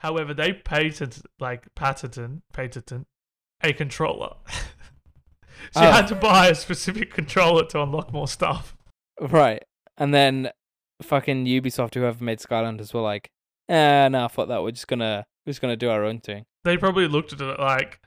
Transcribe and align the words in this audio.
However, 0.00 0.32
they 0.34 0.52
patented 0.52 1.24
like 1.40 1.66
patented 1.74 2.40
patented 2.52 3.04
a 3.62 3.72
controller. 3.72 4.34
so 5.72 5.80
you 5.82 5.88
Oh. 5.88 5.92
had 5.92 6.06
to 6.08 6.14
buy 6.14 6.48
a 6.48 6.54
specific 6.54 7.12
controller 7.12 7.64
to 7.66 7.82
unlock 7.82 8.12
more 8.12 8.28
stuff. 8.28 8.76
Right. 9.20 9.64
And 9.96 10.14
then 10.14 10.50
fucking 11.02 11.46
Ubisoft, 11.46 11.94
whoever 11.94 12.22
made 12.22 12.38
Skylanders, 12.38 12.94
were 12.94 13.00
like, 13.00 13.28
eh, 13.68 14.08
nah, 14.08 14.28
fuck 14.28 14.48
that. 14.48 14.62
We're 14.62 14.70
just 14.70 14.86
gonna 14.88 15.24
we're 15.44 15.50
just 15.50 15.60
gonna 15.60 15.76
do 15.76 15.90
our 15.90 16.04
own 16.04 16.20
thing. 16.20 16.44
They 16.64 16.76
probably 16.76 17.08
looked 17.08 17.32
at 17.32 17.40
it 17.40 17.58
like, 17.58 18.00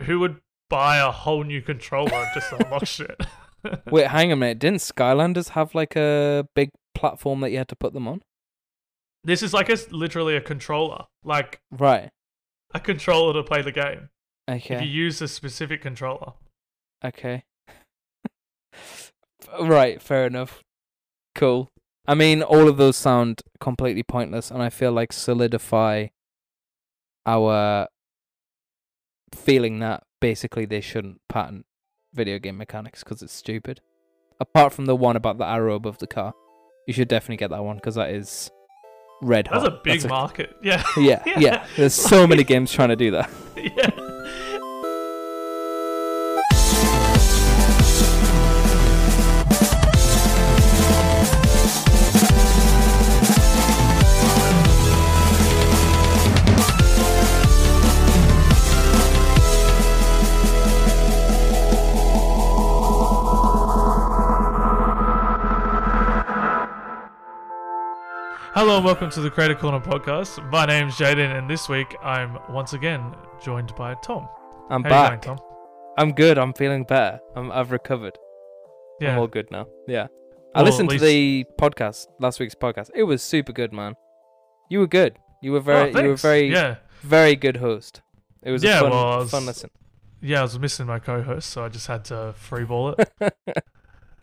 who 0.00 0.20
would 0.20 0.36
buy 0.70 0.98
a 0.98 1.10
whole 1.10 1.42
new 1.44 1.60
controller 1.62 2.28
just 2.34 2.50
to 2.50 2.64
unlock 2.64 2.86
shit? 2.86 3.20
Wait, 3.90 4.06
hang 4.08 4.28
on 4.28 4.32
a 4.32 4.36
minute. 4.36 4.58
Didn't 4.58 4.80
Skylanders 4.80 5.50
have 5.50 5.74
like 5.74 5.96
a 5.96 6.46
big 6.54 6.70
platform 6.94 7.40
that 7.40 7.50
you 7.50 7.58
had 7.58 7.68
to 7.68 7.76
put 7.76 7.92
them 7.94 8.06
on? 8.08 8.22
This 9.24 9.42
is 9.42 9.54
like 9.54 9.68
a 9.68 9.76
literally 9.90 10.36
a 10.36 10.40
controller, 10.40 11.04
like 11.24 11.60
Right. 11.70 12.10
a 12.74 12.80
controller 12.80 13.32
to 13.34 13.42
play 13.42 13.62
the 13.62 13.72
game. 13.72 14.08
If 14.48 14.68
you 14.68 14.78
use 14.78 15.22
a 15.22 15.28
specific 15.28 15.80
controller. 15.82 16.32
Okay. 17.04 17.44
right, 19.60 20.02
fair 20.02 20.26
enough. 20.26 20.62
Cool. 21.34 21.68
I 22.06 22.14
mean, 22.14 22.42
all 22.42 22.68
of 22.68 22.76
those 22.76 22.96
sound 22.96 23.42
completely 23.60 24.02
pointless, 24.02 24.50
and 24.50 24.60
I 24.62 24.70
feel 24.70 24.90
like 24.92 25.12
solidify 25.12 26.08
our 27.24 27.86
feeling 29.32 29.78
that 29.78 30.02
basically 30.20 30.64
they 30.66 30.80
shouldn't 30.80 31.20
patent 31.28 31.64
video 32.12 32.38
game 32.38 32.56
mechanics 32.58 33.04
because 33.04 33.22
it's 33.22 33.32
stupid. 33.32 33.80
Apart 34.40 34.72
from 34.72 34.86
the 34.86 34.96
one 34.96 35.14
about 35.14 35.38
the 35.38 35.46
arrow 35.46 35.76
above 35.76 35.98
the 35.98 36.08
car, 36.08 36.34
you 36.86 36.92
should 36.92 37.08
definitely 37.08 37.36
get 37.36 37.50
that 37.50 37.64
one 37.64 37.76
because 37.76 37.94
that 37.94 38.10
is 38.10 38.50
red 39.22 39.46
hot. 39.46 39.62
That's 39.62 39.74
a 39.74 39.80
big 39.82 40.08
market. 40.08 40.56
Yeah. 40.60 40.82
yeah, 40.96 41.22
yeah. 41.38 41.66
There's 41.76 41.94
so 41.94 42.26
many 42.26 42.44
games 42.44 42.72
trying 42.72 42.90
to 42.90 42.96
do 42.96 43.12
that. 43.12 43.30
yeah. 43.56 43.90
Hello 68.54 68.76
and 68.76 68.84
welcome 68.84 69.10
to 69.10 69.20
the 69.20 69.30
Creator 69.30 69.54
Corner 69.56 69.80
podcast. 69.80 70.48
My 70.50 70.66
name's 70.66 70.94
Jaden, 70.96 71.36
and 71.38 71.48
this 71.48 71.68
week 71.68 71.96
I'm 72.02 72.38
once 72.50 72.72
again 72.74 73.14
joined 73.42 73.74
by 73.76 73.94
Tom. 74.02 74.28
I'm 74.70 74.82
How 74.84 74.90
back. 74.90 75.22
Tom? 75.22 75.38
I'm 75.98 76.12
good. 76.12 76.38
I'm 76.38 76.52
feeling 76.52 76.84
better. 76.84 77.20
I'm, 77.36 77.50
I've 77.50 77.70
recovered. 77.72 78.16
Yeah. 79.00 79.12
I'm 79.12 79.18
all 79.20 79.26
good 79.26 79.50
now. 79.50 79.66
Yeah. 79.88 80.08
I 80.54 80.62
listened 80.62 80.90
at 80.92 80.98
to 80.98 81.04
the 81.04 81.44
podcast, 81.58 82.06
last 82.20 82.40
week's 82.40 82.54
podcast. 82.54 82.90
It 82.94 83.04
was 83.04 83.22
super 83.22 83.52
good, 83.52 83.72
man. 83.72 83.94
You 84.68 84.80
were 84.80 84.86
good. 84.86 85.18
You 85.42 85.52
were 85.52 85.58
Oh, 85.58 85.62
very, 85.62 85.92
you 86.02 86.08
were 86.08 86.16
very, 86.16 86.52
Yeah. 86.52 86.76
very 87.02 87.36
good 87.36 87.56
host. 87.58 88.02
It 88.42 88.50
was 88.50 88.62
Yeah, 88.62 88.78
a 88.78 88.80
fun, 88.82 88.90
well, 88.90 89.18
was- 89.18 89.30
fun 89.30 89.46
listen. 89.46 89.70
Yeah, 90.20 90.40
I 90.40 90.42
was 90.42 90.58
missing 90.58 90.86
my 90.86 90.98
co-host, 91.00 91.50
so 91.50 91.64
I 91.64 91.68
just 91.68 91.88
had 91.88 92.04
to 92.06 92.34
freeball 92.38 92.94
it. 92.98 93.64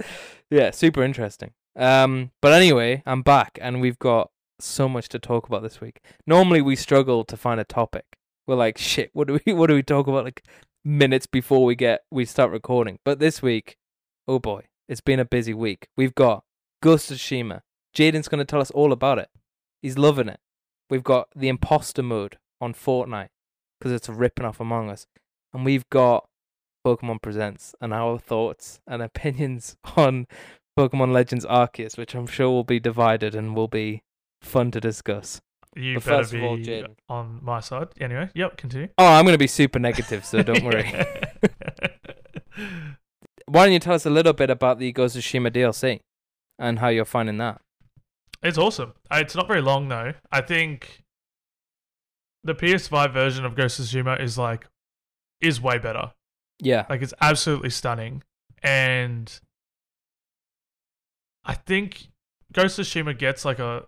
yeah, 0.50 0.72
super 0.72 1.04
interesting. 1.04 1.52
Um, 1.76 2.32
but 2.42 2.54
anyway, 2.54 3.04
I'm 3.06 3.22
back, 3.22 3.58
and 3.62 3.82
we've 3.82 4.00
got 4.00 4.32
so 4.60 4.90
much 4.90 5.10
to 5.10 5.20
talk 5.20 5.48
about 5.48 5.64
this 5.64 5.82
week. 5.82 6.02
Normally, 6.28 6.62
we 6.62 6.76
struggle 6.76 7.24
to 7.26 7.38
find 7.38 7.60
a 7.60 7.64
topic. 7.64 8.06
We're 8.48 8.56
like, 8.56 8.78
shit, 8.78 9.12
what 9.14 9.28
do 9.28 9.40
we, 9.46 9.54
what 9.54 9.68
do 9.68 9.76
we 9.76 9.84
talk 9.84 10.08
about? 10.08 10.26
Like 10.26 10.44
minutes 10.84 11.26
before 11.26 11.66
we 11.66 11.76
get, 11.76 12.02
we 12.12 12.26
start 12.26 12.52
recording. 12.52 13.00
But 13.06 13.20
this 13.20 13.42
week, 13.42 13.78
oh 14.28 14.40
boy, 14.40 14.66
it's 14.88 15.02
been 15.02 15.20
a 15.20 15.26
busy 15.26 15.54
week. 15.54 15.88
We've 15.96 16.16
got 16.16 16.44
Ghost 16.82 17.12
of 17.12 17.18
Tsushima. 17.18 17.62
Jaden's 17.96 18.28
going 18.28 18.40
to 18.40 18.46
tell 18.46 18.62
us 18.62 18.72
all 18.72 18.92
about 18.92 19.20
it. 19.20 19.30
He's 19.82 19.98
loving 19.98 20.30
it. 20.30 20.40
We've 20.90 21.04
got 21.04 21.30
the 21.36 21.50
imposter 21.50 22.04
mode 22.04 22.38
on 22.60 22.74
Fortnite 22.74 23.30
because 23.80 23.92
it's 23.92 24.10
ripping 24.10 24.46
off 24.46 24.60
Among 24.60 24.90
Us. 24.90 25.06
And 25.54 25.66
we've 25.66 25.88
got 25.90 26.28
Pokemon 26.86 27.22
Presents 27.22 27.76
and 27.82 27.94
our 27.94 28.18
thoughts 28.18 28.80
and 28.88 29.02
opinions 29.02 29.76
on 29.96 30.28
Pokemon 30.80 31.12
Legends 31.12 31.46
Arceus, 31.46 31.98
which 31.98 32.16
I'm 32.16 32.28
sure 32.28 32.50
will 32.50 32.64
be 32.64 32.80
divided 32.80 33.36
and 33.36 33.56
will 33.56 33.68
be 33.68 34.02
fun 34.42 34.72
to 34.72 34.80
discuss. 34.80 35.42
You 35.76 35.96
But 35.96 36.06
better 36.06 36.18
first 36.20 36.32
be 36.32 36.38
of 36.40 36.44
all, 36.46 36.58
Jaden. 36.58 36.96
on 37.10 37.40
my 37.44 37.60
side. 37.60 37.90
Anyway, 38.00 38.30
yep, 38.34 38.56
continue. 38.58 38.88
Oh, 38.98 39.06
I'm 39.06 39.26
going 39.26 39.34
to 39.34 39.38
be 39.38 39.48
super 39.48 39.78
negative, 39.80 40.24
so 40.26 40.42
don't 40.42 40.64
worry. 40.64 40.90
Why 43.46 43.66
don't 43.66 43.74
you 43.74 43.80
tell 43.80 43.96
us 43.96 44.06
a 44.06 44.10
little 44.10 44.34
bit 44.34 44.50
about 44.50 44.80
the 44.80 44.92
Ghost 44.92 45.16
of 45.16 45.24
Tsushima 45.24 45.52
DLC 45.52 46.00
and 46.60 46.80
how 46.80 46.88
you're 46.90 47.06
finding 47.06 47.38
that? 47.38 47.62
it's 48.42 48.58
awesome. 48.58 48.94
Uh, 49.12 49.18
It's 49.18 49.36
not 49.36 49.48
very 49.48 49.62
long 49.62 49.90
though. 49.90 50.14
I 50.32 50.40
think 50.42 51.04
the 52.44 52.56
PS5 52.56 53.12
version 53.12 53.44
of 53.44 53.54
Ghost 53.56 53.80
of 53.80 53.86
Tsushima 53.86 54.22
is 54.22 54.38
like 54.38 54.66
is 55.42 55.60
way 55.60 55.78
better. 55.78 56.14
Yeah. 56.60 56.86
Like 56.90 57.02
it's 57.02 57.14
absolutely 57.22 57.70
stunning, 57.70 58.24
and 58.64 59.40
I 61.50 61.54
think 61.56 62.08
Ghost 62.54 62.78
of 62.78 62.86
Tsushima 62.86 63.18
gets 63.18 63.44
like 63.44 63.58
a 63.60 63.86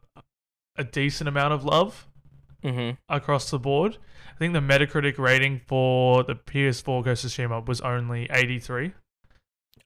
a 0.78 0.84
decent 0.84 1.28
amount 1.28 1.54
of 1.54 1.64
love 1.64 2.08
Mm-hmm. 2.64 2.92
across 3.10 3.50
the 3.50 3.58
board. 3.60 3.98
I 4.36 4.38
think 4.38 4.54
the 4.54 4.60
Metacritic 4.60 5.18
rating 5.18 5.62
for 5.68 6.24
the 6.24 6.36
PS4 6.36 7.04
Ghost 7.04 7.24
of 7.26 7.32
Tsushima 7.32 7.66
was 7.68 7.82
only 7.82 8.28
83. 8.32 8.94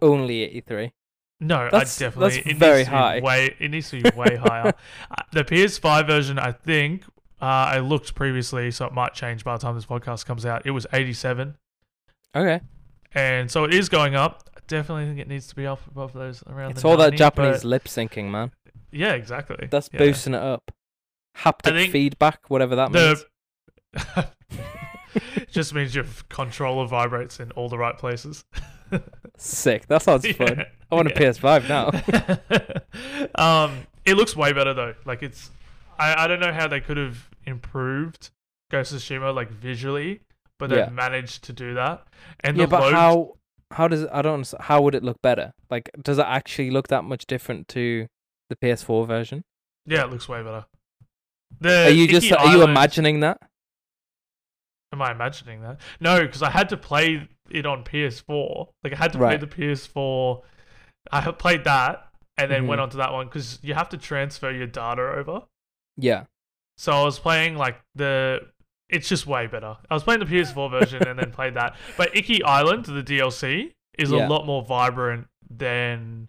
Only 0.01 0.43
83. 0.43 0.91
No, 1.39 1.69
That's- 1.71 2.01
I 2.01 2.05
definitely 2.05 2.35
that's 2.37 2.47
it 2.47 2.57
very 2.57 2.77
needs 2.79 2.89
high. 2.89 3.19
Way 3.21 3.55
it 3.59 3.71
needs 3.71 3.89
to 3.91 4.01
be 4.01 4.09
way 4.15 4.35
higher. 4.41 4.73
Uh, 5.09 5.21
The 5.31 5.43
PS5 5.45 6.05
version, 6.07 6.37
I 6.39 6.51
think, 6.51 7.03
uh, 7.41 7.45
I 7.75 7.79
looked 7.79 8.13
previously, 8.15 8.71
so 8.71 8.85
it 8.85 8.93
might 8.93 9.13
change 9.13 9.43
by 9.45 9.53
the 9.55 9.61
time 9.61 9.75
this 9.75 9.85
podcast 9.85 10.25
comes 10.25 10.45
out. 10.45 10.65
It 10.65 10.71
was 10.71 10.85
87, 10.93 11.55
Okay. 12.35 12.59
and 13.13 13.49
so 13.51 13.63
it 13.65 13.73
is 13.73 13.87
going 13.89 14.15
up. 14.15 14.49
Definitely 14.67 15.05
think 15.05 15.19
it 15.19 15.27
needs 15.27 15.47
to 15.47 15.55
be 15.55 15.67
up 15.67 15.85
above 15.87 16.13
those 16.13 16.43
around. 16.47 16.71
It's 16.71 16.85
all 16.85 16.97
that 16.97 17.13
Japanese 17.13 17.61
but- 17.61 17.65
lip 17.65 17.83
syncing, 17.85 18.29
man. 18.29 18.51
Yeah, 18.91 19.13
exactly. 19.13 19.67
That's 19.69 19.89
yeah. 19.91 19.99
boosting 19.99 20.33
it 20.33 20.41
up. 20.41 20.71
Haptic 21.37 21.91
feedback, 21.91 22.49
whatever 22.49 22.75
that 22.77 22.91
means. 22.91 23.25
The 23.93 24.27
just 25.51 25.73
means 25.73 25.93
your 25.93 26.05
controller 26.29 26.87
vibrates 26.87 27.39
in 27.39 27.51
all 27.51 27.67
the 27.69 27.77
right 27.77 27.97
places. 27.97 28.45
Sick. 29.37 29.87
That 29.87 30.01
sounds 30.01 30.25
fun. 30.31 30.65
I 30.91 30.95
want 30.95 31.11
a. 31.11 31.13
PS5 31.13 31.67
now. 31.67 31.89
um, 33.65 33.85
it 34.05 34.15
looks 34.15 34.35
way 34.35 34.53
better 34.53 34.73
though. 34.73 34.93
Like 35.05 35.23
it's, 35.23 35.51
I, 35.99 36.23
I 36.23 36.27
don't 36.27 36.39
know 36.39 36.53
how 36.53 36.67
they 36.67 36.79
could 36.79 36.97
have 36.97 37.29
improved 37.45 38.29
Ghost 38.71 38.93
of 38.93 38.99
Tsushima 38.99 39.33
like 39.35 39.49
visually, 39.49 40.21
but 40.57 40.69
they've 40.69 40.79
Yeah. 40.79 40.89
managed 40.89 41.43
to 41.45 41.53
do 41.53 41.73
that. 41.73 42.05
And 42.41 42.55
yeah, 42.57 42.63
the 42.65 42.69
but 42.69 42.81
load, 42.81 42.93
how 42.93 43.33
how 43.75 43.87
does 43.87 44.03
it, 44.03 44.09
I 44.11 44.21
don't 44.21 44.51
how 44.61 44.81
would 44.81 44.95
it 44.95 45.03
look 45.03 45.21
better? 45.21 45.53
Like, 45.69 45.89
does 46.01 46.17
it 46.17 46.25
actually 46.27 46.71
look 46.71 46.87
that 46.89 47.03
much 47.03 47.25
different 47.25 47.67
to 47.69 48.07
the 48.49 48.55
PS4 48.55 49.07
version? 49.07 49.43
yeah, 49.85 50.03
it 50.03 50.09
looks 50.11 50.27
way 50.27 50.41
better. 50.41 50.65
The 51.59 51.85
are 51.85 51.89
you 51.89 52.07
just 52.07 52.31
are 52.31 52.55
you 52.55 52.63
imagining 52.63 53.19
that? 53.21 53.37
Am 54.93 55.01
I 55.01 55.11
imagining 55.11 55.61
that? 55.61 55.79
No, 55.99 56.21
because 56.21 56.41
I 56.41 56.49
had 56.49 56.69
to 56.69 56.77
play 56.77 57.27
it 57.49 57.65
on 57.65 57.83
PS4. 57.83 58.67
Like 58.83 58.93
I 58.93 58.97
had 58.97 59.11
to 59.13 59.19
Right. 59.19 59.39
play 59.39 59.47
the 59.47 59.53
PS4. 59.55 60.41
I 61.11 61.21
had 61.21 61.37
played 61.37 61.63
that 61.65 62.07
and 62.37 62.49
then 62.51 62.67
went 62.67 62.79
Mhm. 62.79 62.83
on 62.83 62.89
to 62.91 62.97
that 62.97 63.13
one 63.13 63.27
because 63.27 63.59
you 63.61 63.73
have 63.73 63.89
to 63.89 63.97
transfer 63.97 64.51
your 64.51 64.67
data 64.67 65.01
over. 65.01 65.43
Yeah. 65.97 66.25
So 66.77 66.91
I 66.93 67.03
was 67.03 67.19
playing 67.19 67.55
like 67.57 67.79
the. 67.93 68.49
It's 68.89 69.09
just 69.09 69.25
way 69.25 69.47
better. 69.47 69.77
I 69.89 69.93
was 69.93 70.03
playing 70.03 70.19
the 70.19 70.25
PS4 70.27 70.69
version 70.69 71.07
and 71.07 71.17
then 71.17 71.31
played 71.31 71.55
that. 71.55 71.75
But 71.97 72.15
Iki 72.15 72.43
Island, 72.43 72.85
the 72.85 73.01
DLC, 73.03 73.73
is 73.97 74.11
Yeah. 74.11 74.27
a 74.27 74.29
lot 74.29 74.45
more 74.45 74.63
vibrant 74.63 75.27
than 75.49 76.27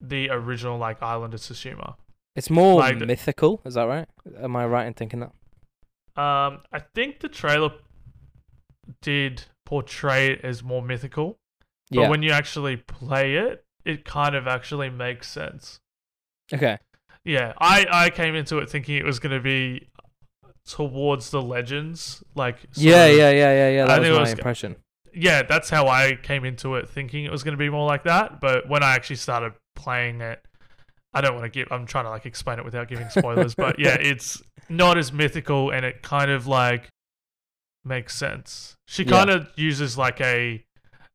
the 0.00 0.28
original 0.30 0.78
like 0.78 1.02
Island 1.02 1.32
of 1.34 1.40
Tsushima. 1.40 1.94
It's 2.34 2.50
more 2.50 2.80
Like 2.80 2.98
mythical, 2.98 3.60
is 3.64 3.74
that 3.74 3.84
right? 3.84 4.08
Am 4.40 4.56
I 4.56 4.66
right 4.66 4.86
in 4.86 4.94
thinking 4.94 5.20
that? 5.20 5.32
Um, 6.20 6.60
I 6.72 6.80
think 6.94 7.20
the 7.20 7.28
trailer 7.28 7.70
did 9.00 9.44
portray 9.64 10.32
it 10.32 10.40
as 10.44 10.62
more 10.62 10.82
mythical, 10.82 11.38
but 11.90 12.00
Yeah. 12.02 12.08
when 12.10 12.22
you 12.22 12.32
actually 12.32 12.76
play 12.76 13.36
it, 13.36 13.64
it 13.84 14.04
kind 14.04 14.34
of 14.34 14.46
actually 14.46 14.90
makes 14.90 15.28
sense. 15.28 15.80
okay. 16.52 16.78
Yeah, 17.24 17.52
I 17.58 17.86
I 17.90 18.10
came 18.10 18.34
into 18.34 18.58
it 18.58 18.68
thinking 18.68 18.96
it 18.96 19.04
was 19.04 19.20
going 19.20 19.30
to 19.32 19.40
be 19.40 19.88
towards 20.66 21.30
the 21.30 21.42
legends, 21.42 22.22
like 22.34 22.56
Yeah, 22.74 23.04
of- 23.06 23.16
yeah, 23.16 23.30
yeah, 23.30 23.52
yeah, 23.52 23.68
yeah. 23.70 23.84
That 23.86 24.00
was 24.00 24.08
my 24.10 24.20
was- 24.20 24.32
impression. 24.32 24.76
yeah, 25.12 25.42
that's 25.42 25.68
how 25.70 25.88
I 25.88 26.16
came 26.22 26.44
into 26.44 26.76
it, 26.76 26.88
thinking 26.88 27.24
it 27.24 27.32
was 27.32 27.42
going 27.42 27.52
to 27.52 27.58
be 27.58 27.68
more 27.70 27.86
like 27.86 28.04
that. 28.04 28.40
But 28.40 28.68
when 28.68 28.82
I 28.82 28.94
actually 28.94 29.16
started 29.16 29.52
playing 29.74 30.20
it, 30.20 30.42
I 31.14 31.20
don't 31.20 31.34
want 31.34 31.44
to 31.44 31.50
give. 31.50 31.68
I'm 31.70 31.84
trying 31.86 32.04
to 32.04 32.10
like 32.10 32.24
explain 32.26 32.58
it 32.58 32.64
without 32.64 32.88
giving 32.88 33.08
spoilers, 33.10 33.54
but 33.54 33.78
yeah, 33.78 33.94
it's 34.00 34.42
not 34.68 34.96
as 34.96 35.12
mythical, 35.12 35.70
and 35.70 35.84
it 35.84 36.02
kind 36.02 36.30
of 36.30 36.46
like 36.46 36.88
makes 37.84 38.16
sense. 38.16 38.76
She 38.86 39.02
Yeah. 39.04 39.10
kind 39.10 39.30
of 39.30 39.48
uses 39.56 39.98
like 39.98 40.20
a 40.20 40.64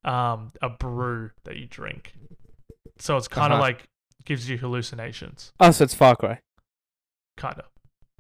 um 0.04 0.52
a 0.62 0.70
brew 0.70 1.32
that 1.46 1.56
you 1.58 1.66
drink, 1.66 2.14
so 3.00 3.18
it's 3.18 3.28
kind 3.28 3.52
of 3.52 3.60
Uh-huh. 3.60 3.70
like 3.70 3.84
gives 4.26 4.50
you 4.50 4.58
hallucinations, 4.58 5.54
Oh, 5.60 5.72
so 5.72 5.86
it's 5.86 5.94
Far 5.96 6.16
Cry. 6.16 6.40
kind 7.38 7.58
of. 7.60 7.66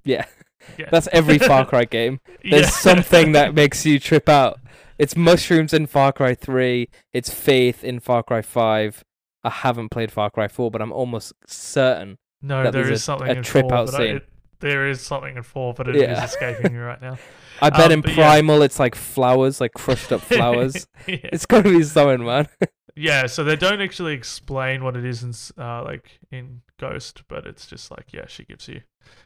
Yeah, 0.03 0.25
Yeah, 0.77 0.89
that's 0.91 1.07
every 1.11 1.37
Far 1.49 1.65
Cry 1.65 1.85
game. 1.85 2.19
There's 2.43 2.63
Yeah. 2.63 2.69
something 2.69 3.31
that 3.33 3.53
makes 3.61 3.85
you 3.85 3.99
trip 3.99 4.27
out. 4.29 4.59
It's 4.97 5.15
mushrooms 5.15 5.73
in 5.73 5.85
Far 5.87 6.11
Cry 6.11 6.33
3. 6.33 6.89
It's 7.13 7.31
faith 7.33 7.83
in 7.83 7.99
Far 7.99 8.23
Cry 8.23 8.41
5. 8.41 9.03
I 9.43 9.49
haven't 9.49 9.89
played 9.89 10.11
Far 10.11 10.29
Cry 10.31 10.47
4, 10.47 10.71
but 10.71 10.81
I'm 10.81 10.91
almost 10.91 11.33
certain. 11.45 12.17
No, 12.41 12.63
that 12.63 12.73
there's 12.73 12.89
a- 12.89 12.99
something 12.99 13.27
a 13.29 13.33
in 13.33 13.43
trip 13.43 13.65
four, 13.69 13.73
out 13.75 13.91
but 13.91 14.01
I- 14.01 14.03
it- 14.05 14.29
there 14.59 14.87
is 14.89 15.01
something 15.01 15.37
in 15.37 15.43
four, 15.43 15.75
but 15.75 15.87
it 15.87 15.95
is 15.95 16.01
Yeah. 16.01 16.23
escaping 16.23 16.73
me 16.73 16.79
right 16.79 16.99
now. 16.99 17.17
I 17.61 17.69
bet 17.69 17.91
Um, 17.91 17.91
in. 17.91 18.01
Primal 18.01 18.63
it's 18.63 18.79
like 18.79 18.95
flowers, 18.95 19.61
like 19.61 19.73
crushed 19.73 20.11
up 20.11 20.21
flowers. 20.21 20.87
it's 21.07 21.45
got 21.45 21.63
to 21.63 21.69
be 21.77 21.83
something, 21.83 22.25
man. 22.25 22.47
Yeah, 22.95 23.27
so 23.27 23.43
they 23.43 23.55
don't 23.55 23.81
actually 23.81 24.13
explain 24.13 24.83
what 24.83 24.97
it 24.97 25.05
is 25.05 25.21
in 25.21 25.31
uh, 25.63 25.83
like 25.83 26.19
in 26.31 26.61
Ghost, 26.79 27.23
but 27.27 27.45
it's 27.45 27.65
just 27.65 27.91
like 27.91 28.13
yeah, 28.13 28.25
she 28.27 28.43
gives 28.43 28.67
you 28.67 28.81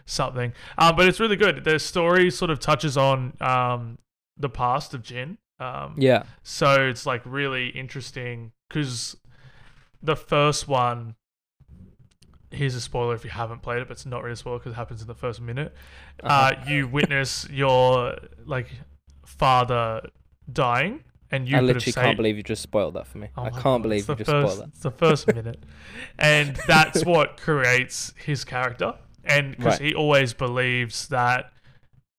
something. 0.05 0.53
Um, 0.77 0.95
but 0.95 1.07
it's 1.07 1.19
really 1.19 1.35
good. 1.35 1.63
The 1.63 1.79
story 1.79 2.29
sort 2.31 2.51
of 2.51 2.59
touches 2.59 2.97
on 2.97 3.33
um 3.41 3.97
the 4.37 4.49
past 4.49 4.93
of 4.93 5.03
Jin. 5.03 5.37
Um, 5.59 5.93
yeah. 5.97 6.23
so 6.41 6.87
it's 6.87 7.05
like 7.05 7.21
really 7.23 7.67
interesting 7.69 8.51
because 8.69 9.17
the 10.01 10.15
first 10.15 10.67
one. 10.67 11.15
Here's 12.53 12.75
a 12.75 12.81
spoiler 12.81 13.15
if 13.15 13.23
you 13.23 13.29
haven't 13.29 13.61
played 13.61 13.81
it, 13.81 13.87
but 13.87 13.93
it's 13.93 14.05
not 14.05 14.23
really 14.23 14.33
a 14.33 14.35
spoiler 14.35 14.57
because 14.59 14.73
it 14.73 14.75
happens 14.75 15.01
in 15.01 15.07
the 15.07 15.15
first 15.15 15.39
minute. 15.39 15.73
Uh-huh. 16.21 16.51
Uh, 16.53 16.69
you 16.69 16.85
witness 16.85 17.47
your 17.49 18.17
like 18.45 18.67
father 19.25 20.01
dying, 20.51 21.05
and 21.31 21.47
you 21.47 21.55
I 21.55 21.59
could 21.59 21.67
have 21.69 21.75
literally 21.77 21.93
can't 22.05 22.17
believe 22.17 22.37
you 22.37 22.43
just 22.43 22.61
spoiled 22.61 22.93
that 22.95 23.07
for 23.07 23.17
me. 23.17 23.29
Oh 23.37 23.43
I 23.43 23.49
can't 23.49 23.63
God, 23.63 23.83
believe 23.83 24.07
you 24.09 24.15
just 24.15 24.29
first, 24.29 24.53
spoiled 24.53 24.59
that. 24.67 24.73
It's 24.75 24.79
the 24.83 24.91
first 24.91 25.27
minute, 25.27 25.63
and 26.19 26.55
that's 26.67 27.05
what 27.05 27.37
creates 27.39 28.13
his 28.23 28.43
character. 28.43 28.93
And 29.23 29.51
because 29.55 29.79
Right. 29.79 29.89
he 29.89 29.93
always 29.95 30.33
believes 30.33 31.07
that 31.09 31.51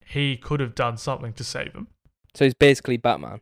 he 0.07 0.37
could 0.37 0.61
have 0.61 0.75
done 0.75 0.97
something 0.97 1.33
to 1.35 1.45
save 1.45 1.73
him. 1.73 1.89
So 2.35 2.45
he's 2.45 2.55
basically 2.55 2.97
Batman. 2.97 3.41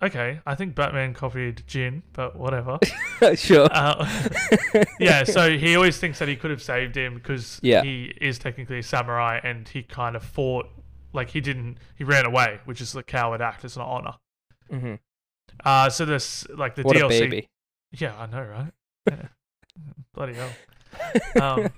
Okay, 0.00 0.38
I 0.46 0.54
think 0.54 0.76
Batman 0.76 1.12
copied 1.12 1.64
Jin, 1.66 2.04
but 2.12 2.36
whatever. 2.36 2.78
sure. 3.34 3.68
uh, 3.72 4.08
yeah, 5.00 5.24
so 5.24 5.58
he 5.58 5.74
always 5.74 5.98
thinks 5.98 6.20
that 6.20 6.28
he 6.28 6.36
could 6.36 6.52
have 6.52 6.62
saved 6.62 6.96
him 6.96 7.14
because 7.14 7.58
Yeah. 7.64 7.82
he 7.82 8.14
is 8.20 8.38
technically 8.38 8.78
a 8.78 8.82
samurai, 8.84 9.40
and 9.42 9.68
he 9.68 9.82
kind 9.82 10.14
of 10.14 10.22
fought 10.22 10.68
like 11.12 11.30
he 11.30 11.40
didn't. 11.40 11.78
He 11.96 12.04
ran 12.04 12.26
away, 12.26 12.60
which 12.64 12.80
is 12.80 12.94
a 12.96 13.02
coward 13.02 13.40
act. 13.40 13.64
It's 13.64 13.76
not 13.76 13.88
honor. 13.88 14.14
hmm 14.70 14.94
Uh, 15.64 15.88
so 15.90 16.04
this 16.04 16.46
like 16.50 16.74
the 16.74 16.82
What 16.82 16.96
DLC. 16.96 17.04
a 17.04 17.08
baby. 17.20 17.48
Yeah, 17.92 18.14
I 18.18 18.26
know, 18.26 18.42
right? 18.42 18.72
Yeah. 19.10 19.28
Bloody 20.12 20.34
hell. 20.34 20.50
Um, 21.40 21.70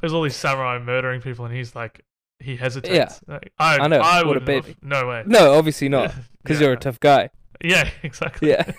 There's 0.00 0.12
all 0.12 0.22
these 0.22 0.36
samurai 0.36 0.78
murdering 0.78 1.20
people, 1.22 1.44
and 1.46 1.54
he's 1.54 1.74
like, 1.74 2.04
he 2.40 2.56
hesitates. 2.56 3.20
Like, 3.26 3.52
I, 3.58 3.78
I 3.78 3.86
know, 3.86 4.00
I 4.00 4.22
what 4.24 4.36
a 4.36 4.40
would 4.40 4.44
baby. 4.44 4.76
No 4.82 5.06
way. 5.06 5.22
no, 5.24 5.54
obviously 5.54 5.88
not, 5.88 6.12
because 6.42 6.60
Yeah. 6.60 6.66
you're 6.66 6.74
a 6.74 6.78
tough 6.78 6.98
guy. 7.00 7.30
Yeah, 7.62 7.88
exactly. 8.02 8.50
Yeah. 8.50 8.70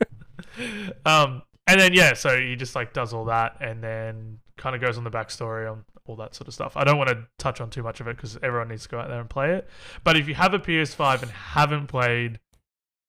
um, 1.04 1.42
and 1.66 1.80
then 1.80 1.92
yeah, 1.92 2.14
so 2.14 2.38
he 2.40 2.56
just 2.56 2.74
like 2.74 2.92
does 2.92 3.12
all 3.12 3.24
that, 3.26 3.56
and 3.60 3.82
then 3.82 4.38
kind 4.56 4.74
of 4.74 4.80
goes 4.80 4.96
on 4.98 5.04
the 5.04 5.10
backstory 5.10 5.70
on 5.70 5.84
all 6.08 6.16
that 6.16 6.34
sort 6.34 6.48
of 6.48 6.54
stuff. 6.54 6.76
I 6.76 6.84
don't 6.84 6.98
want 6.98 7.10
to 7.10 7.26
touch 7.38 7.60
on 7.60 7.70
too 7.70 7.82
much 7.82 8.00
of 8.00 8.06
it 8.08 8.16
because 8.16 8.38
everyone 8.42 8.68
needs 8.68 8.84
to 8.84 8.88
go 8.88 8.98
out 9.00 9.08
there 9.08 9.20
and 9.20 9.28
play 9.30 9.54
it. 9.54 9.68
But 10.04 10.16
if 10.16 10.28
you 10.28 10.34
have 10.34 10.54
a 10.54 10.58
PS5 10.58 11.22
and 11.22 11.30
haven't 11.30 11.86
played 11.88 12.40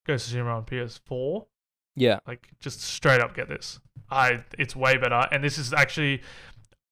Ghost 0.06 0.32
of 0.32 0.38
Tsushima 0.38 0.56
on 0.56 0.64
PS4, 0.66 1.46
Yeah. 1.96 2.20
like 2.28 2.48
just 2.60 2.82
straight 2.82 3.22
up 3.22 3.36
get 3.36 3.50
this. 3.50 3.80
I 4.10 4.44
it's 4.58 4.76
way 4.76 4.98
better, 4.98 5.28
and 5.32 5.44
this 5.44 5.58
is 5.58 5.74
actually. 5.74 6.22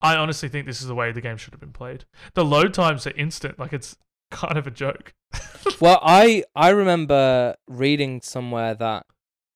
I 0.02 0.18
honestly 0.18 0.50
think 0.50 0.68
this 0.68 0.82
is 0.82 0.88
the 0.88 0.94
way 0.96 1.12
the 1.12 1.22
game 1.22 1.38
should 1.38 1.54
have 1.54 1.60
been 1.62 1.72
played. 1.72 2.06
The 2.34 2.44
load 2.46 2.74
times 2.74 3.08
are 3.08 3.12
instant, 3.12 3.58
like 3.58 3.72
it's 3.74 3.96
kind 4.30 4.58
of 4.58 4.68
a 4.68 4.72
joke. 4.72 5.14
Well, 5.82 6.00
I 6.04 6.44
I 6.56 6.70
remember 6.70 7.56
reading 7.68 8.22
somewhere 8.22 8.76
that 8.76 9.06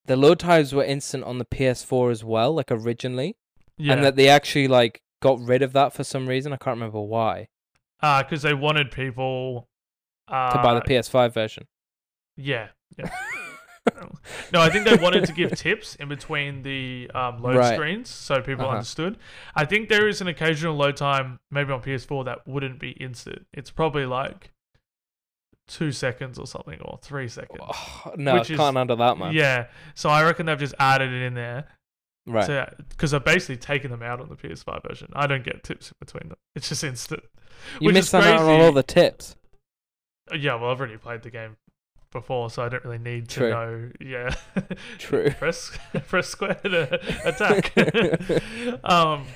the 0.06 0.16
load 0.16 0.38
times 0.40 0.72
were 0.74 0.82
instant 0.84 1.22
on 1.24 1.38
the 1.38 1.44
PS4 1.44 2.10
as 2.10 2.24
well, 2.24 2.52
like 2.54 2.70
originally, 2.72 3.36
Yeah, 3.76 3.92
and 3.94 4.04
that 4.04 4.16
they 4.16 4.28
actually 4.28 4.66
like 4.66 5.02
got 5.20 5.40
rid 5.40 5.62
of 5.62 5.72
that 5.74 5.92
for 5.92 6.04
some 6.04 6.26
reason. 6.28 6.52
I 6.52 6.56
can't 6.56 6.76
remember 6.76 7.00
why. 7.00 7.48
because 8.00 8.42
they 8.42 8.54
wanted 8.54 8.90
people 8.90 9.68
uh, 10.28 10.52
To 10.52 10.62
buy 10.62 10.74
the 10.74 10.80
PS5 10.82 11.32
version. 11.32 11.66
Yeah, 12.36 12.68
yeah. 12.98 13.10
no, 14.52 14.60
I 14.60 14.70
think 14.70 14.86
they 14.86 14.96
wanted 14.96 15.24
to 15.26 15.32
give 15.32 15.52
tips 15.52 15.94
in 15.96 16.08
between 16.08 16.62
the 16.62 17.10
um, 17.14 17.42
load 17.42 17.56
Right. 17.56 17.74
screens 17.74 18.08
so 18.08 18.40
people 18.40 18.64
Uh-huh. 18.66 18.74
understood. 18.76 19.18
I 19.54 19.64
think 19.64 19.88
there 19.88 20.08
is 20.08 20.20
an 20.20 20.28
occasional 20.28 20.74
load 20.76 20.96
time, 20.96 21.40
maybe 21.50 21.72
on 21.72 21.82
PS4, 21.82 22.24
that 22.26 22.46
wouldn't 22.46 22.78
be 22.78 22.90
instant. 22.92 23.46
It's 23.52 23.70
probably 23.70 24.06
like 24.06 24.52
two 25.66 25.92
seconds 25.92 26.38
or 26.38 26.46
something, 26.46 26.80
or 26.80 26.98
three 27.02 27.28
seconds. 27.28 27.60
Oh, 27.62 28.12
no, 28.16 28.34
Which 28.34 28.50
I 28.50 28.56
can't 28.56 28.76
handle 28.76 28.96
that, 28.96 29.18
man. 29.18 29.32
Yeah, 29.34 29.66
so 29.94 30.08
I 30.08 30.24
reckon 30.24 30.46
they've 30.46 30.58
just 30.58 30.74
added 30.78 31.12
it 31.12 31.22
in 31.22 31.34
there. 31.34 31.66
Right. 32.30 32.68
Because 32.88 33.12
I've 33.14 33.24
basically 33.24 33.56
taken 33.56 33.90
them 33.90 34.02
out 34.02 34.20
on 34.20 34.28
the 34.28 34.36
PS5 34.36 34.88
version. 34.88 35.08
I 35.14 35.26
don't 35.26 35.44
get 35.44 35.62
tips 35.64 35.88
in 35.90 35.94
between 36.00 36.28
them. 36.28 36.38
It's 36.54 36.68
just 36.68 36.84
instant. 36.84 37.22
you 37.80 37.92
missed 37.92 38.14
out 38.14 38.24
on 38.40 38.60
all 38.60 38.72
the 38.72 38.82
tips. 38.82 39.36
Uh, 40.32 40.36
Yeah, 40.36 40.54
well, 40.54 40.70
I've 40.70 40.78
already 40.78 40.96
played 40.96 41.22
the 41.22 41.30
game 41.30 41.56
before, 42.12 42.50
so 42.50 42.62
I 42.62 42.68
don't 42.68 42.84
really 42.84 42.98
need 42.98 43.28
to 43.30 43.40
know. 43.50 43.90
Yeah, 44.00 44.34
True. 44.98 45.30
press 45.30 45.70
press 46.08 46.28
square 46.28 46.54
to 46.64 47.00
attack. 47.28 47.72
um, 48.84 49.26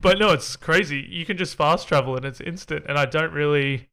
but 0.00 0.18
no, 0.18 0.30
it's 0.30 0.56
crazy. 0.56 0.98
You 1.08 1.24
can 1.24 1.36
just 1.36 1.54
fast 1.56 1.86
travel 1.88 2.16
and 2.16 2.24
it's 2.24 2.40
instant, 2.40 2.84
and 2.88 2.98
I 2.98 3.06
don't 3.06 3.32
really. 3.32 3.88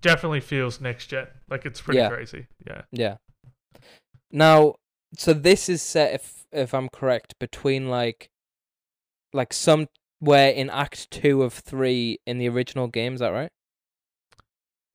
Definitely 0.00 0.40
feels 0.40 0.80
next 0.80 1.06
gen. 1.06 1.26
Like 1.48 1.64
it's 1.64 1.80
pretty 1.80 1.98
Yeah. 1.98 2.08
crazy. 2.10 2.46
Yeah. 2.66 2.82
Yeah. 2.92 3.16
Now, 4.30 4.74
so 5.16 5.32
this 5.32 5.68
is 5.68 5.80
set 5.80 6.12
if 6.14 6.43
if 6.54 6.74
I'm 6.74 6.88
correct 6.88 7.34
between 7.38 7.88
like 7.88 8.30
like 9.32 9.52
somewhere 9.52 9.88
in 10.50 10.70
Act 10.70 11.10
Two 11.10 11.42
of 11.42 11.52
three 11.52 12.18
in 12.26 12.38
the 12.38 12.48
original 12.48 12.88
game. 12.88 13.14
Is 13.14 13.20
that 13.20 13.30
right? 13.30 13.50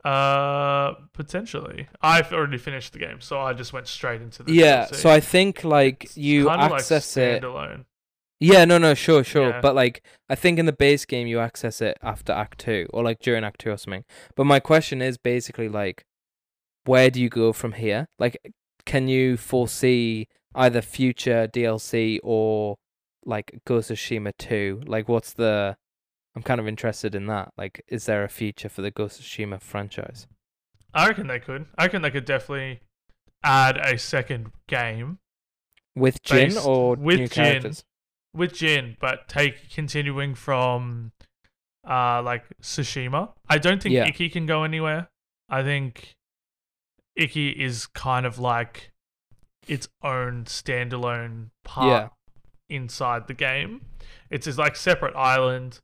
Uh, 0.04 0.94
potentially. 1.14 1.88
I've 2.02 2.32
already 2.32 2.58
finished 2.58 2.94
the 2.94 3.00
game, 3.00 3.20
so 3.20 3.40
I 3.40 3.54
just 3.54 3.74
went 3.74 3.88
straight 3.88 4.22
into 4.22 4.44
the. 4.44 4.54
yeah. 4.54 4.86
DLC. 4.86 4.96
So 4.96 5.10
I 5.10 5.20
think 5.20 5.64
like 5.64 6.06
It's 6.06 6.18
you 6.18 6.50
access 6.50 7.18
like 7.18 7.44
it. 7.44 7.86
Yeah. 8.40 8.64
No. 8.66 8.78
No. 8.78 8.94
Sure. 8.94 9.24
Sure. 9.24 9.50
Yeah. 9.50 9.62
But 9.62 9.76
like 9.76 10.04
I 10.30 10.36
think 10.36 10.58
in 10.58 10.66
the 10.66 10.74
base 10.74 11.06
game 11.06 11.28
you 11.28 11.40
access 11.40 11.82
it 11.82 11.98
after 12.02 12.32
Act 12.32 12.60
Two 12.60 12.88
or 12.94 13.04
like 13.04 13.20
during 13.20 13.44
Act 13.44 13.62
Two 13.62 13.72
or 13.72 13.78
something. 13.78 14.06
But 14.36 14.46
my 14.46 14.60
question 14.62 15.02
is 15.02 15.18
basically 15.18 15.68
like, 15.68 16.06
where 16.86 17.10
do 17.10 17.22
you 17.22 17.30
go 17.30 17.52
from 17.52 17.74
here? 17.74 18.08
Like, 18.18 18.38
can 18.86 19.10
you 19.10 19.36
foresee 19.36 20.28
either 20.56 20.82
future 20.82 21.48
DLC 21.48 22.20
or 22.24 22.76
like 23.26 23.60
Ghost 23.66 23.92
of 23.92 23.98
Tsushima 23.98 24.34
2? 24.38 24.84
Like, 24.86 25.08
what's 25.10 25.34
the. 25.34 25.78
I'm 26.36 26.44
kind 26.44 26.60
of 26.60 26.68
interested 26.68 27.16
in 27.16 27.26
that. 27.28 27.52
Like, 27.58 27.84
is 27.88 28.06
there 28.06 28.24
a 28.24 28.30
future 28.30 28.70
for 28.70 28.82
the 28.82 28.92
Ghost 28.92 29.20
of 29.20 29.26
Tsushima 29.26 29.60
franchise? 29.62 30.28
I 30.94 31.08
reckon 31.08 31.28
they 31.28 31.40
could. 31.40 31.66
I 31.78 31.86
reckon 31.86 32.02
they 32.02 32.12
could 32.12 32.26
definitely 32.26 32.82
add 33.44 33.78
a 33.78 33.98
second 33.98 34.52
game 34.68 35.20
With 35.96 36.22
Jin 36.24 36.50
Based- 36.50 36.66
or 36.66 36.96
with 36.96 37.20
new 37.20 37.28
Jin. 37.28 37.44
characters? 37.44 37.84
with 38.34 38.54
Jin, 38.54 38.96
but 39.00 39.28
take 39.28 39.70
continuing 39.72 40.36
from 40.36 41.12
uh 41.88 42.22
like 42.22 42.44
Tsushima. 42.62 43.34
I 43.50 43.58
don't 43.58 43.82
think 43.82 43.94
Yeah. 43.94 44.06
Iki 44.08 44.30
can 44.30 44.46
go 44.46 44.64
anywhere. 44.64 45.10
I 45.50 45.64
think 45.64 46.14
Iki 47.16 47.50
is 47.52 47.88
kind 47.88 48.26
of 48.26 48.38
like 48.40 48.92
its 49.70 49.88
own 50.04 50.46
standalone 50.46 51.50
part 51.64 52.12
inside 52.70 53.28
the 53.28 53.34
game. 53.34 53.82
It's 54.30 54.46
just 54.46 54.58
like 54.58 54.76
separate 54.76 55.16
island 55.16 55.80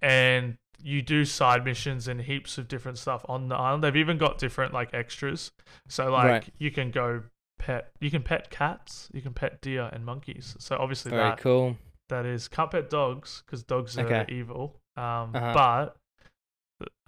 and 0.00 0.56
you 0.82 1.02
do 1.02 1.24
side 1.24 1.64
missions 1.64 2.06
and 2.06 2.20
heaps 2.20 2.58
of 2.58 2.68
different 2.68 2.98
stuff 2.98 3.24
on 3.28 3.48
the 3.48 3.54
island. 3.56 3.82
They've 3.82 3.96
even 3.96 4.18
got 4.18 4.38
different 4.38 4.72
like 4.72 4.94
extras. 4.94 5.50
So 5.88 6.10
like 6.10 6.24
Right. 6.30 6.48
you 6.58 6.70
can 6.70 6.90
go 6.90 7.22
pet 7.58 7.90
you 8.00 8.10
can 8.10 8.22
pet 8.22 8.50
cats, 8.50 9.08
you 9.12 9.22
can 9.22 9.32
pet 9.32 9.60
deer 9.60 9.88
and 9.92 10.04
monkeys. 10.04 10.54
So 10.58 10.76
obviously 10.78 11.10
Very 11.10 11.30
that 11.30 11.38
cool. 11.38 11.76
that 12.08 12.26
is 12.26 12.48
can't 12.48 12.70
pet 12.70 12.90
dogs 12.90 13.42
because 13.44 13.62
dogs 13.64 13.98
are 13.98 14.06
Okay. 14.06 14.24
evil. 14.32 14.76
Um, 14.96 15.34
Uh-huh. 15.34 15.52
but 15.54 15.96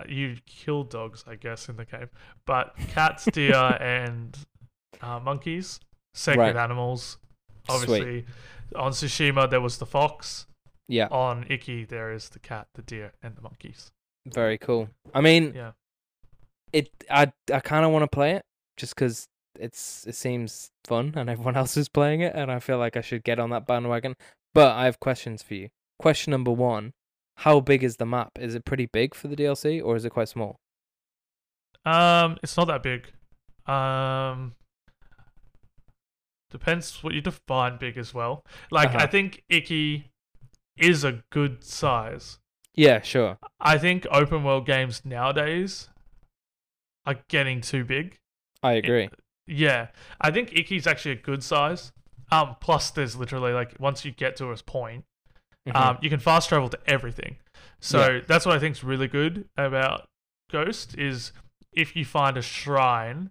you 0.09 0.37
kill 0.47 0.85
dogs, 0.85 1.25
I 1.27 1.35
guess, 1.35 1.69
in 1.69 1.77
the 1.77 1.85
game. 1.85 2.09
But 2.47 2.75
cats, 2.89 3.25
deer, 3.33 3.55
and 3.81 4.37
uh, 5.03 5.21
monkeys, 5.21 5.81
sacred 6.15 6.43
Right. 6.43 6.57
animals. 6.57 7.19
Sweet. 7.69 7.75
Obviously, 7.75 8.27
On 8.75 8.93
Tsushima, 8.93 9.49
there 9.49 9.61
was 9.61 9.79
the 9.79 9.87
fox. 9.87 10.47
Yeah, 10.89 11.09
On 11.11 11.45
Iki, 11.51 11.85
there 11.85 12.13
is 12.13 12.29
the 12.31 12.39
cat, 12.39 12.69
the 12.75 12.83
deer, 12.83 13.13
and 13.23 13.37
the 13.37 13.43
monkeys. 13.43 13.91
very 14.27 14.59
cool. 14.59 14.91
I 15.15 15.21
mean, 15.23 15.55
Yeah. 15.55 15.73
it. 16.73 16.91
I 17.11 17.33
I 17.53 17.61
kind 17.61 17.85
of 17.87 17.93
want 17.93 18.03
to 18.03 18.09
play 18.09 18.33
it 18.33 18.43
just 18.77 18.95
because 18.95 19.27
it's 19.59 20.07
it 20.07 20.15
seems 20.15 20.71
fun 20.85 21.15
and 21.17 21.29
everyone 21.31 21.57
else 21.63 21.77
is 21.77 21.89
playing 21.89 22.21
it, 22.21 22.35
and 22.35 22.51
I 22.53 22.59
feel 22.59 22.79
like 22.79 22.97
I 22.97 23.01
should 23.01 23.25
get 23.25 23.39
on 23.39 23.51
that 23.51 23.67
bandwagon. 23.67 24.17
But 24.55 24.73
I 24.77 24.85
have 24.87 24.99
questions 25.01 25.43
for 25.43 25.55
you. 25.55 25.69
Question 25.99 26.31
number 26.31 26.51
one: 26.53 26.93
How 27.39 27.61
big 27.61 27.83
is 27.85 27.97
the 27.97 28.07
map? 28.07 28.33
Is 28.39 28.55
it 28.55 28.65
pretty 28.65 28.87
big 28.87 29.15
for 29.15 29.29
the 29.29 29.37
DLC, 29.37 29.83
or 29.83 29.97
is 29.97 30.05
it 30.05 30.11
quite 30.11 30.29
small? 30.29 30.57
Um, 31.85 32.39
it's 32.43 32.57
not 32.57 32.67
that 32.67 32.83
big. 32.83 33.09
Um, 33.67 34.55
depends 36.51 37.03
what 37.03 37.15
you 37.15 37.21
define 37.21 37.77
big 37.79 37.97
as 37.99 38.15
well. 38.15 38.45
Like, 38.71 38.91
Uh-huh. 38.91 38.99
I 39.05 39.07
think 39.07 39.45
Iki 39.49 40.11
is 40.77 41.05
a 41.05 41.23
good 41.31 41.65
size. 41.65 42.39
Yeah, 42.75 43.01
sure. 43.03 43.39
I 43.61 43.77
think 43.79 44.07
open 44.11 44.45
world 44.45 44.67
games 44.67 45.05
nowadays 45.05 45.89
are 47.07 47.17
getting 47.29 47.61
too 47.61 47.85
big. 47.85 48.19
I 48.63 48.75
agree. 48.75 49.09
Yeah, 49.47 49.89
I 50.21 50.31
think 50.31 50.51
Iki's 50.51 50.87
actually 50.87 51.13
a 51.13 51.17
good 51.17 51.43
size. 51.43 51.93
Um, 52.31 52.57
plus 52.61 52.91
there's 52.91 53.17
literally 53.17 53.53
like 53.53 53.75
once 53.81 54.05
you 54.05 54.13
get 54.13 54.37
to 54.37 54.51
a 54.51 54.57
point, 54.59 55.05
Mhm. 55.67 55.75
um, 55.77 55.99
you 56.03 56.11
can 56.11 56.21
fast 56.21 56.51
travel 56.51 56.69
to 56.69 56.79
everything. 56.87 57.39
So 57.81 58.21
that's 58.27 58.45
what 58.45 58.55
I 58.55 58.59
think 58.59 58.77
is 58.77 58.85
really 58.85 59.09
good 59.09 59.49
about 59.57 60.09
Ghost 60.51 60.97
is 60.99 61.33
if 61.73 61.97
you 61.97 62.05
find 62.05 62.37
a 62.37 62.43
shrine, 62.43 63.31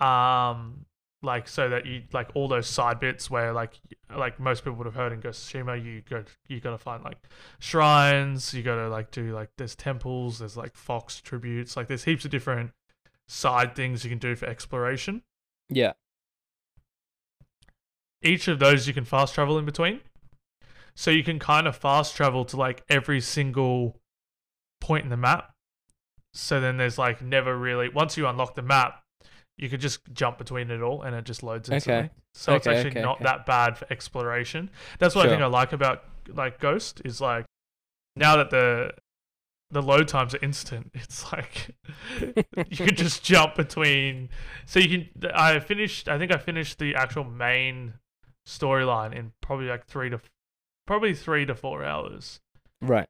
um, 0.00 0.86
like 1.22 1.46
so 1.46 1.68
that 1.68 1.86
you 1.86 2.02
like 2.12 2.28
all 2.34 2.48
those 2.48 2.66
side 2.66 2.98
bits 2.98 3.30
where 3.30 3.52
like 3.52 3.80
like 4.16 4.40
most 4.40 4.64
people 4.64 4.76
would 4.78 4.86
have 4.86 4.94
heard 4.94 5.12
in 5.12 5.20
Ghost 5.20 5.54
of 5.54 5.60
Tsushima, 5.62 5.82
you 5.82 6.02
go 6.08 6.24
you 6.48 6.60
gotta 6.60 6.78
find 6.78 7.02
like 7.04 7.18
shrines, 7.60 8.52
you 8.52 8.62
gotta 8.62 8.88
like 8.88 9.10
do 9.10 9.32
like 9.34 9.50
there's 9.56 9.74
temples, 9.76 10.40
there's 10.40 10.56
like 10.56 10.74
fox 10.76 11.20
tributes, 11.20 11.76
like 11.76 11.88
there's 11.88 12.04
heaps 12.04 12.24
of 12.24 12.30
different 12.30 12.72
side 13.28 13.74
things 13.76 14.04
you 14.04 14.10
can 14.10 14.18
do 14.18 14.34
for 14.34 14.46
exploration. 14.46 15.22
yeah. 15.70 15.92
each 18.22 18.48
of 18.48 18.58
those 18.58 18.86
you 18.86 18.94
can 18.94 19.04
fast 19.04 19.34
travel 19.34 19.58
in 19.58 19.64
between. 19.64 20.00
So 20.94 21.10
you 21.10 21.24
can 21.24 21.38
kind 21.38 21.66
of 21.66 21.76
fast 21.76 22.14
travel 22.16 22.44
to 22.46 22.56
like 22.56 22.84
every 22.88 23.20
single 23.20 24.00
point 24.80 25.04
in 25.04 25.10
the 25.10 25.16
map. 25.16 25.52
So 26.34 26.60
then 26.60 26.76
there's 26.76 26.98
like 26.98 27.22
never 27.22 27.56
really 27.56 27.88
once 27.88 28.16
you 28.16 28.26
unlock 28.26 28.54
the 28.54 28.62
map, 28.62 29.01
you 29.58 29.68
could 29.68 29.80
just 29.80 30.00
jump 30.12 30.38
between 30.38 30.70
it 30.70 30.82
all 30.82 31.02
and 31.02 31.14
it 31.14 31.24
just 31.24 31.42
loads 31.42 31.68
instantly. 31.68 32.04
Okay. 32.04 32.10
So 32.34 32.54
it's 32.54 32.66
actually 32.66 32.90
okay, 32.90 33.02
not 33.02 33.16
okay. 33.16 33.24
that 33.24 33.46
bad 33.46 33.78
for 33.78 33.86
exploration. 33.90 34.70
That's 34.98 35.14
what 35.14 35.26
I 35.26 35.28
think 35.28 35.42
I 35.42 35.46
like 35.46 35.72
about 35.72 36.04
like 36.28 36.60
Ghost 36.60 37.02
is 37.04 37.20
like 37.20 37.44
now 38.16 38.36
that 38.36 38.50
the 38.50 38.92
the 39.70 39.82
load 39.82 40.06
times 40.06 40.34
are 40.34 40.38
instant, 40.42 40.90
it's 40.94 41.32
like 41.32 41.74
you 42.68 42.76
can 42.76 42.94
just 42.94 43.22
jump 43.24 43.54
between. 43.54 44.28
So 44.66 44.80
you 44.80 44.88
can. 44.88 45.30
I 45.34 45.58
finished. 45.60 46.08
I 46.08 46.18
think 46.18 46.32
I 46.32 46.38
finished 46.38 46.78
the 46.78 46.94
actual 46.94 47.24
main 47.24 47.94
storyline 48.46 49.14
in 49.14 49.32
probably 49.40 49.66
like 49.66 49.86
three 49.86 50.10
to, 50.10 50.20
probably 50.86 51.14
three 51.14 51.46
to 51.46 51.54
four 51.54 51.84
hours. 51.84 52.40
Right. 52.80 53.08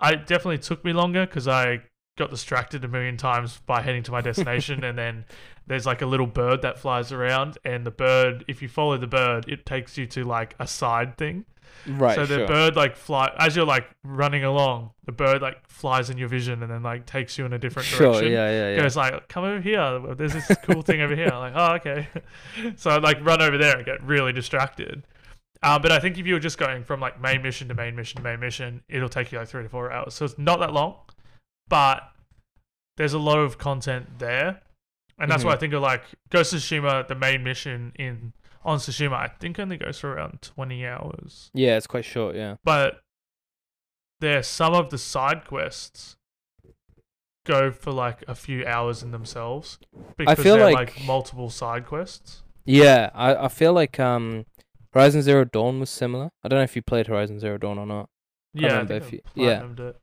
I 0.00 0.16
definitely 0.16 0.58
took 0.58 0.84
me 0.84 0.92
longer 0.92 1.26
because 1.26 1.46
I 1.46 1.82
got 2.16 2.30
distracted 2.30 2.84
a 2.84 2.88
million 2.88 3.16
times 3.16 3.60
by 3.66 3.82
heading 3.82 4.02
to 4.04 4.12
my 4.12 4.20
destination, 4.20 4.84
and 4.88 4.98
then 4.98 5.24
there's 5.66 5.86
like 5.86 6.02
a 6.02 6.06
little 6.06 6.26
bird 6.26 6.62
that 6.62 6.78
flies 6.78 7.12
around, 7.12 7.58
and 7.64 7.86
the 7.86 7.90
bird, 7.90 8.44
if 8.48 8.62
you 8.62 8.68
follow 8.68 8.96
the 8.98 9.06
bird, 9.06 9.48
it 9.48 9.64
takes 9.66 9.96
you 9.96 10.06
to 10.08 10.24
like 10.24 10.54
a 10.58 10.66
side 10.66 11.16
thing. 11.16 11.44
Right. 11.86 12.14
so 12.14 12.26
the 12.26 12.36
sure. 12.36 12.46
bird 12.46 12.76
like 12.76 12.94
fly 12.94 13.32
as 13.38 13.56
you're 13.56 13.64
like 13.64 13.88
running 14.04 14.44
along, 14.44 14.90
the 15.04 15.10
bird 15.10 15.42
like 15.42 15.66
flies 15.68 16.10
in 16.10 16.18
your 16.18 16.28
vision 16.28 16.62
and 16.62 16.70
then 16.70 16.82
like 16.84 17.06
takes 17.06 17.36
you 17.38 17.44
in 17.44 17.52
a 17.52 17.58
different 17.58 17.86
Sure. 17.88 18.12
direction 18.12 18.30
Yeah. 18.32 18.50
Yeah. 18.50 18.70
Yeah. 18.76 18.82
goes 18.82 18.96
like, 18.96 19.26
"Come 19.28 19.44
over 19.44 19.60
here. 19.60 20.14
There's 20.14 20.34
this 20.34 20.46
cool 20.62 20.82
thing 20.82 21.00
over 21.00 21.16
here." 21.16 21.28
I'm 21.32 21.40
like, 21.40 21.52
"Oh, 21.56 21.74
okay." 21.76 22.08
so 22.76 22.90
I 22.90 22.98
like 22.98 23.24
run 23.24 23.42
over 23.42 23.58
there 23.58 23.76
and 23.78 23.84
get 23.84 24.00
really 24.04 24.32
distracted. 24.32 25.02
Um, 25.64 25.80
but 25.82 25.90
I 25.90 25.98
think 25.98 26.18
if 26.18 26.26
you 26.26 26.34
were 26.34 26.40
just 26.40 26.58
going 26.58 26.84
from 26.84 27.00
like 27.00 27.20
main 27.20 27.42
mission 27.42 27.66
to 27.68 27.74
main 27.74 27.96
mission 27.96 28.18
to 28.18 28.22
main 28.22 28.38
mission, 28.38 28.82
it'll 28.88 29.08
take 29.08 29.32
you 29.32 29.38
like 29.38 29.48
three 29.48 29.62
to 29.62 29.68
four 29.68 29.90
hours. 29.90 30.14
So 30.14 30.24
it's 30.24 30.38
not 30.38 30.60
that 30.60 30.72
long, 30.72 30.96
but 31.72 32.02
there's 32.98 33.14
a 33.14 33.18
lot 33.18 33.38
of 33.38 33.56
content 33.56 34.18
there, 34.18 34.60
and 35.18 35.30
that's 35.30 35.42
why 35.42 35.52
Mhm. 35.52 35.56
I 35.56 35.58
think 35.58 35.72
of 35.72 35.80
like 35.82 36.02
Ghost 36.28 36.52
of 36.52 36.58
Tsushima, 36.60 37.08
the 37.08 37.14
main 37.14 37.42
mission 37.42 37.92
in 37.98 38.34
on 38.62 38.76
Tsushima, 38.78 39.14
I 39.14 39.28
think 39.40 39.58
only 39.58 39.78
goes 39.78 39.98
for 39.98 40.12
around 40.12 40.42
twenty 40.42 40.86
hours 40.86 41.50
Yeah. 41.54 41.76
It's 41.78 41.86
quite 41.86 42.04
short. 42.04 42.36
Yeah. 42.36 42.56
but 42.62 43.00
there 44.20 44.42
some 44.42 44.74
of 44.74 44.90
the 44.90 44.98
side 44.98 45.44
quests 45.46 46.16
go 47.44 47.72
for 47.72 47.90
like 47.90 48.22
a 48.28 48.34
few 48.36 48.64
hours 48.66 49.02
in 49.02 49.10
themselves 49.10 49.78
because 50.16 50.38
feel 50.38 50.56
they're 50.56 50.72
like- 50.72 50.96
like, 50.96 51.04
multiple 51.06 51.50
side 51.50 51.86
quests. 51.86 52.42
Yeah. 52.64 53.10
I 53.14 53.46
I 53.46 53.48
feel 53.48 53.72
like 53.72 53.98
um, 53.98 54.44
Horizon 54.92 55.22
Zero 55.22 55.44
Dawn 55.44 55.80
was 55.80 55.90
similar. 55.90 56.28
I 56.44 56.48
don't 56.48 56.58
know 56.58 56.64
if 56.64 56.76
you 56.76 56.82
played 56.82 57.06
Horizon 57.08 57.40
Zero 57.40 57.56
Dawn 57.58 57.78
or 57.78 57.86
not. 57.86 58.08
Yeah, 58.54 58.82
I 58.82 58.86
think 58.86 59.02
if 59.02 59.12
you- 59.12 59.22
I 59.36 59.40
yeah. 59.40 59.86
it. 59.88 59.96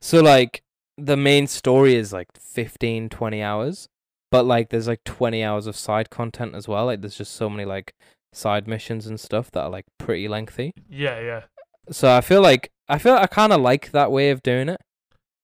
So 0.00 0.20
like 0.22 0.62
the 0.98 1.16
main 1.16 1.46
story 1.46 1.94
is 1.94 2.12
like 2.12 2.28
15 2.38 3.08
20 3.08 3.42
hours, 3.42 3.88
but 4.30 4.44
like 4.44 4.70
there's 4.70 4.88
like 4.88 5.04
20 5.04 5.42
hours 5.44 5.66
of 5.66 5.76
side 5.76 6.10
content 6.10 6.54
as 6.54 6.66
well. 6.66 6.86
Like 6.86 7.00
there's 7.00 7.16
just 7.16 7.32
so 7.32 7.48
many 7.48 7.64
like 7.64 7.94
side 8.32 8.66
missions 8.66 9.06
and 9.06 9.18
stuff 9.18 9.50
that 9.52 9.62
are 9.62 9.70
like 9.70 9.86
pretty 9.98 10.28
lengthy. 10.28 10.72
Yeah, 10.90 11.20
yeah. 11.20 11.42
So 11.90 12.14
I 12.14 12.20
feel 12.20 12.42
like 12.42 12.70
I 12.88 12.98
feel 12.98 13.14
I 13.14 13.26
kind 13.26 13.52
of 13.52 13.60
like 13.60 13.92
that 13.92 14.10
way 14.10 14.30
of 14.30 14.42
doing 14.42 14.68
it 14.68 14.80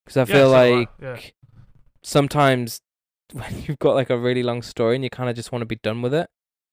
cuz 0.07 0.17
I 0.17 0.25
feel 0.25 0.53
I, 0.53 0.71
like 0.71 0.89
yeah. 1.01 1.19
sometimes 2.03 2.81
when 3.33 3.63
you've 3.63 3.79
got 3.79 3.95
like 3.95 4.11
a 4.11 4.19
really 4.19 4.43
long 4.43 4.61
story 4.61 4.97
and 4.97 5.05
you 5.05 5.11
kind 5.11 5.31
of 5.31 5.37
just 5.37 5.53
want 5.53 5.63
to 5.63 5.67
be 5.67 5.79
done 5.83 6.03
with 6.03 6.13
it, 6.13 6.29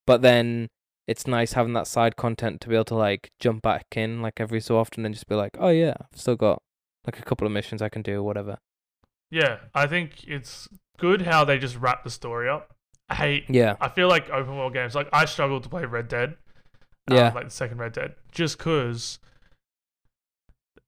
but 0.06 0.22
then 0.22 0.70
it's 1.08 1.28
nice 1.28 1.54
having 1.54 1.74
that 1.74 1.88
side 1.88 2.16
content 2.16 2.62
to 2.62 2.70
be 2.70 2.76
able 2.76 2.86
to 2.86 2.96
like 2.96 3.32
jump 3.40 3.62
back 3.62 3.86
in 3.96 4.22
like 4.22 4.40
every 4.40 4.60
so 4.60 4.78
often 4.78 5.06
and 5.06 5.14
just 5.14 5.28
be 5.28 5.36
like, 5.36 5.52
"Oh 5.60 5.70
yeah, 5.70 5.94
I've 6.00 6.20
still 6.20 6.36
got 6.36 6.62
like 7.06 7.20
a 7.20 7.24
couple 7.24 7.46
of 7.46 7.54
missions 7.54 7.82
I 7.82 7.90
can 7.90 8.02
do 8.02 8.20
or 8.20 8.24
whatever." 8.24 8.58
Yeah, 9.32 9.60
I 9.74 9.88
think 9.88 10.24
it's 10.28 10.68
good 11.00 11.22
how 11.24 11.44
they 11.46 11.58
just 11.58 11.78
wrap 11.78 12.04
the 12.04 12.10
story 12.12 12.48
up. 12.50 12.76
I 13.10 13.16
hate 13.16 13.46
Yeah. 13.50 13.76
I 13.82 13.88
feel 13.90 14.08
like 14.08 14.30
open 14.30 14.56
world 14.56 14.74
games 14.74 14.94
like 14.94 15.10
I 15.12 15.26
struggled 15.26 15.64
to 15.64 15.70
play 15.70 15.86
Red 15.86 16.08
Dead. 16.08 16.36
um, 17.10 17.18
Yeah. 17.18 17.32
like 17.34 17.46
the 17.46 17.50
second 17.52 17.78
Red 17.80 17.94
Dead 17.94 18.16
just 18.32 18.60
cuz 18.60 19.20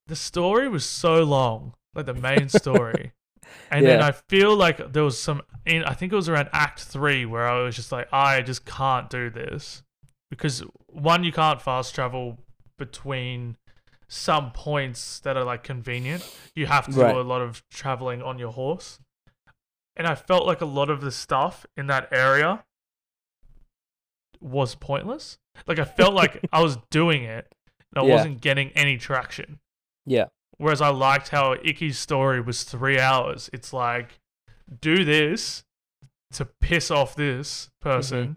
the 0.08 0.16
story 0.16 0.68
was 0.68 0.86
so 0.86 1.24
long, 1.24 1.74
like 1.96 2.06
the 2.06 2.14
main 2.14 2.50
story. 2.50 3.12
And 3.70 3.86
then 3.86 4.02
I 4.02 4.12
feel 4.14 4.56
like 4.56 4.94
there 4.94 5.04
was 5.04 5.20
some 5.22 5.42
in 5.66 5.84
I 5.84 5.94
think 5.94 6.12
it 6.12 6.16
was 6.16 6.30
around 6.30 6.50
act 6.54 6.82
3 6.82 7.26
where 7.26 7.46
I 7.48 7.62
was 7.62 7.76
just 7.76 7.92
like 7.92 8.08
I 8.12 8.42
just 8.42 8.66
can't 8.66 9.10
do 9.10 9.30
this 9.30 9.84
because 10.32 10.62
one 10.88 11.24
you 11.24 11.32
can't 11.34 11.62
fast 11.62 11.94
travel 11.94 12.40
between 12.78 13.58
some 14.13 14.51
points 14.51 15.20
that 15.22 15.36
are 15.36 15.43
like 15.43 15.63
convenient. 15.63 16.24
You 16.55 16.67
have 16.67 16.86
to 16.86 16.91
Right. 16.91 17.13
do 17.13 17.20
a 17.20 17.24
lot 17.24 17.41
of 17.41 17.67
traveling 17.70 18.22
on 18.22 18.38
your 18.38 18.51
horse. 18.51 19.00
And 19.96 20.05
I 20.05 20.13
felt 20.13 20.46
like 20.46 20.62
a 20.62 20.65
lot 20.65 20.89
of 20.91 21.01
the 21.01 21.12
stuff 21.12 21.65
in 21.75 21.88
that 21.88 22.10
area 22.12 22.63
was 24.39 24.75
pointless. 24.75 25.39
Like 25.65 25.79
I 25.79 25.86
felt 25.86 26.13
like 26.13 26.39
I 26.53 26.62
was 26.62 26.77
doing 26.91 27.24
it 27.24 27.51
and 27.96 28.03
I 28.03 28.08
Yeah. 28.08 28.15
wasn't 28.15 28.41
getting 28.41 28.70
any 28.74 28.98
traction. 28.98 29.60
Yeah. 30.05 30.25
Whereas 30.58 30.82
I 30.82 30.89
liked 30.89 31.29
how 31.29 31.55
Iki's 31.55 31.98
story 31.98 32.39
was 32.39 32.63
three 32.63 33.00
hours. 33.00 33.50
It's 33.51 33.74
like, 33.74 34.20
do 34.79 35.03
this 35.03 35.63
to 36.34 36.46
piss 36.46 36.91
off 36.91 37.15
this 37.15 37.70
person, 37.82 38.24
mm-hmm. 38.24 38.34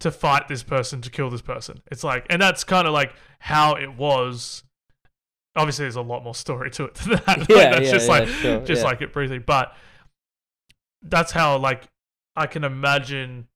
to 0.00 0.10
fight 0.10 0.48
this 0.48 0.62
person, 0.64 1.00
to 1.02 1.10
kill 1.10 1.30
this 1.30 1.42
person. 1.42 1.82
It's 1.90 2.02
like, 2.02 2.26
and 2.28 2.42
that's 2.42 2.64
kind 2.64 2.86
of 2.88 2.92
like 2.92 3.14
how 3.38 3.74
it 3.74 3.96
was. 3.96 4.64
Obviously, 5.56 5.84
there's 5.84 5.96
a 5.96 6.02
lot 6.02 6.22
more 6.22 6.34
story 6.34 6.70
to 6.72 6.84
it 6.84 6.94
than 6.94 7.12
that. 7.26 7.26
Like, 7.38 7.48
Yeah, 7.48 7.70
that's 7.70 7.86
yeah, 7.86 7.92
just 7.92 8.06
yeah, 8.08 8.12
like, 8.12 8.28
sure, 8.28 8.60
just 8.60 8.82
yeah. 8.82 8.88
like 8.88 9.02
it 9.02 9.12
briefly. 9.12 9.38
But 9.38 9.74
that's 11.02 11.32
how 11.32 11.56
like 11.58 11.84
I 12.36 12.46
can 12.46 12.62
imagine 12.64 13.48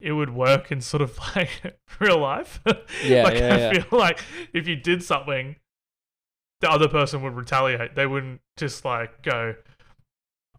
it 0.00 0.12
would 0.12 0.30
work 0.30 0.70
in 0.70 0.80
sort 0.80 1.02
of 1.02 1.18
like 1.36 1.78
real 2.00 2.18
life. 2.18 2.60
Yeah, 3.04 3.22
like 3.24 3.36
I 3.36 3.72
feel 3.72 3.98
like 3.98 4.20
if 4.52 4.66
you 4.68 4.76
did 4.76 5.02
something, 5.02 5.56
the 6.60 6.70
other 6.70 6.88
person 6.88 7.22
would 7.22 7.34
retaliate. 7.34 7.94
They 7.94 8.06
wouldn't 8.06 8.40
just 8.56 8.84
like 8.84 9.22
go, 9.22 9.54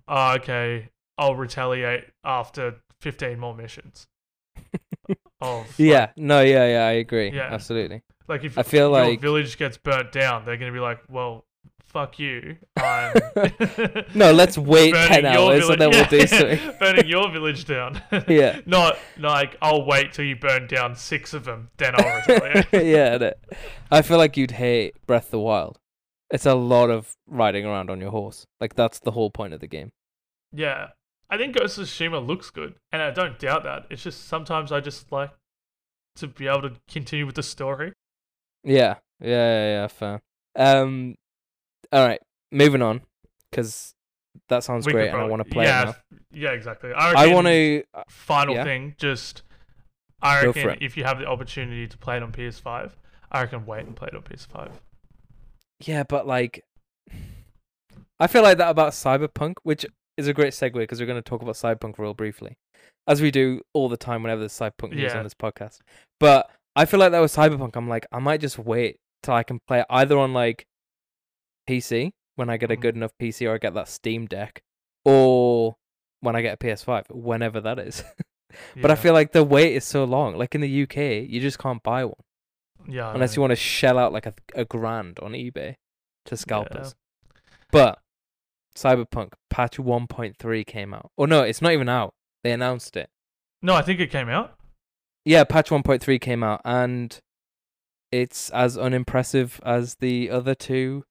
oh, 0.07 0.33
"Okay, 0.35 0.89
I'll 1.17 1.35
retaliate 1.35 2.05
after 2.23 2.81
fifteen 2.99 3.39
more 3.39 3.55
missions." 3.55 4.07
Oh, 5.41 5.59
of 5.61 5.67
like- 5.67 5.79
Yeah, 5.79 6.11
no, 6.17 6.41
yeah, 6.41 6.67
yeah, 6.67 6.85
I 6.85 6.91
agree. 6.93 7.31
Yeah. 7.31 7.49
Absolutely. 7.51 8.01
like 8.27 8.43
if 8.43 8.57
I 8.57 8.63
feel 8.63 8.89
your 8.91 9.01
like- 9.05 9.21
village 9.21 9.57
gets 9.57 9.77
burnt 9.77 10.11
down, 10.11 10.45
they're 10.45 10.57
gonna 10.57 10.71
be 10.73 10.79
like, 10.79 10.99
"Well, 11.09 11.45
fuck 11.85 12.19
you. 12.19 12.57
I'm 12.77 13.13
No, 14.13 14.31
let's 14.31 14.57
wait 14.73 14.93
10 14.93 15.23
your 15.23 15.31
hours 15.31 15.69
and 15.69 15.81
then 15.81 15.89
we'll 15.89 16.05
do 16.05 16.27
something. 16.27 16.59
burning 16.79 17.07
your 17.07 17.31
village 17.31 17.65
down. 17.65 18.01
Yeah. 18.27 18.59
Not 18.67 18.97
like 19.17 19.55
I'll 19.61 19.85
wait 19.85 20.13
till 20.13 20.25
you 20.25 20.35
burn 20.35 20.67
down 20.67 20.95
six 20.95 21.33
of 21.33 21.45
them, 21.45 21.69
then 21.77 21.93
I'll 21.97 22.15
retaliate. 22.27 22.67
yeah, 22.73 23.17
innit? 23.17 23.33
I 23.89 24.01
feel 24.03 24.17
like 24.17 24.37
you'd 24.37 24.51
hate 24.51 24.95
Breath 25.07 25.25
of 25.25 25.31
the 25.31 25.39
Wild. 25.39 25.79
It's 26.31 26.45
a 26.45 26.53
lot 26.53 26.91
of 26.91 27.11
riding 27.27 27.65
around 27.65 27.89
on 27.89 27.99
your 27.99 28.11
horse. 28.11 28.45
Like 28.61 28.75
that's 28.75 28.99
the 28.99 29.11
whole 29.11 29.31
point 29.31 29.53
of 29.55 29.59
the 29.61 29.67
game. 29.67 29.91
yeah. 30.53 30.89
I 31.29 31.37
think 31.37 31.55
Ghost 31.55 31.77
of 31.77 31.85
Tsushima 31.85 32.25
looks 32.25 32.49
good, 32.49 32.75
and 32.91 33.01
I 33.01 33.11
don't 33.11 33.37
doubt 33.37 33.63
that. 33.63 33.85
It's 33.89 34.03
just 34.03 34.27
sometimes 34.27 34.71
I 34.71 34.79
just 34.79 35.11
like 35.11 35.31
to 36.15 36.27
be 36.27 36.47
able 36.47 36.63
to 36.63 36.73
continue 36.87 37.25
with 37.25 37.35
the 37.35 37.43
story. 37.43 37.93
Yeah, 38.63 38.95
yeah, 39.21 39.27
yeah, 39.29 39.65
yeah 39.65 39.87
fair. 39.87 40.21
Um, 40.55 41.15
all 41.91 42.05
right, 42.05 42.19
moving 42.51 42.81
on, 42.81 43.01
because 43.49 43.93
that 44.47 44.63
sounds 44.63 44.85
We 44.85 44.93
great, 44.93 45.09
and 45.09 45.17
I 45.17 45.25
want 45.25 45.43
to 45.43 45.49
play 45.49 45.65
yeah. 45.65 45.93
Yeah, 46.31 46.51
exactly. 46.51 46.91
I, 46.93 47.25
I 47.25 47.33
want 47.33 47.47
to. 47.47 47.83
Final 48.07 48.55
yeah. 48.55 48.63
thing, 48.63 48.95
just 48.97 49.43
I 50.21 50.45
reckon 50.45 50.77
if 50.81 50.97
you 50.97 51.03
have 51.03 51.19
the 51.19 51.25
opportunity 51.25 51.87
to 51.87 51.97
play 51.97 52.17
it 52.17 52.23
on 52.23 52.31
PS5, 52.31 52.91
I 53.31 53.41
reckon 53.41 53.65
wait 53.65 53.85
and 53.85 53.95
play 53.95 54.09
it 54.11 54.15
on 54.15 54.23
PS5. 54.23 54.71
Yeah, 55.85 56.03
but 56.03 56.27
like, 56.27 56.63
I 58.19 58.27
feel 58.27 58.43
like 58.43 58.57
that 58.57 58.69
about 58.69 58.93
Cyberpunk, 58.93 59.55
which 59.63 59.85
is 60.19 60.27
a 60.27 60.33
great 60.33 60.53
segue 60.53 60.73
because 60.73 60.99
we're 60.99 61.05
going 61.07 61.21
to 61.21 61.29
talk 61.29 61.41
about 61.41 61.55
Cyberpunk 61.55 61.97
real 61.97 62.13
briefly, 62.13 62.55
as 63.07 63.21
we 63.21 63.31
do 63.31 63.61
all 63.73 63.89
the 63.89 63.97
time 63.97 64.21
whenever 64.23 64.41
there's 64.41 64.53
Cyberpunk 64.57 64.91
news 64.91 65.11
Yeah. 65.13 65.17
on 65.17 65.23
this 65.23 65.33
podcast. 65.33 65.79
But 66.19 66.49
I 66.75 66.85
feel 66.85 66.99
like 66.99 67.11
that 67.11 67.19
was 67.19 67.35
Cyberpunk. 67.35 67.75
I'm 67.75 67.87
like, 67.89 68.05
I 68.11 68.19
might 68.19 68.41
just 68.41 68.59
wait 68.59 68.97
till 69.23 69.33
I 69.33 69.43
can 69.43 69.59
play 69.67 69.79
it 69.79 69.85
either 69.89 70.17
on 70.17 70.33
like 70.33 70.65
PC 71.69 72.11
when 72.35 72.49
I 72.49 72.57
get 72.57 72.71
a 72.71 72.75
Mhm. 72.77 72.81
good 72.81 72.95
enough 72.95 73.11
PC 73.19 73.45
or 73.47 73.55
I 73.55 73.57
get 73.57 73.73
that 73.73 73.87
Steam 73.87 74.25
Deck, 74.25 74.61
or 75.05 75.75
when 76.21 76.35
I 76.35 76.41
get 76.41 76.53
a 76.53 76.57
PS5, 76.57 77.05
whenever 77.09 77.59
that 77.61 77.79
is. 77.79 78.03
But 78.81 78.89
I 78.89 78.95
feel 78.95 79.13
like 79.13 79.31
the 79.31 79.43
wait 79.43 79.75
is 79.75 79.85
so 79.85 80.05
long. 80.05 80.35
Like 80.35 80.55
in 80.55 80.61
the 80.61 80.67
UK, 80.83 81.23
you 81.29 81.39
just 81.39 81.59
can't 81.59 81.83
buy 81.83 82.03
one 82.03 82.15
yeah, 82.87 83.13
unless 83.13 83.35
you 83.35 83.41
want 83.43 83.51
to 83.51 83.55
shell 83.55 83.99
out 83.99 84.11
like 84.11 84.25
a, 84.25 84.33
a 84.55 84.65
grand 84.65 85.19
on 85.19 85.33
eBay 85.33 85.75
to 86.25 86.31
Yeah. 86.31 86.35
scalpers. 86.35 86.95
But 87.71 87.99
Cyberpunk 88.75 89.33
patch 89.49 89.77
1.3 89.77 90.65
came 90.65 90.93
out. 90.93 91.11
Oh 91.17 91.25
no, 91.25 91.41
it's 91.43 91.61
not 91.61 91.73
even 91.73 91.89
out. 91.89 92.13
They 92.43 92.51
announced 92.51 92.95
it. 92.95 93.09
No, 93.61 93.73
I 93.73 93.81
think 93.81 93.99
it 93.99 94.11
came 94.11 94.29
out. 94.29 94.55
Yeah, 95.25 95.43
patch 95.43 95.69
1.3 95.69 96.21
came 96.21 96.43
out 96.43 96.61
and 96.63 97.19
it's 98.11 98.49
as 98.51 98.77
unimpressive 98.77 99.59
as 99.63 99.95
the 99.95 100.29
other 100.29 100.55
two 100.55 101.03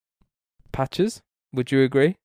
patches. 0.73 1.21
Would 1.53 1.71
you 1.73 1.83
agree? 1.83 2.17